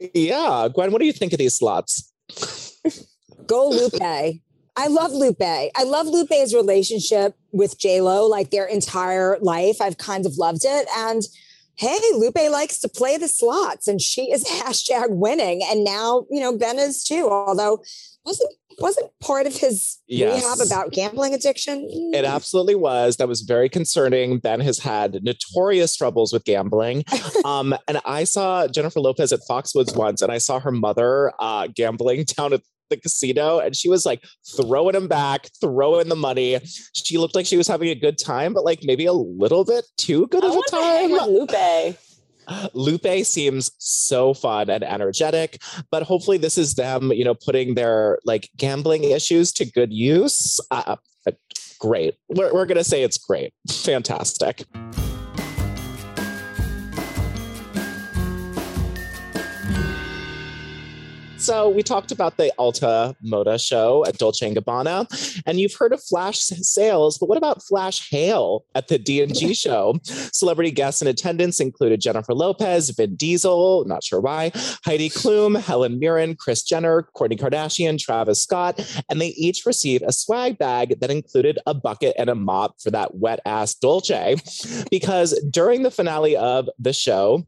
Yeah. 0.00 0.68
Gwen, 0.72 0.92
what 0.92 1.00
do 1.00 1.06
you 1.06 1.12
think 1.12 1.32
of 1.32 1.38
these 1.38 1.56
slots? 1.56 2.12
Go 3.46 3.68
Lupe. 3.68 4.40
I 4.76 4.86
love 4.86 5.12
Lupe. 5.12 5.42
I 5.42 5.82
love 5.84 6.06
Lupe's 6.06 6.54
relationship 6.54 7.34
with 7.50 7.78
J 7.78 8.00
Lo, 8.00 8.26
like 8.26 8.50
their 8.50 8.66
entire 8.66 9.36
life. 9.40 9.80
I've 9.80 9.98
kind 9.98 10.24
of 10.24 10.38
loved 10.38 10.64
it. 10.64 10.86
And 10.96 11.22
hey, 11.74 11.98
Lupe 12.14 12.36
likes 12.50 12.78
to 12.80 12.88
play 12.88 13.16
the 13.16 13.28
slots, 13.28 13.88
and 13.88 14.00
she 14.00 14.30
is 14.30 14.44
hashtag 14.48 15.10
winning. 15.10 15.62
And 15.64 15.82
now, 15.82 16.26
you 16.30 16.40
know, 16.40 16.56
Ben 16.56 16.78
is 16.78 17.02
too. 17.02 17.28
Although 17.28 17.82
wasn't 18.24 18.50
wasn't 18.80 19.10
part 19.20 19.46
of 19.46 19.56
his 19.56 19.98
Yes. 20.06 20.42
rehab 20.42 20.66
about 20.66 20.92
gambling 20.92 21.34
addiction. 21.34 21.86
It 22.14 22.24
absolutely 22.24 22.74
was. 22.74 23.16
That 23.16 23.28
was 23.28 23.42
very 23.42 23.68
concerning. 23.68 24.38
Ben 24.38 24.60
has 24.60 24.78
had 24.78 25.22
notorious 25.22 25.96
troubles 25.96 26.32
with 26.32 26.44
gambling. 26.44 27.04
Um, 27.44 27.74
and 27.86 28.00
I 28.04 28.24
saw 28.24 28.66
Jennifer 28.66 29.00
Lopez 29.00 29.32
at 29.32 29.40
Foxwoods 29.48 29.96
once, 29.96 30.22
and 30.22 30.30
I 30.32 30.38
saw 30.38 30.58
her 30.58 30.72
mother 30.72 31.32
uh, 31.40 31.68
gambling 31.74 32.24
down 32.36 32.52
at 32.52 32.62
the 32.90 32.96
casino, 32.96 33.58
and 33.58 33.76
she 33.76 33.88
was 33.88 34.04
like 34.04 34.22
throwing 34.56 34.94
him 34.96 35.08
back, 35.08 35.48
throwing 35.60 36.08
the 36.08 36.16
money. 36.16 36.58
She 36.94 37.16
looked 37.16 37.34
like 37.34 37.46
she 37.46 37.56
was 37.56 37.68
having 37.68 37.88
a 37.90 37.94
good 37.94 38.18
time, 38.18 38.54
but 38.54 38.64
like 38.64 38.80
maybe 38.82 39.06
a 39.06 39.12
little 39.12 39.64
bit 39.64 39.84
too 39.96 40.26
good 40.28 40.42
I 40.44 40.48
of 40.48 40.52
a 40.52 40.56
want 40.56 40.66
to 40.68 40.76
hang 40.76 41.08
time. 41.08 41.12
with 41.12 41.50
Lupe. 41.50 41.96
Lupe 42.74 43.24
seems 43.24 43.70
so 43.78 44.34
fun 44.34 44.70
and 44.70 44.84
energetic, 44.84 45.60
but 45.90 46.02
hopefully 46.02 46.38
this 46.38 46.58
is 46.58 46.74
them, 46.74 47.12
you 47.12 47.24
know, 47.24 47.34
putting 47.34 47.74
their 47.74 48.18
like 48.24 48.48
gambling 48.56 49.04
issues 49.04 49.52
to 49.52 49.64
good 49.64 49.92
use. 49.92 50.60
Uh, 50.70 50.96
uh 51.26 51.32
great. 51.78 52.16
We're, 52.28 52.52
we're 52.52 52.66
going 52.66 52.78
to 52.78 52.84
say 52.84 53.02
it's 53.02 53.18
great. 53.18 53.52
Fantastic. 53.70 54.64
So 61.48 61.70
we 61.70 61.82
talked 61.82 62.12
about 62.12 62.36
the 62.36 62.52
Alta 62.58 63.16
Moda 63.24 63.58
show 63.58 64.04
at 64.04 64.18
Dolce 64.18 64.54
& 64.54 64.54
Gabbana, 64.54 65.42
and 65.46 65.58
you've 65.58 65.72
heard 65.72 65.94
of 65.94 66.02
flash 66.02 66.40
sales, 66.40 67.16
but 67.16 67.26
what 67.26 67.38
about 67.38 67.62
flash 67.62 68.10
hail 68.10 68.66
at 68.74 68.88
the 68.88 68.98
D&G 68.98 69.54
show? 69.54 69.98
Celebrity 70.04 70.70
guests 70.70 71.00
in 71.00 71.08
attendance 71.08 71.58
included 71.58 72.02
Jennifer 72.02 72.34
Lopez, 72.34 72.90
Vin 72.90 73.16
Diesel, 73.16 73.86
not 73.86 74.04
sure 74.04 74.20
why, 74.20 74.52
Heidi 74.84 75.08
Klum, 75.08 75.58
Helen 75.58 75.98
Mirren, 75.98 76.36
Kris 76.36 76.62
Jenner, 76.62 77.08
Kourtney 77.16 77.40
Kardashian, 77.40 77.98
Travis 77.98 78.42
Scott, 78.42 78.78
and 79.08 79.18
they 79.18 79.28
each 79.28 79.64
received 79.64 80.04
a 80.06 80.12
swag 80.12 80.58
bag 80.58 81.00
that 81.00 81.10
included 81.10 81.58
a 81.64 81.72
bucket 81.72 82.14
and 82.18 82.28
a 82.28 82.34
mop 82.34 82.78
for 82.78 82.90
that 82.90 83.14
wet 83.14 83.40
ass 83.46 83.74
Dolce. 83.74 84.36
Because 84.90 85.32
during 85.50 85.82
the 85.82 85.90
finale 85.90 86.36
of 86.36 86.68
the 86.78 86.92
show, 86.92 87.46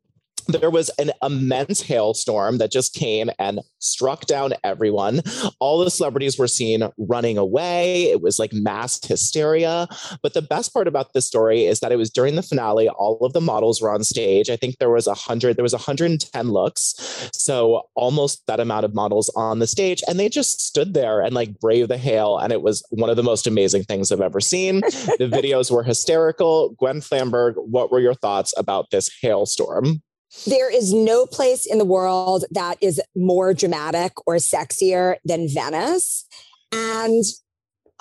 there 0.54 0.70
was 0.70 0.90
an 0.98 1.10
immense 1.22 1.82
hailstorm 1.82 2.58
that 2.58 2.70
just 2.70 2.94
came 2.94 3.30
and 3.38 3.60
struck 3.78 4.26
down 4.26 4.54
everyone. 4.64 5.22
All 5.58 5.78
the 5.78 5.90
celebrities 5.90 6.38
were 6.38 6.48
seen 6.48 6.88
running 6.98 7.38
away. 7.38 8.04
It 8.04 8.22
was 8.22 8.38
like 8.38 8.52
mass 8.52 9.04
hysteria. 9.04 9.88
But 10.22 10.34
the 10.34 10.42
best 10.42 10.72
part 10.72 10.88
about 10.88 11.12
this 11.12 11.26
story 11.26 11.64
is 11.64 11.80
that 11.80 11.92
it 11.92 11.96
was 11.96 12.10
during 12.10 12.36
the 12.36 12.42
finale. 12.42 12.88
All 12.88 13.18
of 13.24 13.32
the 13.32 13.40
models 13.40 13.80
were 13.80 13.92
on 13.92 14.04
stage. 14.04 14.50
I 14.50 14.56
think 14.56 14.78
there 14.78 14.90
was 14.90 15.06
a 15.06 15.14
hundred, 15.14 15.56
there 15.56 15.62
was 15.62 15.72
110 15.72 16.50
looks. 16.50 17.30
So 17.32 17.82
almost 17.94 18.46
that 18.46 18.60
amount 18.60 18.84
of 18.84 18.94
models 18.94 19.30
on 19.36 19.58
the 19.58 19.66
stage. 19.66 20.02
And 20.06 20.18
they 20.18 20.28
just 20.28 20.60
stood 20.60 20.94
there 20.94 21.20
and 21.20 21.34
like 21.34 21.58
braved 21.60 21.90
the 21.90 21.98
hail. 21.98 22.38
And 22.38 22.52
it 22.52 22.62
was 22.62 22.84
one 22.90 23.10
of 23.10 23.16
the 23.16 23.22
most 23.22 23.46
amazing 23.46 23.84
things 23.84 24.12
I've 24.12 24.20
ever 24.20 24.40
seen. 24.40 24.80
the 24.80 25.30
videos 25.32 25.70
were 25.70 25.82
hysterical. 25.82 26.74
Gwen 26.78 27.00
Flamberg, 27.00 27.54
what 27.56 27.90
were 27.90 28.00
your 28.00 28.14
thoughts 28.14 28.54
about 28.56 28.90
this 28.90 29.10
hailstorm? 29.20 30.02
There 30.46 30.72
is 30.72 30.92
no 30.92 31.26
place 31.26 31.66
in 31.66 31.78
the 31.78 31.84
world 31.84 32.44
that 32.50 32.78
is 32.80 33.00
more 33.16 33.52
dramatic 33.52 34.12
or 34.26 34.36
sexier 34.36 35.16
than 35.24 35.48
Venice. 35.48 36.24
And 36.72 37.24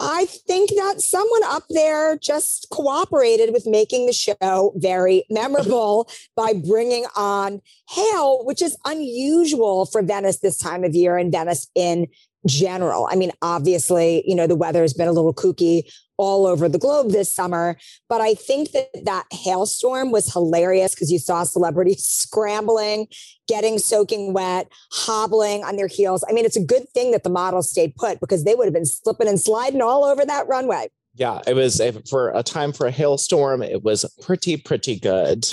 I 0.01 0.25
think 0.25 0.69
that 0.69 1.01
someone 1.01 1.43
up 1.45 1.63
there 1.69 2.17
just 2.17 2.67
cooperated 2.71 3.51
with 3.51 3.67
making 3.67 4.05
the 4.05 4.13
show 4.13 4.73
very 4.77 5.25
memorable 5.29 6.09
by 6.35 6.53
bringing 6.53 7.05
on 7.17 7.61
hail, 7.89 8.45
which 8.45 8.61
is 8.61 8.77
unusual 8.85 9.85
for 9.85 10.01
Venice 10.01 10.39
this 10.39 10.57
time 10.57 10.85
of 10.85 10.95
year 10.95 11.17
and 11.17 11.31
Venice 11.31 11.67
in 11.75 12.07
general. 12.47 13.09
I 13.11 13.15
mean, 13.15 13.31
obviously, 13.41 14.23
you 14.25 14.35
know, 14.35 14.47
the 14.47 14.55
weather 14.55 14.81
has 14.83 14.93
been 14.93 15.09
a 15.09 15.11
little 15.11 15.33
kooky 15.33 15.91
all 16.19 16.45
over 16.45 16.67
the 16.67 16.77
globe 16.77 17.12
this 17.12 17.34
summer, 17.34 17.77
but 18.10 18.19
I 18.19 18.34
think 18.36 18.71
that 18.73 18.89
that 19.05 19.25
hailstorm 19.32 20.12
was 20.12 20.32
hilarious 20.32 20.93
because 20.93 21.12
you 21.12 21.17
saw 21.17 21.43
celebrities 21.43 22.03
scrambling, 22.08 23.08
getting 23.47 23.79
soaking 23.79 24.34
wet, 24.34 24.67
hobbling 24.91 25.63
on 25.63 25.77
their 25.77 25.88
heels. 25.88 26.23
I 26.29 26.34
mean, 26.34 26.45
it's 26.45 26.58
a 26.58 26.63
good 26.63 26.88
thing 26.89 27.12
that 27.12 27.23
the 27.23 27.29
models 27.29 27.71
stayed 27.71 27.95
put 27.95 28.19
because 28.19 28.43
they 28.43 28.53
would 28.53 28.65
have 28.65 28.73
been 28.73 28.86
slipping 28.86 29.29
and 29.29 29.39
sliding 29.39 29.82
all 29.82 30.03
over 30.03 30.25
that 30.25 30.47
runway. 30.47 30.89
Yeah, 31.15 31.41
it 31.47 31.53
was 31.53 31.79
a, 31.79 31.91
for 32.08 32.32
a 32.32 32.43
time 32.43 32.71
for 32.71 32.86
a 32.86 32.91
hailstorm. 32.91 33.63
It 33.63 33.84
was 33.84 34.05
pretty, 34.21 34.58
pretty 34.58 34.99
good. 34.99 35.45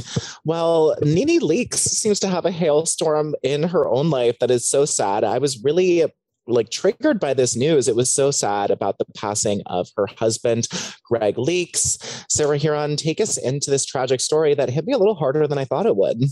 Well, 0.45 0.97
NeNe 1.03 1.41
Leakes 1.41 1.79
seems 1.79 2.21
to 2.21 2.29
have 2.29 2.45
a 2.45 2.51
hailstorm 2.51 3.35
in 3.43 3.63
her 3.63 3.89
own 3.89 4.11
life 4.11 4.39
that 4.41 4.51
is 4.51 4.67
so 4.67 4.85
sad. 4.85 5.25
I 5.25 5.39
was 5.39 5.63
really 5.65 6.05
like 6.47 6.71
triggered 6.71 7.21
by 7.21 7.35
this 7.35 7.57
news. 7.57 7.89
It 7.89 7.97
was 7.97 8.13
so 8.13 8.31
sad 8.31 8.71
about 8.71 8.99
the 8.99 9.07
passing 9.17 9.63
of 9.67 9.89
her 9.97 10.07
husband, 10.19 10.69
Greg 11.05 11.37
Leakes. 11.37 12.25
Sarah 12.29 12.59
Hearon, 12.59 12.97
take 12.97 13.21
us 13.21 13.37
into 13.37 13.71
this 13.71 13.85
tragic 13.85 14.21
story 14.21 14.55
that 14.55 14.71
hit 14.71 14.87
me 14.87 14.93
a 14.93 14.99
little 14.99 15.15
harder 15.15 15.47
than 15.47 15.59
I 15.59 15.65
thought 15.65 15.87
it 15.87 15.97
would. 15.97 16.25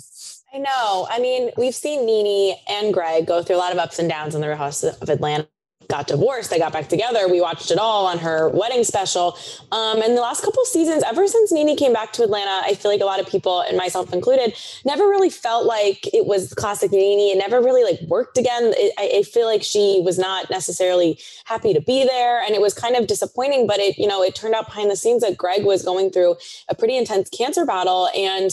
I 0.53 0.59
know. 0.59 1.09
I 1.11 1.19
mean, 1.19 1.51
we've 1.57 1.75
seen 1.75 2.07
NeNe 2.07 2.57
and 2.69 2.95
Greg 2.95 3.27
go 3.27 3.43
through 3.43 3.57
a 3.57 3.59
lot 3.59 3.73
of 3.73 3.79
ups 3.79 3.99
and 3.99 4.09
downs 4.09 4.37
in 4.37 4.41
the 4.41 4.47
Real 4.47 4.57
House 4.57 4.85
of 4.85 5.09
Atlanta 5.09 5.49
got 5.89 6.07
divorced. 6.07 6.51
They 6.51 6.59
got 6.59 6.73
back 6.73 6.89
together. 6.89 7.29
We 7.29 7.41
watched 7.41 7.71
it 7.71 7.79
all 7.79 8.07
on 8.07 8.19
her 8.19 8.49
wedding 8.49 8.85
special. 8.85 9.37
Um, 9.73 10.03
and 10.03 10.17
the 10.17 10.21
last 10.21 10.45
couple 10.45 10.65
seasons, 10.65 11.03
ever 11.05 11.27
since 11.27 11.53
NeNe 11.53 11.77
came 11.77 11.93
back 11.93 12.13
to 12.15 12.23
Atlanta, 12.23 12.63
I 12.65 12.75
feel 12.75 12.91
like 12.91 13.01
a 13.01 13.05
lot 13.05 13.21
of 13.21 13.27
people, 13.27 13.61
and 13.61 13.77
myself 13.77 14.13
included, 14.13 14.57
never 14.85 15.05
really 15.05 15.31
felt 15.31 15.67
like 15.67 16.07
it 16.15 16.27
was 16.27 16.53
classic 16.55 16.93
NeNe. 16.93 17.33
It 17.33 17.39
never 17.39 17.61
really 17.61 17.85
like 17.85 18.01
worked 18.09 18.39
again. 18.39 18.73
It, 18.77 18.93
I, 18.99 19.19
I, 19.19 19.23
feel 19.23 19.47
like 19.47 19.63
she 19.63 20.01
was 20.05 20.19
not 20.19 20.51
necessarily 20.51 21.19
happy 21.45 21.75
to 21.75 21.81
be 21.81 22.05
there, 22.05 22.43
and 22.43 22.55
it 22.55 22.61
was 22.61 22.75
kind 22.75 22.97
of 22.97 23.07
disappointing. 23.07 23.67
But 23.67 23.79
it, 23.79 23.99
you 23.99 24.07
know, 24.07 24.23
it 24.23 24.35
turned 24.35 24.55
out 24.55 24.67
behind 24.67 24.91
the 24.91 24.97
scenes 24.97 25.23
that 25.23 25.37
Greg 25.37 25.65
was 25.65 25.83
going 25.83 26.11
through 26.11 26.37
a 26.69 26.75
pretty 26.75 26.97
intense 26.97 27.29
cancer 27.31 27.65
battle, 27.65 28.09
and 28.15 28.51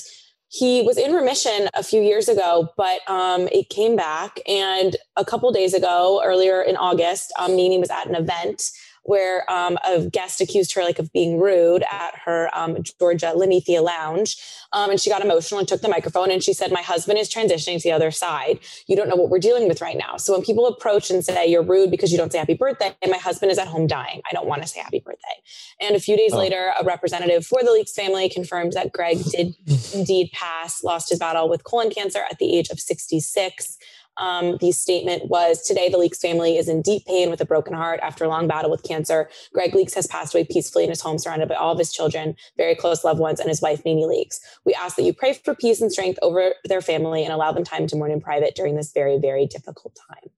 he 0.51 0.81
was 0.81 0.97
in 0.97 1.13
remission 1.13 1.69
a 1.75 1.81
few 1.81 2.01
years 2.01 2.27
ago, 2.27 2.73
but 2.75 2.99
um, 3.09 3.47
it 3.53 3.69
came 3.69 3.95
back. 3.95 4.41
And 4.45 4.97
a 5.15 5.23
couple 5.23 5.49
days 5.53 5.73
ago, 5.73 6.21
earlier 6.25 6.61
in 6.61 6.75
August, 6.75 7.31
um, 7.39 7.55
NeNe 7.55 7.79
was 7.79 7.89
at 7.89 8.05
an 8.05 8.15
event 8.15 8.69
where 9.03 9.49
um, 9.51 9.77
a 9.85 10.05
guest 10.05 10.41
accused 10.41 10.73
her 10.73 10.83
like 10.83 10.99
of 10.99 11.11
being 11.11 11.39
rude 11.39 11.83
at 11.91 12.13
her 12.25 12.49
um, 12.53 12.77
Georgia 12.99 13.33
Linnethia 13.35 13.81
lounge. 13.81 14.37
Um, 14.73 14.91
and 14.91 14.99
she 14.99 15.09
got 15.09 15.21
emotional 15.23 15.59
and 15.59 15.67
took 15.67 15.81
the 15.81 15.89
microphone 15.89 16.31
and 16.31 16.43
she 16.43 16.53
said, 16.53 16.71
my 16.71 16.81
husband 16.81 17.19
is 17.19 17.29
transitioning 17.29 17.77
to 17.77 17.83
the 17.83 17.91
other 17.91 18.11
side. 18.11 18.59
You 18.87 18.95
don't 18.95 19.09
know 19.09 19.15
what 19.15 19.29
we're 19.29 19.39
dealing 19.39 19.67
with 19.67 19.81
right 19.81 19.97
now. 19.97 20.17
So 20.17 20.33
when 20.33 20.43
people 20.43 20.67
approach 20.67 21.09
and 21.09 21.25
say 21.25 21.47
you're 21.47 21.63
rude 21.63 21.91
because 21.91 22.11
you 22.11 22.17
don't 22.17 22.31
say 22.31 22.37
happy 22.37 22.53
birthday, 22.53 22.95
my 23.09 23.17
husband 23.17 23.51
is 23.51 23.57
at 23.57 23.67
home 23.67 23.87
dying. 23.87 24.21
I 24.29 24.33
don't 24.33 24.47
want 24.47 24.61
to 24.61 24.67
say 24.67 24.79
happy 24.79 24.99
birthday. 24.99 25.21
And 25.79 25.95
a 25.95 25.99
few 25.99 26.15
days 26.15 26.33
oh. 26.33 26.37
later, 26.37 26.73
a 26.79 26.85
representative 26.85 27.45
for 27.45 27.61
the 27.63 27.69
Leakes 27.69 27.93
family 27.93 28.29
confirmed 28.29 28.73
that 28.73 28.91
Greg 28.91 29.23
did 29.31 29.55
indeed 29.93 30.29
pass, 30.31 30.83
lost 30.83 31.09
his 31.09 31.19
battle 31.19 31.49
with 31.49 31.63
colon 31.63 31.89
cancer 31.89 32.21
at 32.29 32.37
the 32.39 32.55
age 32.57 32.69
of 32.69 32.79
66. 32.79 33.77
Um, 34.17 34.57
the 34.57 34.71
statement 34.71 35.29
was 35.29 35.61
Today, 35.61 35.89
the 35.89 35.97
Leakes 35.97 36.19
family 36.19 36.57
is 36.57 36.67
in 36.67 36.81
deep 36.81 37.05
pain 37.05 37.29
with 37.29 37.41
a 37.41 37.45
broken 37.45 37.73
heart 37.73 37.99
after 38.01 38.23
a 38.23 38.27
long 38.27 38.47
battle 38.47 38.69
with 38.69 38.83
cancer. 38.83 39.29
Greg 39.53 39.71
Leakes 39.73 39.95
has 39.95 40.07
passed 40.07 40.33
away 40.33 40.43
peacefully 40.43 40.83
in 40.83 40.89
his 40.89 41.01
home, 41.01 41.17
surrounded 41.17 41.49
by 41.49 41.55
all 41.55 41.71
of 41.71 41.79
his 41.79 41.91
children, 41.91 42.35
very 42.57 42.75
close 42.75 43.03
loved 43.03 43.19
ones, 43.19 43.39
and 43.39 43.49
his 43.49 43.61
wife, 43.61 43.83
NeNe 43.85 44.07
Leakes. 44.07 44.39
We 44.65 44.73
ask 44.73 44.95
that 44.95 45.03
you 45.03 45.13
pray 45.13 45.33
for 45.33 45.55
peace 45.55 45.81
and 45.81 45.91
strength 45.91 46.19
over 46.21 46.53
their 46.65 46.81
family 46.81 47.23
and 47.23 47.33
allow 47.33 47.51
them 47.51 47.63
time 47.63 47.87
to 47.87 47.95
mourn 47.95 48.11
in 48.11 48.21
private 48.21 48.55
during 48.55 48.75
this 48.75 48.91
very, 48.91 49.17
very 49.17 49.45
difficult 49.45 49.97
time. 50.09 50.31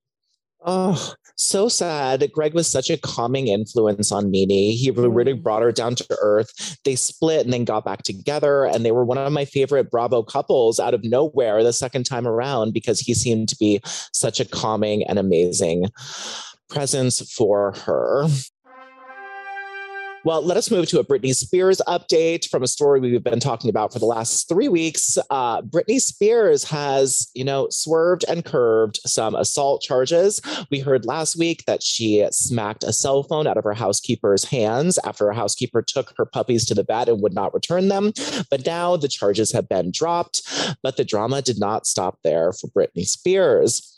Oh, 0.65 1.13
so 1.35 1.67
sad. 1.67 2.31
Greg 2.31 2.53
was 2.53 2.69
such 2.69 2.89
a 2.89 2.97
calming 2.97 3.47
influence 3.47 4.11
on 4.11 4.31
NeNe. 4.31 4.75
He 4.75 4.91
really 4.91 5.33
mm. 5.33 5.43
brought 5.43 5.61
her 5.61 5.71
down 5.71 5.95
to 5.95 6.17
earth. 6.21 6.77
They 6.85 6.95
split 6.95 7.43
and 7.43 7.51
then 7.51 7.65
got 7.65 7.83
back 7.83 8.03
together. 8.03 8.65
And 8.65 8.85
they 8.85 8.91
were 8.91 9.03
one 9.03 9.17
of 9.17 9.31
my 9.33 9.45
favorite 9.45 9.91
Bravo 9.91 10.23
couples 10.23 10.79
out 10.79 10.93
of 10.93 11.03
nowhere 11.03 11.63
the 11.63 11.73
second 11.73 12.05
time 12.05 12.27
around 12.27 12.73
because 12.73 12.99
he 12.99 13.13
seemed 13.13 13.49
to 13.49 13.57
be 13.57 13.81
such 13.83 14.39
a 14.39 14.45
calming 14.45 15.03
and 15.03 15.19
amazing 15.19 15.85
presence 16.69 17.19
for 17.31 17.73
her. 17.85 18.27
Well, 20.25 20.41
let 20.41 20.55
us 20.55 20.71
move 20.71 20.87
to 20.87 20.99
a 20.99 21.03
Britney 21.03 21.35
Spears 21.35 21.81
update 21.85 22.47
from 22.47 22.63
a 22.63 22.67
story 22.67 23.01
we've 23.01 23.21
been 23.21 23.41
talking 23.41 23.69
about 23.69 23.91
for 23.91 23.99
the 23.99 24.05
last 24.05 24.47
three 24.47 24.69
weeks. 24.69 25.17
Uh, 25.29 25.61
Britney 25.61 25.99
Spears 25.99 26.63
has, 26.63 27.29
you 27.33 27.43
know, 27.43 27.67
swerved 27.69 28.23
and 28.29 28.45
curved 28.45 29.01
some 29.05 29.35
assault 29.35 29.81
charges. 29.81 30.39
We 30.71 30.79
heard 30.79 31.05
last 31.05 31.35
week 31.35 31.65
that 31.65 31.83
she 31.83 32.25
smacked 32.31 32.85
a 32.85 32.93
cell 32.93 33.23
phone 33.23 33.47
out 33.47 33.57
of 33.57 33.65
her 33.65 33.73
housekeeper's 33.73 34.45
hands 34.45 34.97
after 35.03 35.27
a 35.27 35.35
housekeeper 35.35 35.81
took 35.81 36.13
her 36.17 36.25
puppies 36.25 36.65
to 36.67 36.73
the 36.73 36.83
vet 36.83 37.09
and 37.09 37.21
would 37.21 37.33
not 37.33 37.53
return 37.53 37.89
them. 37.89 38.13
But 38.49 38.65
now 38.65 38.95
the 38.95 39.09
charges 39.09 39.51
have 39.51 39.67
been 39.67 39.91
dropped. 39.91 40.41
But 40.81 40.95
the 40.95 41.03
drama 41.03 41.41
did 41.41 41.59
not 41.59 41.85
stop 41.85 42.19
there 42.23 42.53
for 42.53 42.67
Britney 42.67 43.05
Spears. 43.05 43.92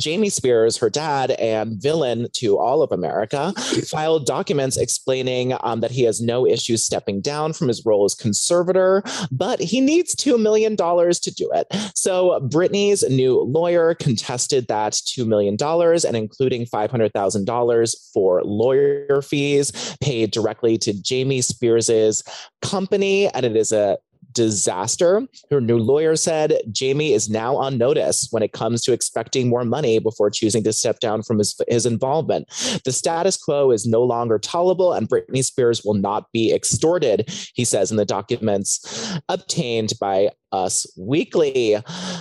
Jamie 0.00 0.28
Spears, 0.28 0.76
her 0.76 0.90
dad 0.90 1.32
and 1.32 1.80
villain 1.80 2.28
to 2.34 2.58
all 2.58 2.82
of 2.82 2.92
America, 2.92 3.52
filed 3.88 4.26
documents 4.26 4.76
explaining 4.76 5.54
um, 5.60 5.80
that 5.80 5.90
he 5.90 6.02
has 6.02 6.20
no 6.20 6.46
issues 6.46 6.84
stepping 6.84 7.20
down 7.20 7.52
from 7.52 7.68
his 7.68 7.84
role 7.84 8.04
as 8.04 8.14
conservator, 8.14 9.02
but 9.30 9.60
he 9.60 9.80
needs 9.80 10.14
$2 10.14 10.40
million 10.40 10.76
to 10.76 11.34
do 11.34 11.50
it. 11.54 11.66
So 11.94 12.40
Britney's 12.48 13.08
new 13.08 13.40
lawyer 13.40 13.94
contested 13.94 14.68
that 14.68 14.92
$2 14.92 15.26
million 15.26 15.56
and 15.60 16.16
including 16.16 16.66
$500,000 16.66 18.12
for 18.12 18.42
lawyer 18.44 19.22
fees 19.22 19.96
paid 20.00 20.30
directly 20.30 20.78
to 20.78 20.92
Jamie 21.00 21.40
Spears's 21.40 22.22
company. 22.62 23.28
And 23.28 23.44
it 23.44 23.56
is 23.56 23.72
a 23.72 23.98
disaster. 24.34 25.22
Her 25.50 25.60
new 25.60 25.78
lawyer 25.78 26.16
said 26.16 26.58
Jamie 26.70 27.12
is 27.12 27.30
now 27.30 27.56
on 27.56 27.78
notice 27.78 28.28
when 28.30 28.42
it 28.42 28.52
comes 28.52 28.82
to 28.82 28.92
expecting 28.92 29.48
more 29.48 29.64
money 29.64 29.98
before 29.98 30.30
choosing 30.30 30.62
to 30.64 30.72
step 30.72 31.00
down 31.00 31.22
from 31.22 31.38
his, 31.38 31.58
his 31.68 31.86
involvement. 31.86 32.48
The 32.84 32.92
status 32.92 33.36
quo 33.36 33.70
is 33.70 33.86
no 33.86 34.02
longer 34.02 34.38
tolerable 34.38 34.92
and 34.92 35.08
Britney 35.08 35.44
Spears 35.44 35.82
will 35.84 35.94
not 35.94 36.30
be 36.32 36.52
extorted, 36.52 37.32
he 37.54 37.64
says 37.64 37.90
in 37.90 37.96
the 37.96 38.04
documents 38.04 39.18
obtained 39.28 39.92
by 40.00 40.30
us 40.54 40.86
Weekly. 40.96 41.76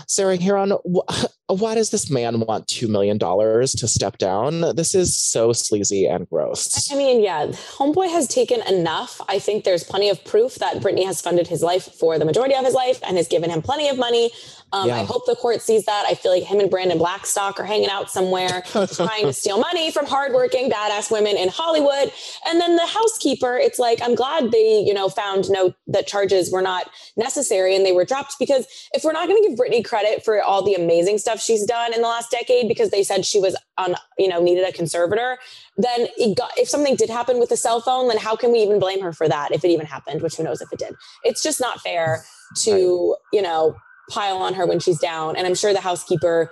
Sarah 0.07 0.37
Hearon, 0.37 0.79
wh- 0.83 1.25
why 1.47 1.75
does 1.75 1.91
this 1.91 2.09
man 2.09 2.39
want 2.39 2.67
$2 2.67 2.89
million 2.89 3.19
to 3.19 3.87
step 3.87 4.17
down? 4.17 4.75
This 4.75 4.95
is 4.95 5.15
so 5.15 5.53
sleazy 5.53 6.05
and 6.05 6.27
gross. 6.29 6.91
I 6.91 6.95
mean, 6.95 7.21
yeah, 7.21 7.47
Homeboy 7.47 8.09
has 8.09 8.27
taken 8.27 8.61
enough. 8.67 9.21
I 9.27 9.39
think 9.39 9.63
there's 9.63 9.83
plenty 9.83 10.09
of 10.09 10.23
proof 10.25 10.55
that 10.55 10.77
Britney 10.77 11.05
has 11.05 11.21
funded 11.21 11.47
his 11.47 11.61
life 11.61 11.83
for 11.83 12.17
the 12.17 12.25
majority 12.25 12.55
of 12.55 12.65
his 12.65 12.73
life 12.73 12.99
and 13.05 13.17
has 13.17 13.27
given 13.27 13.49
him 13.49 13.61
plenty 13.61 13.89
of 13.89 13.97
money. 13.97 14.31
Um, 14.73 14.87
yeah. 14.87 15.01
I 15.01 15.03
hope 15.03 15.27
the 15.27 15.35
court 15.35 15.61
sees 15.61 15.85
that. 15.85 16.05
I 16.07 16.15
feel 16.15 16.31
like 16.31 16.43
him 16.43 16.59
and 16.59 16.69
Brandon 16.69 16.97
Blackstock 16.97 17.59
are 17.59 17.63
hanging 17.63 17.89
out 17.89 18.09
somewhere 18.09 18.63
trying 18.71 19.25
to 19.25 19.33
steal 19.33 19.59
money 19.59 19.91
from 19.91 20.07
hardworking, 20.07 20.69
badass 20.69 21.11
women 21.11 21.37
in 21.37 21.49
Hollywood. 21.49 22.11
And 22.47 22.59
then 22.59 22.75
the 22.75 22.87
housekeeper, 22.87 23.55
it's 23.55 23.77
like, 23.77 24.01
I'm 24.01 24.15
glad 24.15 24.51
they, 24.51 24.79
you 24.79 24.93
know, 24.93 25.09
found 25.09 25.49
no, 25.51 25.75
that 25.87 26.07
charges 26.07 26.51
were 26.51 26.63
not 26.63 26.89
necessary 27.15 27.75
and 27.75 27.85
they 27.85 27.91
were 27.91 28.03
dropped 28.03 28.22
because 28.39 28.65
if 28.93 29.03
we're 29.03 29.11
not 29.11 29.27
going 29.27 29.41
to 29.41 29.49
give 29.49 29.57
Britney 29.57 29.83
credit 29.83 30.23
for 30.23 30.41
all 30.41 30.63
the 30.63 30.73
amazing 30.73 31.17
stuff 31.17 31.41
she's 31.41 31.65
done 31.65 31.93
in 31.93 32.01
the 32.01 32.07
last 32.07 32.31
decade 32.31 32.67
because 32.67 32.89
they 32.89 33.03
said 33.03 33.25
she 33.25 33.39
was 33.39 33.55
on, 33.77 33.95
you 34.17 34.27
know, 34.27 34.41
needed 34.41 34.67
a 34.67 34.71
conservator, 34.71 35.37
then 35.77 36.07
got, 36.35 36.51
if 36.57 36.69
something 36.69 36.95
did 36.95 37.09
happen 37.09 37.39
with 37.39 37.49
the 37.49 37.57
cell 37.57 37.81
phone, 37.81 38.07
then 38.07 38.17
how 38.17 38.35
can 38.35 38.51
we 38.51 38.59
even 38.59 38.79
blame 38.79 39.01
her 39.01 39.13
for 39.13 39.27
that 39.27 39.51
if 39.51 39.63
it 39.63 39.69
even 39.69 39.85
happened, 39.85 40.21
which 40.21 40.35
who 40.35 40.43
knows 40.43 40.61
if 40.61 40.71
it 40.71 40.79
did. 40.79 40.93
It's 41.23 41.41
just 41.41 41.59
not 41.59 41.81
fair 41.81 42.23
to, 42.63 43.15
you 43.31 43.41
know, 43.41 43.75
pile 44.09 44.37
on 44.37 44.53
her 44.53 44.65
when 44.65 44.79
she's 44.79 44.99
down. 44.99 45.35
And 45.35 45.47
I'm 45.47 45.55
sure 45.55 45.73
the 45.73 45.81
housekeeper, 45.81 46.51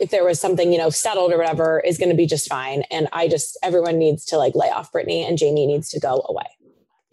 if 0.00 0.10
there 0.10 0.24
was 0.24 0.40
something, 0.40 0.72
you 0.72 0.78
know, 0.78 0.90
settled 0.90 1.32
or 1.32 1.38
whatever, 1.38 1.80
is 1.80 1.98
going 1.98 2.10
to 2.10 2.16
be 2.16 2.26
just 2.26 2.48
fine. 2.48 2.82
And 2.90 3.08
I 3.12 3.28
just, 3.28 3.58
everyone 3.62 3.98
needs 3.98 4.24
to 4.26 4.38
like 4.38 4.54
lay 4.54 4.68
off 4.68 4.92
Britney 4.92 5.26
and 5.26 5.38
Jamie 5.38 5.66
needs 5.66 5.88
to 5.90 6.00
go 6.00 6.24
away. 6.28 6.46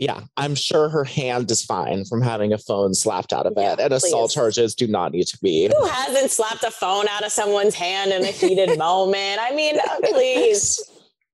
Yeah, 0.03 0.19
I'm 0.35 0.53
sure 0.53 0.89
her 0.89 1.05
hand 1.05 1.49
is 1.49 1.63
fine 1.63 2.03
from 2.03 2.21
having 2.21 2.51
a 2.51 2.57
phone 2.57 2.93
slapped 2.93 3.31
out 3.31 3.45
of 3.45 3.53
it. 3.55 3.79
And 3.79 3.89
please. 3.89 4.03
assault 4.03 4.31
charges 4.31 4.75
do 4.75 4.85
not 4.85 5.13
need 5.13 5.27
to 5.27 5.37
be. 5.41 5.71
Who 5.73 5.87
hasn't 5.87 6.29
slapped 6.29 6.61
a 6.65 6.71
phone 6.71 7.07
out 7.07 7.25
of 7.25 7.31
someone's 7.31 7.73
hand 7.73 8.11
in 8.11 8.21
a 8.21 8.27
heated 8.27 8.77
moment? 8.77 9.39
I 9.39 9.55
mean, 9.55 9.79
uh, 9.79 9.99
please. 10.03 10.81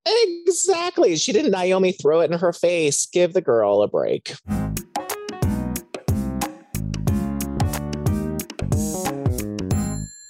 Exactly. 0.06 1.16
She 1.16 1.34
didn't 1.34 1.50
Naomi 1.50 1.94
throw 1.94 2.20
it 2.20 2.32
in 2.32 2.38
her 2.38 2.54
face. 2.54 3.08
Give 3.08 3.34
the 3.34 3.42
girl 3.42 3.82
a 3.82 3.88
break. 3.88 4.36
Do 4.48 4.56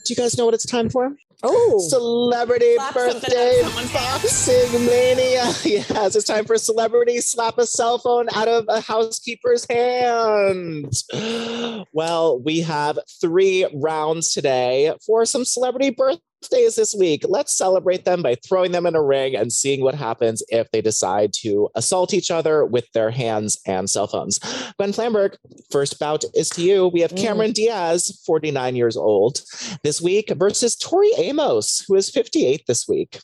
you 0.08 0.16
guys 0.16 0.38
know 0.38 0.46
what 0.46 0.54
it's 0.54 0.66
time 0.66 0.90
for? 0.90 1.14
Oh, 1.42 1.80
celebrity 1.90 2.76
slap 2.76 2.94
birthday 2.94 3.62
boxing 3.94 4.86
mania. 4.86 5.44
Yes, 5.64 6.16
it's 6.16 6.26
time 6.26 6.46
for 6.46 6.58
celebrity 6.58 7.22
slap 7.22 7.58
a 7.58 7.66
cell 7.66 7.98
phone 7.98 8.28
out 8.36 8.48
of 8.48 8.66
a 8.68 8.82
housekeeper's 8.82 9.66
hand. 9.70 10.94
Well, 11.94 12.40
we 12.42 12.60
have 12.62 13.00
three 13.22 13.66
rounds 13.74 14.34
today 14.34 14.94
for 15.06 15.26
some 15.26 15.46
celebrity 15.46 15.92
birthday 15.92 16.22
birthdays 16.42 16.76
this 16.76 16.96
week. 16.98 17.24
Let's 17.28 17.56
celebrate 17.56 18.06
them 18.06 18.22
by 18.22 18.36
throwing 18.36 18.72
them 18.72 18.86
in 18.86 18.96
a 18.96 19.02
ring 19.02 19.36
and 19.36 19.52
seeing 19.52 19.82
what 19.82 19.96
happens 19.96 20.44
if 20.50 20.70
they 20.72 20.82
decide 20.82 21.34
to 21.42 21.70
assault 21.76 22.14
each 22.14 22.32
other 22.32 22.66
with 22.66 22.92
their 22.94 23.12
hands 23.12 23.60
and 23.66 23.90
cell 23.90 24.08
phones. 24.08 24.40
Gwen 24.78 24.92
Flamberg, 24.92 25.36
first 25.72 26.00
bout 26.00 26.24
is 26.34 26.50
to 26.52 26.62
you. 26.62 26.88
We 26.88 27.02
have 27.02 27.12
mm. 27.12 27.22
Cameron. 27.22 27.50
Diaz, 27.50 28.22
49 28.26 28.76
years 28.76 28.96
old 28.96 29.42
this 29.84 30.02
week, 30.02 30.32
versus 30.36 30.76
Tori 30.76 31.12
Amos, 31.18 31.84
who 31.88 31.96
is 31.96 32.10
58 32.10 32.64
this 32.68 32.88
week. 32.88 33.20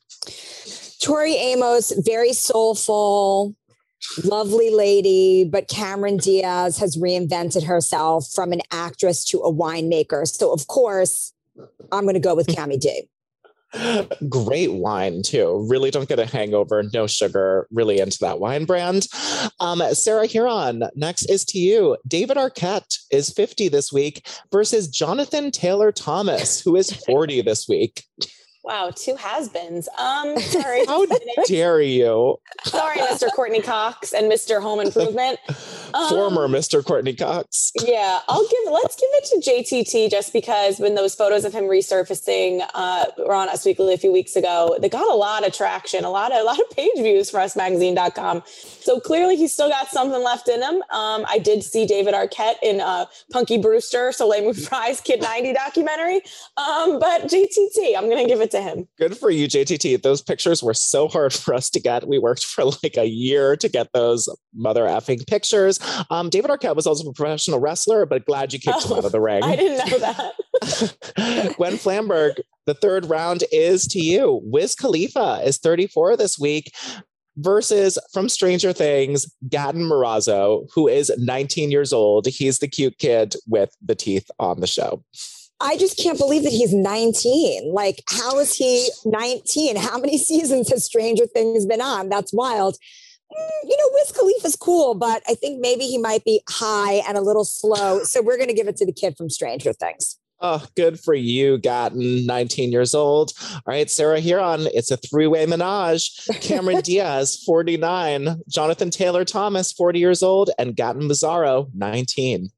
Tori 0.99 1.35
Amos, 1.35 1.93
very 2.03 2.33
soulful, 2.33 3.55
lovely 4.23 4.71
lady, 4.71 5.43
but 5.45 5.67
Cameron 5.67 6.17
Diaz 6.17 6.79
has 6.79 6.97
reinvented 6.97 7.65
herself 7.65 8.27
from 8.33 8.51
an 8.51 8.61
actress 8.71 9.23
to 9.25 9.39
a 9.39 9.53
winemaker. 9.53 10.27
So, 10.27 10.51
of 10.51 10.67
course, 10.67 11.33
I'm 11.91 12.03
going 12.03 12.15
to 12.15 12.19
go 12.19 12.35
with 12.35 12.47
Cami 12.47 12.79
D. 12.79 13.07
Great 14.29 14.71
wine 14.73 15.21
too. 15.21 15.65
Really 15.69 15.91
don't 15.91 16.07
get 16.07 16.19
a 16.19 16.25
hangover. 16.25 16.83
No 16.93 17.07
sugar. 17.07 17.67
Really 17.71 17.99
into 17.99 18.17
that 18.21 18.39
wine 18.39 18.65
brand. 18.65 19.07
Um, 19.59 19.81
Sarah 19.93 20.27
Hearon, 20.27 20.87
next 20.95 21.25
is 21.25 21.45
to 21.45 21.57
you. 21.57 21.97
David 22.07 22.37
Arquette 22.37 22.97
is 23.11 23.31
50 23.31 23.67
this 23.69 23.91
week 23.91 24.27
versus 24.51 24.87
Jonathan 24.87 25.51
Taylor 25.51 25.91
Thomas, 25.91 26.61
who 26.61 26.75
is 26.75 26.91
40 26.91 27.41
this 27.41 27.67
week. 27.67 28.03
Wow, 28.63 28.91
two 28.95 29.15
has-beens. 29.15 29.87
Um, 29.99 30.39
sorry. 30.39 30.87
How 30.87 31.05
dare 31.45 31.81
you? 31.81 32.37
sorry, 32.63 32.97
Mr. 32.97 33.31
Courteney 33.31 33.61
Cox 33.61 34.11
and 34.11 34.31
Mr. 34.31 34.59
Home 34.59 34.79
Improvement. 34.79 35.39
Um, 35.93 36.09
Former 36.09 36.47
Mr. 36.47 36.83
Courteney 36.83 37.13
Cox. 37.13 37.71
Yeah, 37.83 38.19
I'll 38.27 38.47
give. 38.47 38.71
Let's 38.71 38.95
give 38.95 39.09
it 39.13 39.43
to 39.43 39.51
JTT 39.51 40.11
just 40.11 40.33
because 40.33 40.79
when 40.79 40.95
those 40.95 41.15
photos 41.15 41.45
of 41.45 41.53
him 41.53 41.65
resurfacing 41.65 42.65
uh, 42.73 43.05
were 43.17 43.33
on 43.33 43.49
Us 43.49 43.65
Weekly 43.65 43.93
a 43.93 43.97
few 43.97 44.11
weeks 44.11 44.35
ago, 44.35 44.75
they 44.79 44.89
got 44.89 45.09
a 45.09 45.15
lot 45.15 45.45
of 45.45 45.53
traction, 45.53 46.03
a 46.03 46.09
lot 46.09 46.31
of 46.31 46.41
a 46.41 46.43
lot 46.43 46.59
of 46.59 46.69
page 46.71 46.97
views 46.97 47.29
for 47.29 47.39
UsMagazine.com. 47.39 48.43
So 48.45 48.99
clearly, 48.99 49.35
he's 49.35 49.53
still 49.53 49.69
got 49.69 49.87
something 49.87 50.23
left 50.23 50.47
in 50.47 50.61
him. 50.61 50.83
Um, 50.91 51.25
I 51.27 51.39
did 51.39 51.63
see 51.63 51.85
David 51.85 52.13
Arquette 52.13 52.55
in 52.61 52.81
uh, 52.81 53.05
Punky 53.31 53.57
Brewster, 53.57 54.11
Soleil 54.11 54.43
Moon 54.43 54.53
Kid 55.03 55.21
90 55.21 55.53
documentary. 55.53 56.21
Um, 56.57 56.99
but 56.99 57.23
JTT, 57.23 57.97
I'm 57.97 58.09
going 58.09 58.23
to 58.23 58.27
give 58.27 58.41
it 58.41 58.51
to 58.51 58.61
him. 58.61 58.87
Good 58.97 59.17
for 59.17 59.29
you, 59.29 59.47
JTT. 59.47 60.01
Those 60.01 60.21
pictures 60.21 60.63
were 60.63 60.73
so 60.73 61.07
hard 61.07 61.33
for 61.33 61.53
us 61.53 61.69
to 61.71 61.79
get. 61.79 62.07
We 62.07 62.19
worked 62.19 62.43
for 62.43 62.65
like 62.83 62.97
a 62.97 63.05
year 63.05 63.55
to 63.57 63.69
get 63.69 63.91
those 63.93 64.29
mother 64.53 64.83
effing 64.83 65.25
pictures. 65.27 65.74
Um, 66.09 66.29
David 66.29 66.51
Arquette 66.51 66.75
was 66.75 66.87
also 66.87 67.09
a 67.09 67.13
professional 67.13 67.59
wrestler, 67.59 68.05
but 68.05 68.25
glad 68.25 68.53
you 68.53 68.59
kicked 68.59 68.77
oh, 68.85 68.93
him 68.93 68.97
out 68.99 69.05
of 69.05 69.11
the 69.11 69.21
ring. 69.21 69.43
I 69.43 69.55
didn't 69.55 69.89
know 69.89 69.99
that. 69.99 71.55
Gwen 71.57 71.77
Flamberg, 71.77 72.39
the 72.65 72.73
third 72.73 73.05
round 73.05 73.43
is 73.51 73.87
to 73.87 73.99
you. 73.99 74.41
Wiz 74.43 74.75
Khalifa 74.75 75.41
is 75.43 75.57
34 75.57 76.17
this 76.17 76.39
week 76.39 76.71
versus 77.37 77.97
from 78.13 78.29
Stranger 78.29 78.73
Things, 78.73 79.25
Gaten 79.47 79.89
Matarazzo, 79.89 80.67
who 80.73 80.87
is 80.87 81.11
19 81.17 81.71
years 81.71 81.91
old. 81.91 82.27
He's 82.27 82.59
the 82.59 82.67
cute 82.67 82.97
kid 82.97 83.35
with 83.47 83.71
the 83.81 83.95
teeth 83.95 84.29
on 84.39 84.61
the 84.61 84.67
show. 84.67 85.03
I 85.61 85.77
just 85.77 85.97
can't 85.97 86.17
believe 86.17 86.43
that 86.43 86.51
he's 86.51 86.73
19. 86.73 87.71
Like, 87.73 88.03
how 88.09 88.39
is 88.39 88.55
he 88.55 88.89
19? 89.05 89.77
How 89.77 89.97
many 89.97 90.17
seasons 90.17 90.69
has 90.69 90.85
Stranger 90.85 91.25
Things 91.25 91.65
been 91.65 91.81
on? 91.81 92.09
That's 92.09 92.33
wild. 92.33 92.77
Mm, 93.35 93.69
you 93.69 93.77
know, 93.77 93.89
Wiz 93.93 94.11
Khalifa's 94.11 94.55
cool, 94.55 94.95
but 94.95 95.23
I 95.27 95.35
think 95.35 95.59
maybe 95.59 95.85
he 95.85 95.97
might 95.97 96.23
be 96.23 96.41
high 96.49 97.03
and 97.07 97.17
a 97.17 97.21
little 97.21 97.45
slow. 97.45 98.03
So 98.03 98.21
we're 98.21 98.37
going 98.37 98.49
to 98.49 98.55
give 98.55 98.67
it 98.67 98.77
to 98.77 98.85
the 98.85 98.93
kid 98.93 99.17
from 99.17 99.29
Stranger 99.29 99.73
Things. 99.73 100.17
Oh, 100.41 100.65
good 100.75 100.99
for 100.99 101.13
you, 101.13 101.57
Gaten, 101.57 102.25
19 102.25 102.71
years 102.71 102.93
old. 102.93 103.31
All 103.51 103.61
right, 103.65 103.89
Sarah 103.89 104.19
Hearon. 104.19 104.67
It's 104.73 104.91
a 104.91 104.97
three 104.97 105.27
way 105.27 105.45
menage. 105.45 106.27
Cameron 106.41 106.81
Diaz, 106.83 107.41
49. 107.45 108.41
Jonathan 108.49 108.89
Taylor 108.89 109.23
Thomas, 109.23 109.71
40 109.71 109.99
years 109.99 110.21
old. 110.21 110.49
And 110.59 110.75
Gaten 110.75 111.09
Matarazzo, 111.09 111.69
19. 111.73 112.49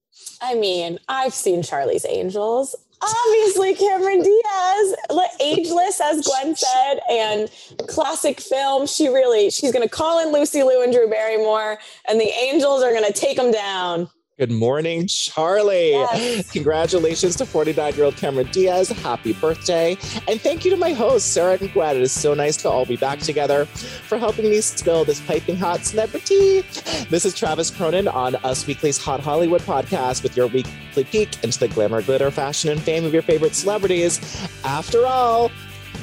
I 0.42 0.56
mean, 0.56 1.00
I've 1.08 1.34
seen 1.34 1.64
Charlie's 1.64 2.06
Angels 2.06 2.76
obviously 3.02 3.76
Cameron 3.76 4.22
Diaz, 4.22 4.96
ageless 5.40 6.02
as 6.02 6.26
Gwen 6.26 6.56
said, 6.56 7.00
and 7.10 7.50
classic 7.88 8.40
film. 8.40 8.88
She 8.88 9.08
really 9.08 9.50
she's 9.50 9.72
gonna 9.72 9.90
call 9.90 10.26
in 10.26 10.34
Lucy 10.34 10.64
Liu 10.64 10.84
and 10.84 10.94
Drew 10.94 11.10
Barrymore, 11.10 11.78
and 12.08 12.20
the 12.20 12.30
Angels 12.30 12.84
are 12.84 12.94
gonna 12.94 13.14
take 13.14 13.38
them 13.38 13.52
down. 13.52 14.10
Good 14.38 14.52
morning, 14.52 15.08
Charlie. 15.08 15.94
Yes. 15.94 16.52
Congratulations 16.52 17.36
to 17.38 17.46
49 17.48 17.96
year 17.96 18.06
old 18.06 18.18
Cameron 18.18 18.48
Diaz. 18.52 18.90
Happy 18.90 19.34
birthday. 19.34 19.98
And 20.28 20.40
thank 20.40 20.64
you 20.64 20.70
to 20.70 20.78
my 20.78 20.94
hosts, 20.94 21.28
Sarah 21.28 21.58
and 21.60 21.74
Gwen. 21.74 21.96
It 21.96 22.04
is 22.04 22.12
so 22.12 22.36
nice 22.36 22.56
to 22.58 22.70
all 22.70 22.86
be 22.86 22.98
back 22.98 23.18
together 23.18 23.66
for 23.66 24.20
helping 24.20 24.46
me 24.48 24.62
spill 24.62 25.06
this 25.06 25.20
piping 25.22 25.56
hot 25.58 25.80
celebrity. 25.86 26.62
This 27.10 27.26
is 27.26 27.34
Travis 27.34 27.72
Cronin 27.72 28.08
on 28.08 28.36
Us 28.44 28.68
Weekly's 28.68 29.00
Hot 29.00 29.22
Hollywood 29.22 29.62
podcast 29.62 30.22
with 30.22 30.38
your 30.38 30.46
weekly 30.46 31.04
peek 31.06 31.44
into 31.44 31.58
the 31.58 31.68
glamour, 31.70 32.04
glitter, 32.04 32.30
fashion, 32.30 32.70
and 32.70 32.80
fame 32.80 33.06
of 33.06 33.14
your 33.14 33.24
favorite 33.24 33.56
celebrities. 33.56 34.20
After 34.64 35.08
all, 35.08 35.50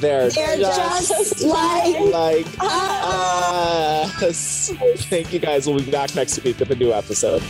they're, 0.01 0.29
They're 0.29 0.57
just, 0.57 1.07
just 1.09 1.41
like, 1.41 1.97
like 2.11 2.45
us. 2.59 4.21
us. 4.21 4.71
Thank 5.05 5.31
you 5.31 5.39
guys. 5.39 5.67
We'll 5.67 5.79
be 5.79 5.89
back 5.89 6.13
next 6.15 6.43
week 6.43 6.59
with 6.59 6.69
a 6.69 6.75
new 6.75 6.91
episode. 6.91 7.41